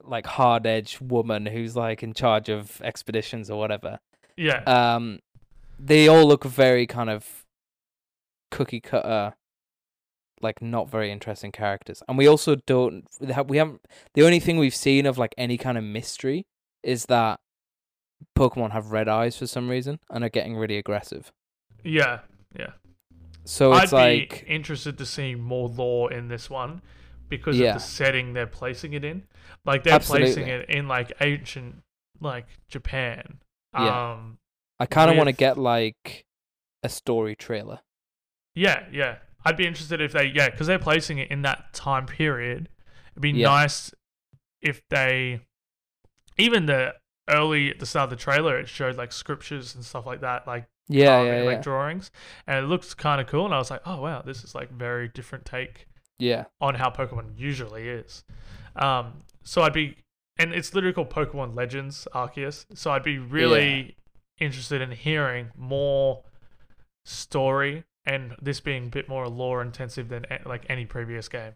like 0.03 0.25
hard 0.25 0.65
edge 0.65 0.99
woman 0.99 1.45
who's 1.45 1.75
like 1.75 2.01
in 2.01 2.13
charge 2.13 2.49
of 2.49 2.81
expeditions 2.81 3.49
or 3.51 3.59
whatever. 3.59 3.99
yeah. 4.37 4.63
Um, 4.63 5.19
they 5.77 6.07
all 6.07 6.25
look 6.27 6.43
very 6.43 6.87
kind 6.87 7.09
of 7.09 7.45
cookie 8.49 8.79
cutter, 8.81 9.33
like 10.43 10.61
not 10.61 10.89
very 10.89 11.11
interesting 11.11 11.51
characters. 11.51 12.01
And 12.07 12.17
we 12.17 12.27
also 12.27 12.55
don't 12.55 13.05
we 13.19 13.31
ha- 13.33 13.41
we 13.43 13.57
haven't 13.57 13.81
the 14.13 14.23
only 14.23 14.39
thing 14.39 14.57
we've 14.57 14.75
seen 14.75 15.05
of 15.05 15.17
like 15.17 15.33
any 15.37 15.57
kind 15.57 15.77
of 15.77 15.83
mystery 15.83 16.45
is 16.83 17.05
that 17.07 17.39
Pokemon 18.37 18.71
have 18.71 18.91
red 18.91 19.07
eyes 19.07 19.37
for 19.37 19.47
some 19.47 19.69
reason 19.69 19.99
and 20.09 20.23
are 20.23 20.29
getting 20.29 20.55
really 20.55 20.77
aggressive. 20.77 21.31
yeah. 21.83 22.19
Yeah. 22.57 22.71
So 23.45 23.71
I'd 23.71 23.83
it's 23.85 23.93
like 23.93 24.45
be 24.45 24.51
interested 24.53 24.97
to 24.99 25.05
see 25.05 25.35
more 25.35 25.67
lore 25.69 26.11
in 26.13 26.27
this 26.27 26.49
one 26.49 26.81
because 27.29 27.57
Yeah. 27.57 27.69
of 27.69 27.81
the 27.81 27.87
setting 27.87 28.33
they're 28.33 28.45
placing 28.45 28.93
it 28.93 29.03
in. 29.03 29.23
Like 29.65 29.83
they're 29.83 29.99
placing 29.99 30.47
it 30.47 30.69
in 30.69 30.87
like 30.87 31.11
ancient 31.21 31.81
like 32.19 32.45
Japan. 32.67 33.39
Yeah. 33.73 34.11
Um 34.13 34.37
I 34.79 34.85
kind 34.85 35.09
of 35.09 35.17
want 35.17 35.27
to 35.27 35.33
get 35.33 35.57
like 35.57 36.25
a 36.83 36.89
story 36.89 37.35
trailer. 37.35 37.79
yeah, 38.55 38.85
yeah. 38.91 39.17
I'd 39.43 39.57
be 39.57 39.65
interested 39.67 40.01
if 40.01 40.11
they 40.13 40.25
yeah, 40.25 40.49
because 40.49 40.67
they're 40.67 40.79
placing 40.79 41.17
it 41.17 41.31
in 41.31 41.41
that 41.43 41.73
time 41.73 42.05
period. 42.05 42.69
It'd 43.13 43.21
be 43.21 43.31
Yeah. 43.31 43.47
nice 43.47 43.91
if 44.61 44.81
they 44.89 45.41
even 46.37 46.65
the 46.65 46.95
early 47.29 47.69
at 47.69 47.79
the 47.79 47.85
start 47.85 48.05
of 48.05 48.09
the 48.09 48.15
trailer 48.23 48.57
it 48.59 48.67
showed 48.67 48.97
like 48.97 49.11
scriptures 49.11 49.75
and 49.75 49.83
stuff 49.85 50.05
like 50.05 50.21
that, 50.21 50.47
like 50.47 50.65
Yeah, 50.87 51.07
carving, 51.07 51.39
yeah, 51.39 51.45
like 51.45 51.61
drawings. 51.61 52.11
And 52.47 52.65
it 52.65 52.67
looks 52.67 52.93
kinda 52.93 53.23
cool 53.25 53.45
and 53.45 53.53
I 53.53 53.57
was 53.57 53.71
like, 53.71 53.81
Oh 53.85 54.01
wow, 54.01 54.21
this 54.21 54.43
is 54.43 54.53
like 54.55 54.71
very 54.71 55.07
different 55.07 55.45
take 55.45 55.87
Yeah. 56.19 56.45
on 56.59 56.75
how 56.75 56.89
Pokemon 56.89 57.37
usually 57.37 57.87
is. 57.89 58.23
Um, 58.75 59.23
so 59.43 59.61
I'd 59.63 59.73
be, 59.73 59.97
and 60.37 60.53
it's 60.53 60.73
literally 60.73 60.93
called 60.93 61.09
Pokemon 61.09 61.55
Legends 61.55 62.07
Arceus. 62.13 62.65
So 62.75 62.91
I'd 62.91 63.03
be 63.03 63.17
really 63.19 63.95
interested 64.39 64.81
in 64.81 64.91
hearing 64.91 65.51
more 65.55 66.23
story 67.05 67.83
and 68.05 68.35
this 68.41 68.59
being 68.59 68.85
a 68.85 68.89
bit 68.89 69.07
more 69.07 69.27
lore 69.27 69.61
intensive 69.61 70.09
than 70.09 70.25
like 70.45 70.65
any 70.69 70.85
previous 70.85 71.27
game. 71.27 71.53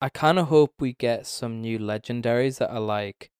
I 0.00 0.08
kind 0.08 0.38
of 0.38 0.48
hope 0.48 0.74
we 0.78 0.92
get 0.92 1.26
some 1.26 1.60
new 1.60 1.78
legendaries 1.78 2.58
that 2.58 2.70
are 2.70 2.80
like 2.80 3.30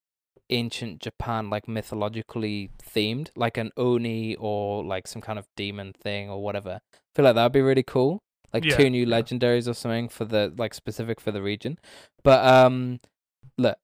ancient 0.50 1.00
Japan, 1.00 1.50
like 1.50 1.68
mythologically 1.68 2.70
themed, 2.82 3.30
like 3.36 3.56
an 3.56 3.70
Oni 3.76 4.34
or 4.36 4.84
like 4.84 5.06
some 5.06 5.22
kind 5.22 5.38
of 5.38 5.46
demon 5.56 5.92
thing 5.92 6.28
or 6.28 6.42
whatever. 6.42 6.80
I 6.94 6.98
feel 7.14 7.24
like 7.24 7.34
that'd 7.34 7.52
be 7.52 7.60
really 7.60 7.82
cool. 7.82 8.22
Like 8.52 8.64
Yeah, 8.64 8.76
two 8.76 8.90
new 8.90 9.06
yeah. 9.06 9.20
legendaries 9.20 9.68
or 9.68 9.74
something 9.74 10.08
for 10.08 10.24
the 10.24 10.52
like 10.56 10.74
specific 10.74 11.20
for 11.20 11.30
the 11.30 11.42
region. 11.42 11.78
But 12.24 12.44
um, 12.44 13.00
look, 13.56 13.78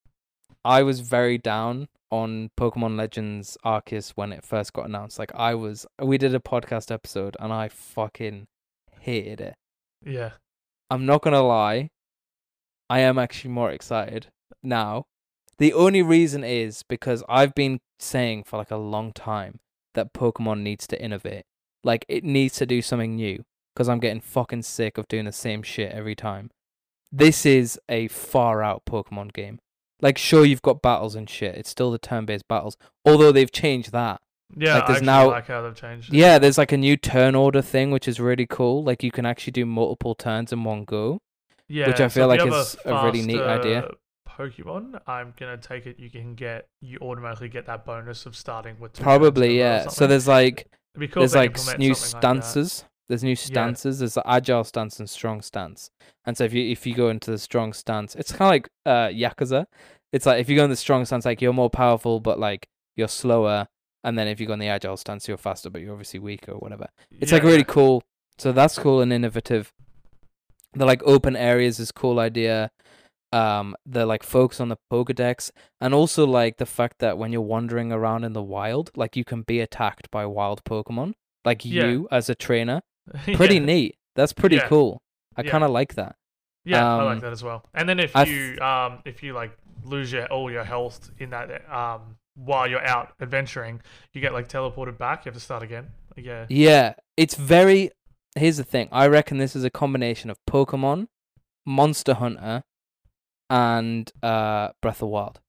I 0.64 0.83
was 0.83 1.01
very 1.01 1.39
down 1.39 1.89
on 2.11 2.51
Pokemon 2.59 2.97
Legends 2.97 3.59
Arceus 3.64 4.11
when 4.11 4.33
it 4.33 4.45
first 4.45 4.72
got 4.72 4.87
announced. 4.87 5.18
Like 5.18 5.33
I 5.35 5.55
was, 5.55 5.87
we 6.01 6.16
did 6.16 6.35
a 6.35 6.41
podcast 6.41 6.91
episode 6.91 7.37
and 7.39 7.53
I 7.53 7.68
fucking 7.68 8.47
hated 9.05 9.40
it. 9.40 9.55
Yeah, 10.05 10.32
I'm 10.90 11.07
not 11.07 11.22
gonna 11.22 11.42
lie, 11.42 11.90
I 12.90 13.00
am 13.00 13.18
actually 13.18 13.50
more 13.50 13.70
excited 13.70 14.28
now. 14.62 15.05
The 15.59 15.72
only 15.72 16.02
reason 16.02 16.44
is 16.44 16.82
because 16.88 17.22
I've 17.28 17.55
been 17.55 17.80
saying 17.98 18.44
for 18.44 18.57
like 18.57 18.70
a 18.70 18.76
long 18.76 19.12
time 19.12 19.61
that 19.94 20.12
Pokemon 20.12 20.61
needs 20.61 20.86
to 20.88 21.02
innovate. 21.02 21.44
Like 21.82 22.05
it 22.09 22.24
needs 22.24 22.57
to 22.57 22.66
do 22.66 22.82
something 22.82 23.16
new 23.16 23.44
because 23.74 23.88
I'm 23.88 24.00
getting 24.00 24.20
fucking 24.20 24.62
sick 24.62 24.98
of 24.98 25.09
doing 25.09 25.24
the 25.24 25.32
same 25.32 25.62
shit 25.62 25.92
every 25.92 26.14
time. 26.14 26.50
This 27.12 27.46
is 27.46 27.78
a 27.88 28.09
far 28.09 28.62
out 28.62 28.84
Pokemon 28.84 29.32
game. 29.32 29.61
Like 30.00 30.18
sure 30.18 30.44
you've 30.44 30.62
got 30.62 30.82
battles 30.82 31.14
and 31.14 31.30
shit. 31.30 31.55
It's 31.55 31.70
still 31.70 31.90
the 31.90 31.98
turn-based 31.98 32.48
battles. 32.48 32.76
Although 33.05 33.32
they've 33.32 33.52
changed 33.52 33.92
that. 33.92 34.20
Yeah. 34.57 34.74
Like, 34.74 34.84
I 34.84 34.92
there's 34.92 35.03
now- 35.03 35.30
like 35.30 35.47
how 35.47 35.62
they've 35.62 35.74
changed. 35.74 36.12
it. 36.12 36.16
Yeah, 36.16 36.38
there's 36.38 36.59
like 36.59 36.72
a 36.72 36.76
new 36.76 36.97
turn 36.97 37.34
order 37.34 37.62
thing 37.62 37.90
which 37.90 38.09
is 38.09 38.20
really 38.20 38.47
cool. 38.47 38.82
Like 38.84 39.03
you 39.03 39.11
can 39.11 39.26
actually 39.26 39.53
do 39.53 39.66
multiple 39.66 40.14
turns 40.14 40.53
in 40.53 40.64
one 40.64 40.84
go. 40.84 41.18
yeah. 41.68 41.86
which 41.88 42.01
I 42.01 42.09
feel 42.09 42.30
if 42.30 42.40
like 42.40 42.53
is 42.53 42.76
a 42.84 43.05
really 43.05 43.22
neat 43.22 43.40
idea. 43.40 43.88
Pokemon, 44.28 45.01
I'm 45.07 45.32
gonna 45.38 45.57
take 45.59 45.86
it. 45.86 45.99
You 45.99 46.11
can 46.11 46.34
get 46.34 46.66
you 46.80 46.99
automatically 47.01 47.49
get 47.49 47.66
that 47.66 47.84
bonus 47.86 48.26
of 48.26 48.36
starting 48.36 48.78
with 48.80 48.92
two 48.92 49.03
Probably, 49.03 49.61
in 49.61 49.66
a 49.66 49.70
row 49.70 49.70
or 49.76 49.80
yeah. 49.84 49.88
So 49.88 50.07
there's 50.07 50.26
like 50.28 50.66
cool 50.97 51.09
there's 51.14 51.34
like 51.34 51.53
new 51.78 51.95
something 51.95 52.28
like 52.38 52.42
stances. 52.42 52.84
there's 53.09 53.22
new 53.22 53.36
stances. 53.36 54.01
There's 54.01 54.14
the 54.14 54.28
agile 54.28 54.64
stance 54.64 54.99
and 54.99 55.09
strong 55.09 55.40
stance. 55.40 55.90
And 56.26 56.36
so 56.36 56.45
if 56.45 56.53
you 56.53 56.68
if 56.70 56.86
you 56.86 56.95
go 56.95 57.11
into 57.11 57.30
the 57.30 57.38
strong 57.38 57.72
stance, 57.72 58.14
it's 58.16 58.32
kind 58.32 58.42
of 58.49 58.51
like 58.51 58.68
uh 58.86 59.09
Yakuza. 59.12 59.66
It's 60.12 60.26
like 60.26 60.40
if 60.40 60.49
you 60.49 60.57
go 60.57 60.64
in 60.64 60.70
the 60.70 60.76
strong 60.76 61.05
stance, 61.05 61.24
like 61.24 61.40
you're 61.40 61.53
more 61.53 61.70
powerful, 61.70 62.18
but 62.20 62.38
like 62.38 62.66
you're 62.97 63.09
slower. 63.09 63.68
And 64.05 64.18
then 64.18 64.28
if 64.28 64.38
you 64.38 64.46
go 64.46 64.52
in 64.52 64.59
the 64.59 64.68
agile 64.68 64.96
stance, 64.96 65.26
you're 65.26 65.36
faster, 65.38 65.70
but 65.70 65.80
you're 65.80 65.92
obviously 65.92 66.20
weaker 66.20 66.52
or 66.52 66.59
whatever. 66.59 66.88
It's 67.20 67.32
like 67.32 67.42
Yeah, 67.42 67.48
really 67.48 67.64
cool. 67.64 68.02
So 68.38 68.52
that's 68.52 68.78
cool 68.78 69.00
and 69.00 69.12
innovative. 69.12 69.72
The 70.74 70.84
like 70.84 71.02
open 71.05 71.36
areas 71.36 71.78
is 71.80 71.90
cool 71.92 72.18
idea. 72.20 72.70
Um, 73.32 73.74
the 73.84 74.07
like 74.07 74.22
focus 74.22 74.61
on 74.61 74.68
the 74.68 74.76
Pokedex, 74.92 75.50
and 75.80 75.92
also 75.92 76.24
like 76.24 76.59
the 76.59 76.66
fact 76.66 77.00
that 77.00 77.18
when 77.18 77.32
you're 77.32 77.40
wandering 77.40 77.90
around 77.90 78.22
in 78.22 78.32
the 78.32 78.42
wild, 78.42 78.90
like 78.94 79.16
you 79.16 79.24
can 79.24 79.42
be 79.42 79.59
attacked 79.61 80.09
by 80.12 80.24
wild 80.24 80.62
Pokemon, 80.64 81.14
like 81.44 81.64
Yeah. 81.64 81.86
you 81.86 82.09
as 82.12 82.28
a 82.28 82.34
trainer. 82.36 82.82
Pretty 83.34 83.57
yeah. 83.57 83.61
neat. 83.64 83.96
That's 84.14 84.32
pretty 84.32 84.57
Yeah. 84.57 84.68
cool. 84.68 85.02
I 85.36 85.42
kind 85.42 85.64
of 85.64 85.70
like 85.70 85.94
that. 85.94 86.14
Yeah, 86.64 86.86
I 86.96 87.00
Um, 87.00 87.05
like 87.07 87.20
that 87.22 87.32
as 87.32 87.42
well. 87.42 87.64
And 87.74 87.88
then 87.88 87.98
if 87.98 88.14
I 88.14 88.22
you 88.24 88.59
um 88.61 89.00
if 89.05 89.22
you 89.22 89.32
like 89.32 89.57
lose 89.84 90.12
your 90.12 90.26
all 90.26 90.48
your 90.50 90.64
health 90.64 91.11
in 91.18 91.30
that 91.30 91.68
um 91.70 92.16
while 92.35 92.68
you're 92.68 92.85
out 92.85 93.12
adventuring, 93.20 93.80
you 94.12 94.20
get 94.20 94.32
like 94.32 94.49
teleported 94.49 94.99
back. 94.99 95.24
You 95.24 95.30
have 95.30 95.35
to 95.35 95.41
start 95.41 95.62
again. 95.62 95.89
Yeah. 96.16 96.47
Yeah, 96.49 96.95
it's 97.16 97.35
very. 97.35 97.91
Here's 98.37 98.57
the 98.57 98.64
thing. 98.64 98.89
I 98.91 99.07
reckon 99.07 99.39
this 99.39 99.55
is 99.55 99.64
a 99.64 99.70
combination 99.70 100.28
of 100.28 100.39
Pokemon, 100.49 101.07
Monster 101.64 102.14
Hunter, 102.14 102.64
and 103.49 104.11
uh, 104.22 104.70
Breath 104.82 105.03
of 105.03 105.09
Wild. 105.09 105.41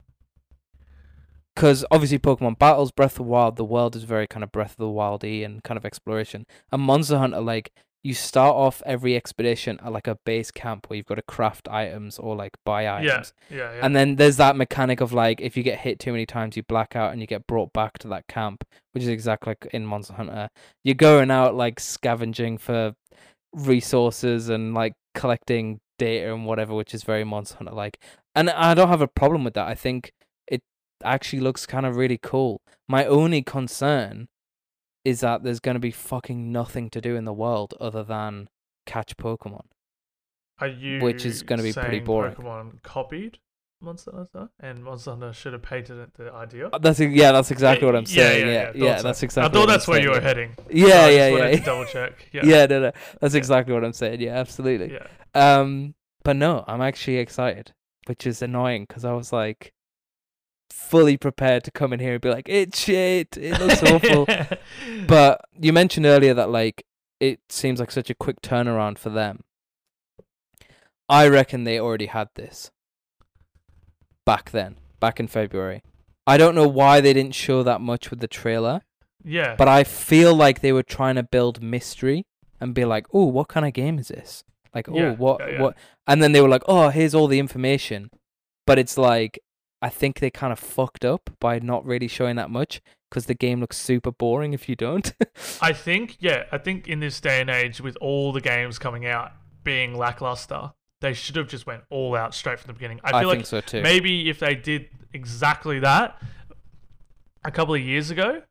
Because 1.56 1.86
obviously, 1.90 2.20
Pokemon 2.20 2.60
battles 2.60 2.92
Breath 2.92 3.14
of 3.14 3.18
the 3.18 3.24
Wild. 3.24 3.56
The 3.56 3.66
world 3.66 3.96
is 3.96 4.04
very 4.04 4.28
kind 4.28 4.44
of 4.44 4.52
Breath 4.52 4.72
of 4.72 4.78
the 4.78 4.86
Wildy 4.86 5.44
and 5.46 5.64
kind 5.64 5.78
of 5.78 5.86
exploration. 5.86 6.46
And 6.72 6.82
Monster 6.82 7.18
Hunter, 7.18 7.40
like 7.40 7.72
you 8.06 8.14
start 8.14 8.56
off 8.56 8.84
every 8.86 9.16
expedition 9.16 9.80
at 9.84 9.92
like 9.92 10.06
a 10.08 10.16
base 10.26 10.52
camp 10.52 10.88
where 10.88 10.96
you've 10.98 11.08
got 11.08 11.16
to 11.16 11.24
craft 11.24 11.68
items 11.70 12.20
or 12.20 12.36
like 12.36 12.52
buy 12.64 12.84
Yeah. 12.84 12.98
items. 12.98 13.34
Yeah. 13.50 13.58
Yeah. 13.74 13.80
And 13.82 13.96
then 13.96 14.18
there's 14.18 14.38
that 14.38 14.56
mechanic 14.56 15.02
of 15.02 15.12
like 15.12 15.42
if 15.42 15.58
you 15.58 15.64
get 15.64 15.80
hit 15.80 15.98
too 16.00 16.12
many 16.12 16.28
times, 16.28 16.56
you 16.56 16.62
black 16.62 16.96
out 16.96 17.12
and 17.12 17.20
you 17.20 17.26
get 17.26 17.48
brought 17.48 17.74
back 17.74 17.98
to 18.00 18.08
that 18.10 18.28
camp, 18.28 18.64
which 18.92 19.02
is 19.04 19.10
exactly 19.10 19.52
like 19.52 19.74
in 19.74 19.88
Monster 19.88 20.14
Hunter. 20.14 20.50
You're 20.84 20.94
going 20.94 21.32
out 21.32 21.56
like 21.56 21.80
scavenging 21.80 22.60
for 22.60 22.94
resources 23.54 24.50
and 24.50 24.74
like 24.76 24.94
collecting 25.16 25.80
data 25.98 26.32
and 26.34 26.46
whatever, 26.46 26.74
which 26.76 26.94
is 26.94 27.04
very 27.04 27.24
Monster 27.24 27.58
Hunter 27.58 27.74
like. 27.74 27.98
And 28.36 28.50
I 28.52 28.74
don't 28.76 28.90
have 28.90 29.02
a 29.02 29.08
problem 29.08 29.44
with 29.44 29.56
that. 29.56 29.68
I 29.68 29.74
think 29.76 30.12
it 30.48 30.62
actually 31.04 31.40
looks 31.40 31.66
kind 31.66 31.86
of 31.88 31.96
really 31.96 32.20
cool. 32.22 32.62
My 32.88 33.06
only 33.06 33.42
concern 33.42 34.28
is 35.06 35.22
that 35.22 35.44
there's 35.44 35.60
going 35.62 35.76
to 35.76 35.80
be 35.80 35.92
fucking 35.92 36.52
nothing 36.52 36.90
to 36.90 37.00
do 37.00 37.16
in 37.16 37.24
the 37.24 37.34
world 37.34 37.74
other 37.80 38.04
than 38.04 38.50
catch 38.86 39.16
Pokemon. 39.16 39.66
Are 40.60 40.68
you 40.68 41.00
which 41.02 41.26
is 41.26 41.44
gonna 41.44 41.64
be 41.64 41.74
pretty 41.74 42.00
boring. 42.00 42.34
Pokemon 42.34 42.82
copied 42.82 43.40
Monster 43.82 44.12
Hunter, 44.16 44.50
and 44.60 44.84
Monster 44.84 45.12
Hunter 45.12 45.34
should 45.34 45.52
have 45.54 45.62
patented 45.62 46.12
the 46.18 46.32
idea. 46.32 46.70
Uh, 46.70 46.78
That's 46.78 47.00
yeah, 47.00 47.34
that's 47.34 47.52
exactly 47.52 47.86
what 47.86 47.96
I'm 47.96 48.06
saying. 48.06 48.48
yeah, 48.48 48.54
Yeah, 48.54 48.72
yeah, 48.74 48.86
yeah, 48.86 49.02
that's 49.02 49.22
exactly. 49.22 49.50
I 49.50 49.54
thought 49.54 49.60
what 49.60 49.70
I'm 49.70 49.74
that's 49.74 49.88
where 49.88 50.02
you 50.02 50.12
were 50.12 50.22
heading. 50.22 50.56
Yeah, 50.72 51.10
yeah, 51.10 51.30
just 51.30 51.40
yeah. 51.40 51.60
to 51.60 51.66
double 51.66 51.86
check. 51.86 52.30
Yeah. 52.32 52.46
Yeah, 52.46 52.66
no, 52.68 52.80
no, 52.80 52.92
that's 53.20 53.36
exactly 53.36 53.74
what 53.74 53.84
I'm 53.84 53.94
saying. 53.94 54.22
Yeah, 54.22 54.36
absolutely. 54.36 54.94
Yeah. 54.94 55.08
Um, 55.60 55.94
but 56.24 56.38
no, 56.38 56.64
I'm 56.68 56.82
actually 56.82 57.18
excited, 57.18 57.74
which 58.08 58.26
is 58.26 58.42
annoying 58.42 58.86
because 58.88 59.04
I 59.04 59.12
was 59.12 59.34
like 59.34 59.74
fully 60.76 61.16
prepared 61.18 61.64
to 61.64 61.72
come 61.72 61.94
in 61.94 62.00
here 62.00 62.14
and 62.14 62.22
be 62.22 62.30
like, 62.30 62.50
it's 62.50 62.80
shit, 62.80 63.38
it 63.38 63.60
looks 63.60 63.82
awful. 63.82 64.28
But 65.08 65.42
you 65.60 65.72
mentioned 65.72 66.06
earlier 66.06 66.34
that 66.34 66.50
like 66.50 66.86
it 67.20 67.40
seems 67.50 67.80
like 67.80 67.92
such 67.92 68.10
a 68.10 68.16
quick 68.16 68.42
turnaround 68.42 68.98
for 68.98 69.10
them. 69.10 69.42
I 71.08 71.28
reckon 71.28 71.64
they 71.64 71.80
already 71.80 72.08
had 72.08 72.30
this 72.36 72.72
back 74.26 74.52
then, 74.52 74.78
back 75.00 75.20
in 75.20 75.28
February. 75.28 75.82
I 76.28 76.38
don't 76.38 76.56
know 76.56 76.68
why 76.68 77.02
they 77.02 77.14
didn't 77.14 77.36
show 77.36 77.62
that 77.64 77.82
much 77.82 78.10
with 78.10 78.20
the 78.20 78.28
trailer, 78.28 78.82
yeah. 79.24 79.56
but 79.56 79.68
I 79.68 79.84
feel 79.84 80.34
like 80.34 80.62
they 80.62 80.74
were 80.74 80.84
trying 80.84 81.16
to 81.16 81.24
build 81.24 81.62
mystery 81.62 82.26
and 82.60 82.74
be 82.74 82.84
like, 82.84 83.06
"Oh, 83.14 83.26
what 83.26 83.48
kind 83.48 83.66
of 83.66 83.74
game 83.74 84.00
is 84.00 84.08
this?" 84.08 84.44
Like, 84.74 84.90
"Oh, 84.90 84.96
Yeah, 84.96 85.12
what 85.14 85.40
yeah, 85.42 85.50
yeah. 85.50 85.62
what?" 85.62 85.78
And 86.08 86.22
then 86.24 86.32
they 86.32 86.42
were 86.42 86.50
like, 86.50 86.64
"Oh, 86.68 86.90
here's 86.90 87.14
all 87.14 87.28
the 87.28 87.40
information," 87.40 88.10
but 88.66 88.80
it's 88.80 88.98
like 88.98 89.40
I 89.86 89.90
think 89.90 90.20
they 90.20 90.32
kind 90.32 90.52
of 90.52 90.58
fucked 90.58 91.06
up 91.06 91.30
by 91.40 91.60
not 91.60 91.86
really 91.86 92.08
showing 92.08 92.38
that 92.38 92.50
much 92.50 92.82
because 93.08 93.28
the 93.28 93.36
game 93.36 93.60
looks 93.60 93.78
super 93.78 94.12
boring 94.12 94.54
if 94.54 94.68
you 94.68 94.76
don't. 94.76 95.14
I 95.62 95.74
think, 95.74 96.18
yeah, 96.20 96.46
I 96.52 96.58
think 96.58 96.88
in 96.88 97.02
this 97.02 97.22
day 97.22 97.40
and 97.40 97.52
age, 97.52 97.82
with 97.82 97.96
all 98.02 98.32
the 98.32 98.42
games 98.42 98.80
coming 98.80 99.06
out 99.06 99.34
being 99.64 99.96
lackluster, 99.96 100.74
they 101.02 101.14
should 101.14 101.36
have 101.36 101.48
just 101.48 101.68
went 101.68 101.84
all 101.92 102.16
out 102.16 102.34
straight 102.34 102.60
from 102.60 102.70
the 102.70 102.74
beginning. 102.74 103.00
I 103.04 103.16
I, 103.16 103.22
feel 103.22 103.30
think 103.30 103.42
like 103.42 103.46
so 103.46 103.62
too. 103.62 103.84
maybe 103.84 104.28
if 104.28 104.40
they 104.40 104.56
did 104.56 104.88
exactly 105.14 105.78
that 105.82 106.20
a 107.44 107.52
couple 107.52 107.76
of 107.76 107.82
years 107.82 108.10
ago, 108.10 108.42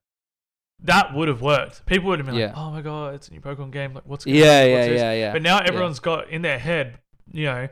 that 0.84 1.14
would 1.14 1.26
have 1.26 1.42
worked. 1.42 1.84
People 1.86 2.10
would 2.10 2.20
have 2.20 2.26
been 2.26 2.36
Yeah. 2.36 2.46
like, 2.46 2.56
"Oh 2.56 2.70
my 2.70 2.80
god, 2.80 3.14
it's 3.16 3.26
a 3.26 3.32
new 3.32 3.40
Pokemon 3.40 3.72
game! 3.72 3.92
Like, 3.94 4.04
what's 4.06 4.24
going 4.24 4.36
yeah, 4.36 4.44
on? 4.44 4.68
yeah, 4.68 4.74
What's 4.76 4.86
this?" 4.86 5.00
yeah, 5.00 5.12
yeah. 5.14 5.32
But 5.32 5.42
now 5.42 5.58
everyone's 5.58 5.98
got 5.98 6.28
in 6.30 6.42
their 6.42 6.60
head, 6.60 7.00
you 7.32 7.46
know, 7.46 7.68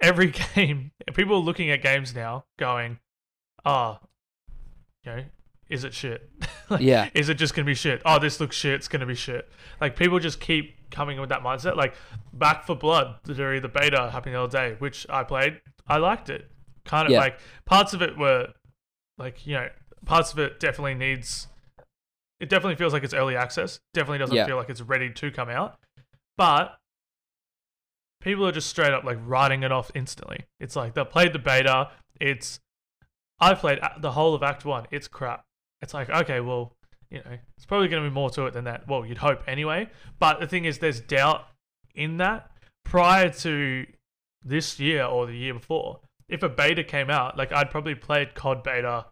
every 0.00 0.30
game. 0.54 0.92
People 1.14 1.36
are 1.36 1.40
looking 1.40 1.70
at 1.70 1.82
games 1.82 2.14
now, 2.14 2.44
going, 2.58 2.98
"Ah, 3.64 4.00
you 5.04 5.12
know, 5.12 5.24
is 5.68 5.84
it 5.84 5.94
shit? 5.94 6.30
Like, 6.68 6.80
Yeah. 6.80 7.10
Is 7.14 7.28
it 7.28 7.34
just 7.34 7.54
gonna 7.54 7.64
be 7.64 7.74
shit? 7.76 8.02
Oh, 8.04 8.18
this 8.18 8.40
looks 8.40 8.56
shit. 8.56 8.74
It's 8.74 8.88
gonna 8.88 9.06
be 9.06 9.14
shit. 9.14 9.48
Like 9.80 9.94
people 9.94 10.18
just 10.18 10.40
keep 10.40 10.90
coming 10.90 11.20
with 11.20 11.28
that 11.28 11.42
mindset. 11.42 11.76
Like 11.76 11.94
Back 12.32 12.66
4 12.66 12.74
Blood, 12.74 13.16
the 13.22 13.34
the 13.34 13.68
beta 13.72 14.10
happening 14.10 14.34
the 14.34 14.40
other 14.42 14.50
day, 14.70 14.74
which 14.80 15.06
I 15.08 15.22
played. 15.22 15.60
I 15.86 15.98
liked 15.98 16.28
it. 16.28 16.50
Kind 16.84 17.06
of 17.06 17.12
Yeah. 17.12 17.20
like 17.20 17.38
parts 17.66 17.92
of 17.92 18.02
it 18.02 18.18
were, 18.18 18.48
like 19.16 19.46
you 19.46 19.54
know, 19.54 19.68
parts 20.04 20.32
of 20.32 20.40
it 20.40 20.58
definitely 20.58 20.94
needs. 20.94 21.46
It 22.40 22.48
definitely 22.48 22.74
feels 22.74 22.92
like 22.92 23.04
it's 23.04 23.14
early 23.14 23.36
access. 23.36 23.78
Definitely 23.94 24.18
doesn't 24.18 24.34
Yeah. 24.34 24.46
feel 24.46 24.56
like 24.56 24.68
it's 24.68 24.80
ready 24.82 25.10
to 25.12 25.30
come 25.30 25.48
out. 25.48 25.76
But 26.36 26.76
people 28.26 28.44
are 28.44 28.52
just 28.52 28.68
straight 28.68 28.92
up 28.92 29.04
like 29.04 29.18
writing 29.24 29.62
it 29.62 29.70
off 29.70 29.90
instantly. 29.94 30.46
It's 30.58 30.74
like 30.74 30.94
they 30.94 31.04
played 31.04 31.32
the 31.32 31.38
beta. 31.38 31.90
It's 32.20 32.58
I 33.38 33.54
played 33.54 33.78
the 34.00 34.12
whole 34.12 34.34
of 34.34 34.42
Act 34.42 34.64
One. 34.64 34.86
It's 34.90 35.06
crap. 35.06 35.44
It's 35.80 35.94
like 35.94 36.10
okay, 36.10 36.40
well, 36.40 36.72
you 37.08 37.18
know, 37.18 37.38
it's 37.56 37.64
probably 37.64 37.86
going 37.86 38.02
to 38.02 38.10
be 38.10 38.14
more 38.14 38.28
to 38.30 38.46
it 38.46 38.52
than 38.52 38.64
that. 38.64 38.88
Well, 38.88 39.06
you'd 39.06 39.18
hope 39.18 39.42
anyway. 39.46 39.88
But 40.18 40.40
the 40.40 40.48
thing 40.48 40.64
is, 40.64 40.80
there's 40.80 41.00
doubt 41.00 41.46
in 41.94 42.16
that. 42.16 42.50
Prior 42.84 43.30
to 43.30 43.86
this 44.44 44.78
year 44.78 45.04
or 45.04 45.26
the 45.26 45.36
year 45.36 45.54
before, 45.54 46.00
if 46.28 46.42
a 46.42 46.48
beta 46.48 46.82
came 46.84 47.10
out, 47.10 47.36
like 47.36 47.52
I'd 47.52 47.70
probably 47.70 47.94
played 47.94 48.34
COD 48.34 48.62
beta 48.62 49.06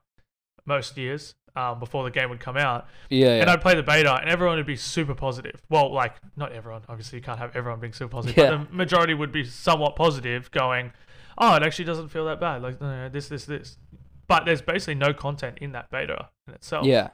most 0.67 0.97
years 0.97 1.35
um, 1.57 1.79
before 1.79 2.05
the 2.05 2.11
game 2.11 2.31
would 2.31 2.41
come 2.41 2.57
out, 2.57 2.87
yeah, 3.11 3.27
yeah. 3.27 3.41
and 3.43 3.51
I'd 3.51 3.61
play 3.61 3.75
the 3.75 3.83
beta, 3.83 4.13
and 4.21 4.29
everyone 4.29 4.57
would 4.57 4.67
be 4.67 4.77
super 4.77 5.15
positive. 5.15 5.61
Well, 5.71 5.93
like 5.93 6.15
not 6.37 6.53
everyone, 6.53 6.83
obviously, 6.89 7.19
you 7.19 7.23
can't 7.23 7.39
have 7.39 7.55
everyone 7.55 7.81
being 7.81 7.93
super 7.93 8.11
positive, 8.11 8.37
Yeah. 8.37 8.51
but 8.57 8.71
the 8.71 8.75
majority 8.77 9.15
would 9.15 9.31
be 9.33 9.45
somewhat 9.45 9.95
positive, 9.97 10.51
going, 10.51 10.93
"Oh, 11.39 11.55
it 11.57 11.63
actually 11.63 11.85
doesn't 11.85 12.09
feel 12.09 12.25
that 12.27 12.41
bad." 12.41 12.63
Like 12.63 12.81
no, 12.81 12.91
no, 13.05 13.09
this, 13.09 13.29
this, 13.29 13.45
this. 13.45 13.79
But 14.27 14.45
there's 14.47 14.63
basically 14.63 14.95
no 14.97 15.13
content 15.13 15.59
in 15.61 15.73
that 15.73 15.91
beta 15.91 16.29
in 16.49 16.55
itself. 16.55 16.87
yeah, 16.87 17.11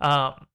Um, 0.00 0.46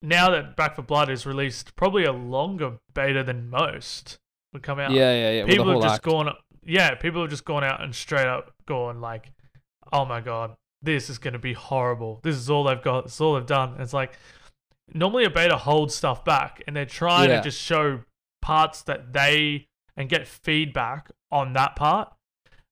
now 0.00 0.30
that 0.30 0.56
Back 0.56 0.74
4 0.76 0.84
Blood 0.84 1.10
is 1.10 1.26
released, 1.26 1.76
probably 1.76 2.04
a 2.04 2.12
longer 2.12 2.78
beta 2.94 3.22
than 3.22 3.48
most 3.50 4.18
would 4.52 4.62
come 4.62 4.80
out. 4.80 4.90
yeah, 4.92 5.12
yeah, 5.14 5.30
yeah. 5.40 5.44
people 5.46 5.70
have 5.70 5.82
just 5.82 5.94
act. 5.96 6.04
gone. 6.04 6.32
Yeah, 6.64 6.94
people 6.94 7.20
have 7.20 7.30
just 7.30 7.44
gone 7.44 7.62
out 7.64 7.82
and 7.82 7.94
straight 7.94 8.26
up 8.26 8.52
gone 8.66 9.00
like, 9.00 9.30
"Oh 9.92 10.04
my 10.04 10.20
god, 10.20 10.54
this 10.82 11.08
is 11.10 11.18
going 11.18 11.32
to 11.32 11.38
be 11.38 11.52
horrible. 11.52 12.20
This 12.22 12.36
is 12.36 12.50
all 12.50 12.64
they've 12.64 12.82
got. 12.82 13.04
This 13.04 13.14
is 13.14 13.20
all 13.20 13.34
they've 13.34 13.46
done." 13.46 13.72
And 13.74 13.80
it's 13.82 13.92
like 13.92 14.18
normally 14.92 15.24
a 15.24 15.30
beta 15.30 15.56
holds 15.56 15.94
stuff 15.94 16.24
back, 16.24 16.62
and 16.66 16.74
they're 16.76 16.84
trying 16.86 17.30
Yeah. 17.30 17.36
to 17.38 17.42
just 17.42 17.60
show 17.60 18.00
parts 18.40 18.82
that 18.82 19.12
they 19.12 19.66
and 19.96 20.08
get 20.08 20.26
feedback 20.26 21.10
on 21.30 21.52
that 21.52 21.76
part. 21.76 22.12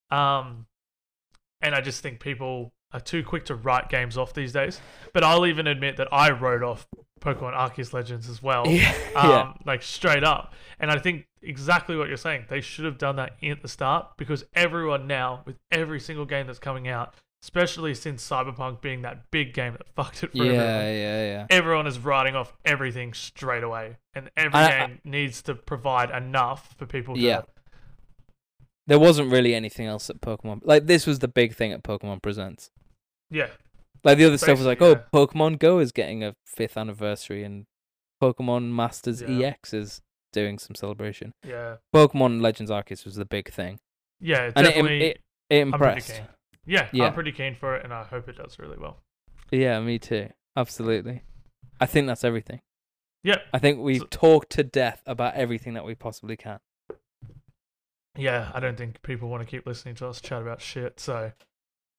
Um, 0.09 0.65
and 1.61 1.75
I 1.75 1.81
just 1.81 2.01
think 2.01 2.19
people 2.19 2.71
are 2.93 2.99
too 2.99 3.23
quick 3.23 3.45
to 3.45 3.55
write 3.55 3.89
games 3.89 4.17
off 4.17 4.33
these 4.33 4.51
days. 4.51 4.81
But 5.13 5.23
I'll 5.23 5.45
even 5.45 5.67
admit 5.67 5.97
that 5.97 6.09
I 6.11 6.31
wrote 6.31 6.63
off 6.63 6.85
Pokemon 7.21 7.53
Arceus 7.55 7.93
Legends 7.93 8.27
as 8.27 8.41
well 8.43 8.67
yeah, 8.67 8.93
um, 9.15 9.29
yeah, 9.29 9.53
like 9.65 9.81
straight 9.83 10.23
up. 10.23 10.53
And 10.79 10.91
I 10.91 10.97
think 10.97 11.27
exactly 11.41 11.95
what 11.95 12.07
you're 12.07 12.17
saying. 12.17 12.45
They 12.49 12.59
should 12.61 12.83
have 12.85 12.97
done 12.97 13.15
that 13.17 13.33
at 13.43 13.61
the 13.61 13.67
start 13.67 14.17
because 14.17 14.43
everyone 14.53 15.07
now, 15.07 15.43
with 15.45 15.57
every 15.71 15.99
single 15.99 16.25
game 16.25 16.47
that's 16.47 16.59
coming 16.59 16.87
out, 16.87 17.13
especially 17.43 17.93
since 17.95 18.27
Cyberpunk 18.27 18.81
being 18.81 19.01
that 19.01 19.31
big 19.31 19.53
game 19.53 19.73
that 19.73 19.87
fucked 19.95 20.23
it 20.23 20.31
for 20.31 20.37
yeah, 20.37 20.51
everyone, 20.51 20.85
yeah, 20.95 21.25
yeah. 21.25 21.47
everyone 21.49 21.87
is 21.87 21.99
writing 21.99 22.35
off 22.35 22.53
everything 22.65 23.13
straight 23.13 23.63
away, 23.63 23.97
and 24.13 24.29
every 24.37 24.59
I- 24.59 24.83
I- 24.83 24.99
needs 25.03 25.41
to 25.43 25.55
provide 25.55 26.09
enough 26.11 26.75
for 26.77 26.85
people. 26.85 27.15
To, 27.15 27.19
Yeah. 27.21 27.41
There 28.87 28.99
wasn't 28.99 29.31
really 29.31 29.53
anything 29.53 29.85
else 29.85 30.09
at 30.09 30.21
Pokemon. 30.21 30.61
Like 30.63 30.85
this 30.87 31.05
was 31.05 31.19
the 31.19 31.27
big 31.27 31.55
thing 31.55 31.71
at 31.71 31.83
Pokemon 31.83 32.21
Presents. 32.21 32.71
yeah, 33.29 33.47
Like 34.03 34.17
the 34.17 34.25
other 34.25 34.37
stuff 34.37 34.57
was 34.57 34.65
like, 34.65 34.79
Basically, 34.79 35.03
oh, 35.13 35.25
Pokemon 35.27 35.59
Go 35.59 35.79
is 35.79 35.91
getting 35.91 36.23
a 36.23 36.35
fifth 36.45 36.75
anniversary, 36.77 37.43
and 37.43 37.65
Pokemon 38.21 38.71
Masters 38.73 39.21
Yeah. 39.21 39.47
EX 39.49 39.73
is 39.73 40.01
doing 40.33 40.57
some 40.59 40.75
celebration. 40.75 41.31
yeah, 41.45 41.77
Pokemon 41.95 42.41
Legends 42.41 42.71
Arceus 42.71 43.05
was 43.05 43.15
the 43.15 43.25
big 43.25 43.51
thing, 43.51 43.79
yeah. 44.19 44.51
and 44.55 44.65
it, 44.67 44.71
Definitely, 44.71 45.01
it, 45.03 45.21
it 45.49 45.61
I'm 45.61 45.73
impressed. 45.73 46.21
Yeah, 46.65 46.87
Yeah. 46.91 47.05
I'm 47.05 47.13
pretty 47.13 47.31
keen 47.31 47.55
for 47.55 47.75
it, 47.75 47.83
and 47.83 47.93
I 47.93 48.03
hope 48.03 48.29
it 48.29 48.37
does 48.37 48.59
really 48.59 48.77
well. 48.77 48.97
Yeah, 49.51 49.79
me 49.79 49.97
too. 49.99 50.29
Absolutely. 50.55 51.23
I 51.79 51.85
think 51.85 52.07
that's 52.07 52.23
everything. 52.23 52.61
Yeah, 53.23 53.37
I 53.53 53.59
think 53.59 53.79
we've 53.79 53.99
So- 54.01 54.07
talked 54.09 54.51
to 54.53 54.63
death 54.63 55.01
about 55.05 55.35
everything 55.35 55.73
that 55.73 55.85
we 55.85 55.95
possibly 55.95 56.35
can. 56.37 56.59
yeah. 58.17 58.51
I 58.53 58.59
don't 58.59 58.77
think 58.77 59.01
people 59.01 59.29
want 59.29 59.41
to 59.41 59.47
keep 59.49 59.65
listening 59.65 59.95
to 59.95 60.07
us 60.07 60.21
chat 60.21 60.41
about 60.41 60.61
shit. 60.61 60.99
So 60.99 61.31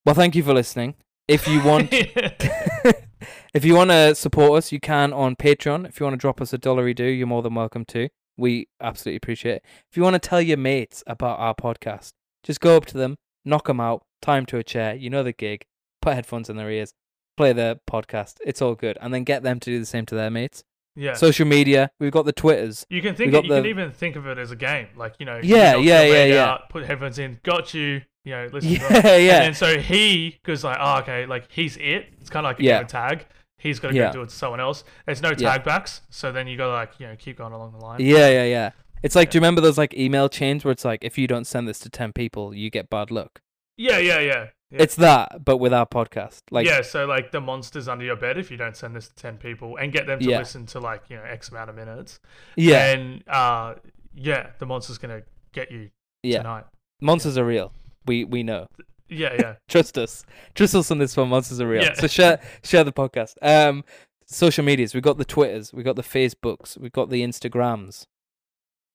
Well, 0.05 0.15
thank 0.15 0.35
you 0.35 0.43
for 0.43 0.53
listening. 0.53 0.95
If 1.29 1.47
you 1.49 1.63
want 1.63 1.89
if 3.55 3.65
you 3.65 3.75
want 3.75 3.91
to 3.91 4.15
support 4.15 4.59
us, 4.59 4.73
you 4.73 4.81
can 4.81 5.13
on 5.13 5.37
Patreon. 5.37 5.87
If 5.89 6.01
you 6.01 6.05
want 6.05 6.15
to 6.15 6.19
drop 6.19 6.41
us 6.41 6.53
a 6.53 6.59
dollary 6.59 6.95
do, 6.95 7.05
you're 7.05 7.27
more 7.27 7.43
than 7.43 7.55
welcome 7.55 7.85
to. 7.87 8.09
We 8.37 8.69
absolutely 8.81 9.17
appreciate 9.17 9.57
it. 9.57 9.65
If 9.91 9.97
you 9.97 10.03
want 10.03 10.15
to 10.15 10.19
tell 10.29 10.41
your 10.43 10.57
mates 10.57 11.03
about 11.07 11.39
our 11.39 11.55
podcast, 11.55 12.13
just 12.43 12.61
go 12.61 12.77
up 12.77 12.87
to 12.87 12.99
them, 12.99 13.17
knock 13.45 13.67
them 13.69 13.79
out, 13.81 14.05
tie 14.23 14.39
'em 14.39 14.47
to 14.47 14.57
a 14.59 14.63
chair. 14.65 14.95
You 14.95 15.11
know 15.11 15.23
the 15.23 15.33
gig. 15.33 15.65
Put 16.01 16.15
headphones 16.15 16.49
in 16.51 16.57
their 16.57 16.71
ears, 16.71 16.95
play 17.37 17.53
the 17.53 17.79
podcast. 17.89 18.37
It's 18.45 18.61
all 18.63 18.75
good, 18.75 18.97
and 19.01 19.13
then 19.13 19.23
get 19.25 19.43
them 19.43 19.61
to 19.61 19.71
do 19.71 19.79
the 19.79 19.87
same 19.87 20.07
to 20.07 20.15
their 20.15 20.31
mates. 20.31 20.65
yeah. 20.97 21.15
Social 21.15 21.47
media. 21.47 21.91
We've 22.01 22.11
got 22.13 22.25
the 22.27 22.33
Twitters. 22.33 22.85
You 22.91 23.01
can 23.03 23.15
think 23.15 23.33
it, 23.35 23.45
you 23.45 23.51
can 23.51 23.67
even 23.67 23.93
think 23.93 24.17
of 24.17 24.27
it 24.27 24.37
as 24.39 24.51
a 24.51 24.57
game, 24.57 24.89
like 24.97 25.15
you 25.19 25.27
know. 25.27 25.39
Yeah, 25.43 25.77
you 25.77 25.89
yeah, 25.89 26.03
yeah, 26.05 26.25
yeah. 26.25 26.45
out, 26.45 26.69
put 26.71 26.85
headphones 26.85 27.19
in, 27.19 27.39
got 27.45 27.73
you. 27.75 28.03
You 28.25 28.33
know, 28.33 28.49
listen. 28.53 28.71
to. 28.75 28.79
Yeah, 28.81 29.17
yeah. 29.17 29.33
And 29.37 29.45
then 29.47 29.55
so 29.55 29.79
he 29.81 30.39
goes 30.45 30.63
like, 30.65 30.77
oh, 30.81 30.99
okay, 31.01 31.27
like 31.27 31.51
he's 31.51 31.77
it. 31.79 32.07
It's 32.21 32.31
kind 32.31 32.45
of 32.47 32.51
like 32.51 32.61
a 32.61 32.65
Yeah. 32.65 32.83
tag. 32.85 33.27
He's 33.59 33.79
got 33.81 33.89
to 33.91 33.95
Yeah. 33.95 34.07
go 34.09 34.13
do 34.13 34.23
it 34.23 34.29
to 34.31 34.35
someone 34.35 34.61
else. 34.61 34.85
There's 35.07 35.23
no 35.23 35.31
Yeah. 35.31 35.53
tag 35.53 35.65
backs, 35.65 36.03
so 36.11 36.31
then 36.33 36.47
you 36.49 36.57
got 36.57 36.67
to 36.67 36.73
like 36.73 37.01
you 37.01 37.07
know 37.07 37.17
keep 37.17 37.39
going 37.39 37.53
along 37.53 37.73
the 37.73 37.79
line. 37.79 38.01
Yeah, 38.01 38.29
yeah, 38.29 38.45
yeah. 38.45 38.71
It's 39.03 39.17
like, 39.17 39.31
do 39.31 39.37
you 39.39 39.41
remember 39.41 39.61
those 39.61 39.79
like 39.79 39.95
email 39.95 40.29
chains 40.29 40.65
where 40.65 40.73
it's 40.73 40.85
like, 40.85 41.03
if 41.05 41.17
you 41.19 41.27
don't 41.27 41.47
send 41.47 41.67
this 41.67 41.79
to 41.81 41.91
ten 41.91 42.13
people, 42.13 42.53
you 42.55 42.71
get 42.71 42.91
bad 42.91 43.11
luck. 43.11 43.41
Yeah, 43.83 43.99
yeah, 43.99 44.19
yeah. 44.21 44.47
yeah. 44.71 44.83
It's 44.83 44.95
that, 44.97 45.45
but 45.45 45.59
with 45.59 45.73
our 45.73 45.87
podcast. 45.87 46.41
Like, 46.51 46.67
yeah, 46.67 46.83
so 46.83 47.05
like 47.07 47.31
the 47.33 47.41
monsters 47.41 47.89
under 47.89 48.05
your 48.05 48.17
bed 48.17 48.39
if 48.39 48.51
you 48.51 48.57
don't 48.57 48.77
send 48.77 48.95
this 48.97 49.09
to 49.09 49.15
ten 49.15 49.37
people 49.37 49.77
and 49.77 49.93
get 49.93 50.07
them 50.07 50.21
to 50.21 50.25
Yeah. 50.31 50.39
listen 50.39 50.67
to 50.67 50.81
like 50.81 51.03
you 51.11 51.17
know 51.17 51.25
X 51.25 51.49
amount 51.51 51.71
of 51.71 51.77
minutes. 51.77 52.21
yeah, 52.57 52.93
And 52.93 53.23
uh, 53.29 53.75
yeah, 54.15 54.51
the 54.59 54.67
monster's 54.67 54.99
gonna 54.99 55.23
get 55.53 55.71
you 55.71 55.91
yeah. 56.23 56.39
tonight. 56.39 56.65
Monsters 57.01 57.37
are 57.37 57.45
real. 57.45 57.73
We 58.07 58.25
we 58.25 58.43
know. 58.43 58.67
Yeah, 59.09 59.35
yeah. 59.39 59.55
Trust 59.69 59.99
us. 59.99 60.25
Trust 60.55 60.75
us 60.75 60.91
on 60.91 60.99
this 60.99 61.17
one. 61.17 61.29
Monsters 61.29 61.61
are 61.61 61.69
real. 61.69 61.83
Yeah. 61.83 61.95
So 61.95 62.07
share 62.07 62.41
share 62.65 62.85
the 62.85 62.93
podcast. 62.93 63.35
Um, 63.43 63.85
social 64.27 64.65
medias. 64.65 64.95
We've 64.95 65.03
got 65.03 65.19
the 65.19 65.25
Twitters. 65.25 65.73
We've 65.73 65.85
got 65.85 65.97
the 65.97 66.03
Facebooks. 66.03 66.79
We've 66.79 66.93
got 66.93 67.11
the 67.11 67.23
Instagrams. 67.23 68.07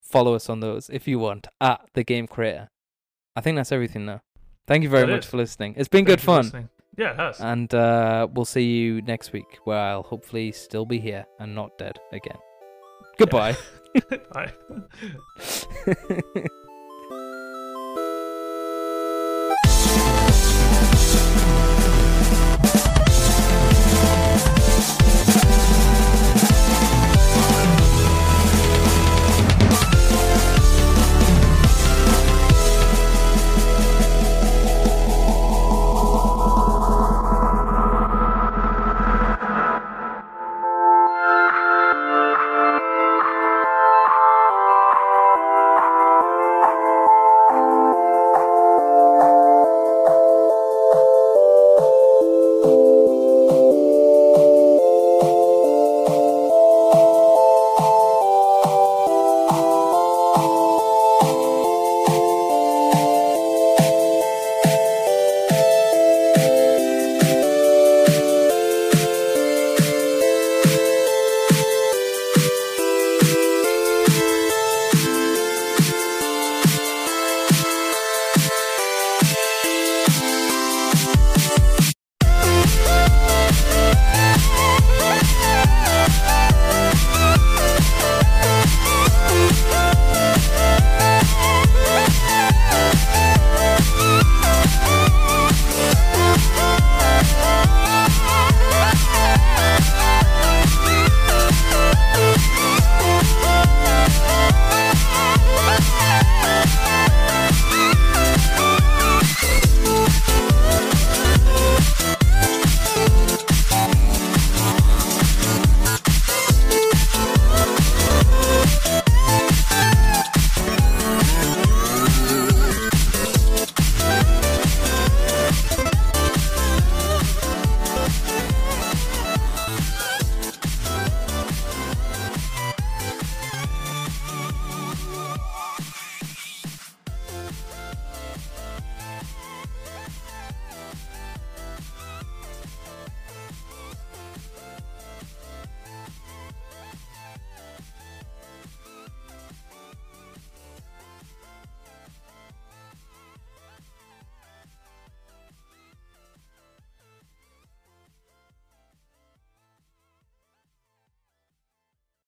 Follow 0.01 0.33
us 0.33 0.49
on 0.49 0.61
those 0.61 0.89
if 0.89 1.07
you 1.07 1.19
want 1.19 1.47
at 1.61 1.81
the 1.93 2.03
Game 2.03 2.27
Creator. 2.27 2.69
I 3.35 3.41
think 3.41 3.57
that's 3.57 3.71
everything 3.73 4.05
now. 4.05 4.21
Thank 4.67 4.83
you 4.83 4.89
very 4.89 5.05
That 5.05 5.11
much 5.13 5.25
is. 5.25 5.29
for 5.31 5.37
listening. 5.37 5.75
It's 5.77 5.87
been 5.87 5.99
Thank 6.05 6.19
good 6.19 6.21
fun. 6.21 6.43
listening. 6.43 6.69
Yeah, 6.97 7.11
it 7.11 7.17
has. 7.17 7.39
And 7.39 7.73
uh, 7.73 8.27
we'll 8.33 8.45
see 8.45 8.63
you 8.63 9.01
next 9.01 9.31
week 9.31 9.59
where 9.63 9.77
I'll 9.77 10.03
hopefully 10.03 10.51
still 10.51 10.85
be 10.85 10.99
here 10.99 11.25
and 11.39 11.55
not 11.55 11.77
dead 11.77 11.99
again. 12.11 12.37
Goodbye. 13.17 13.55
Bye. 14.33 14.51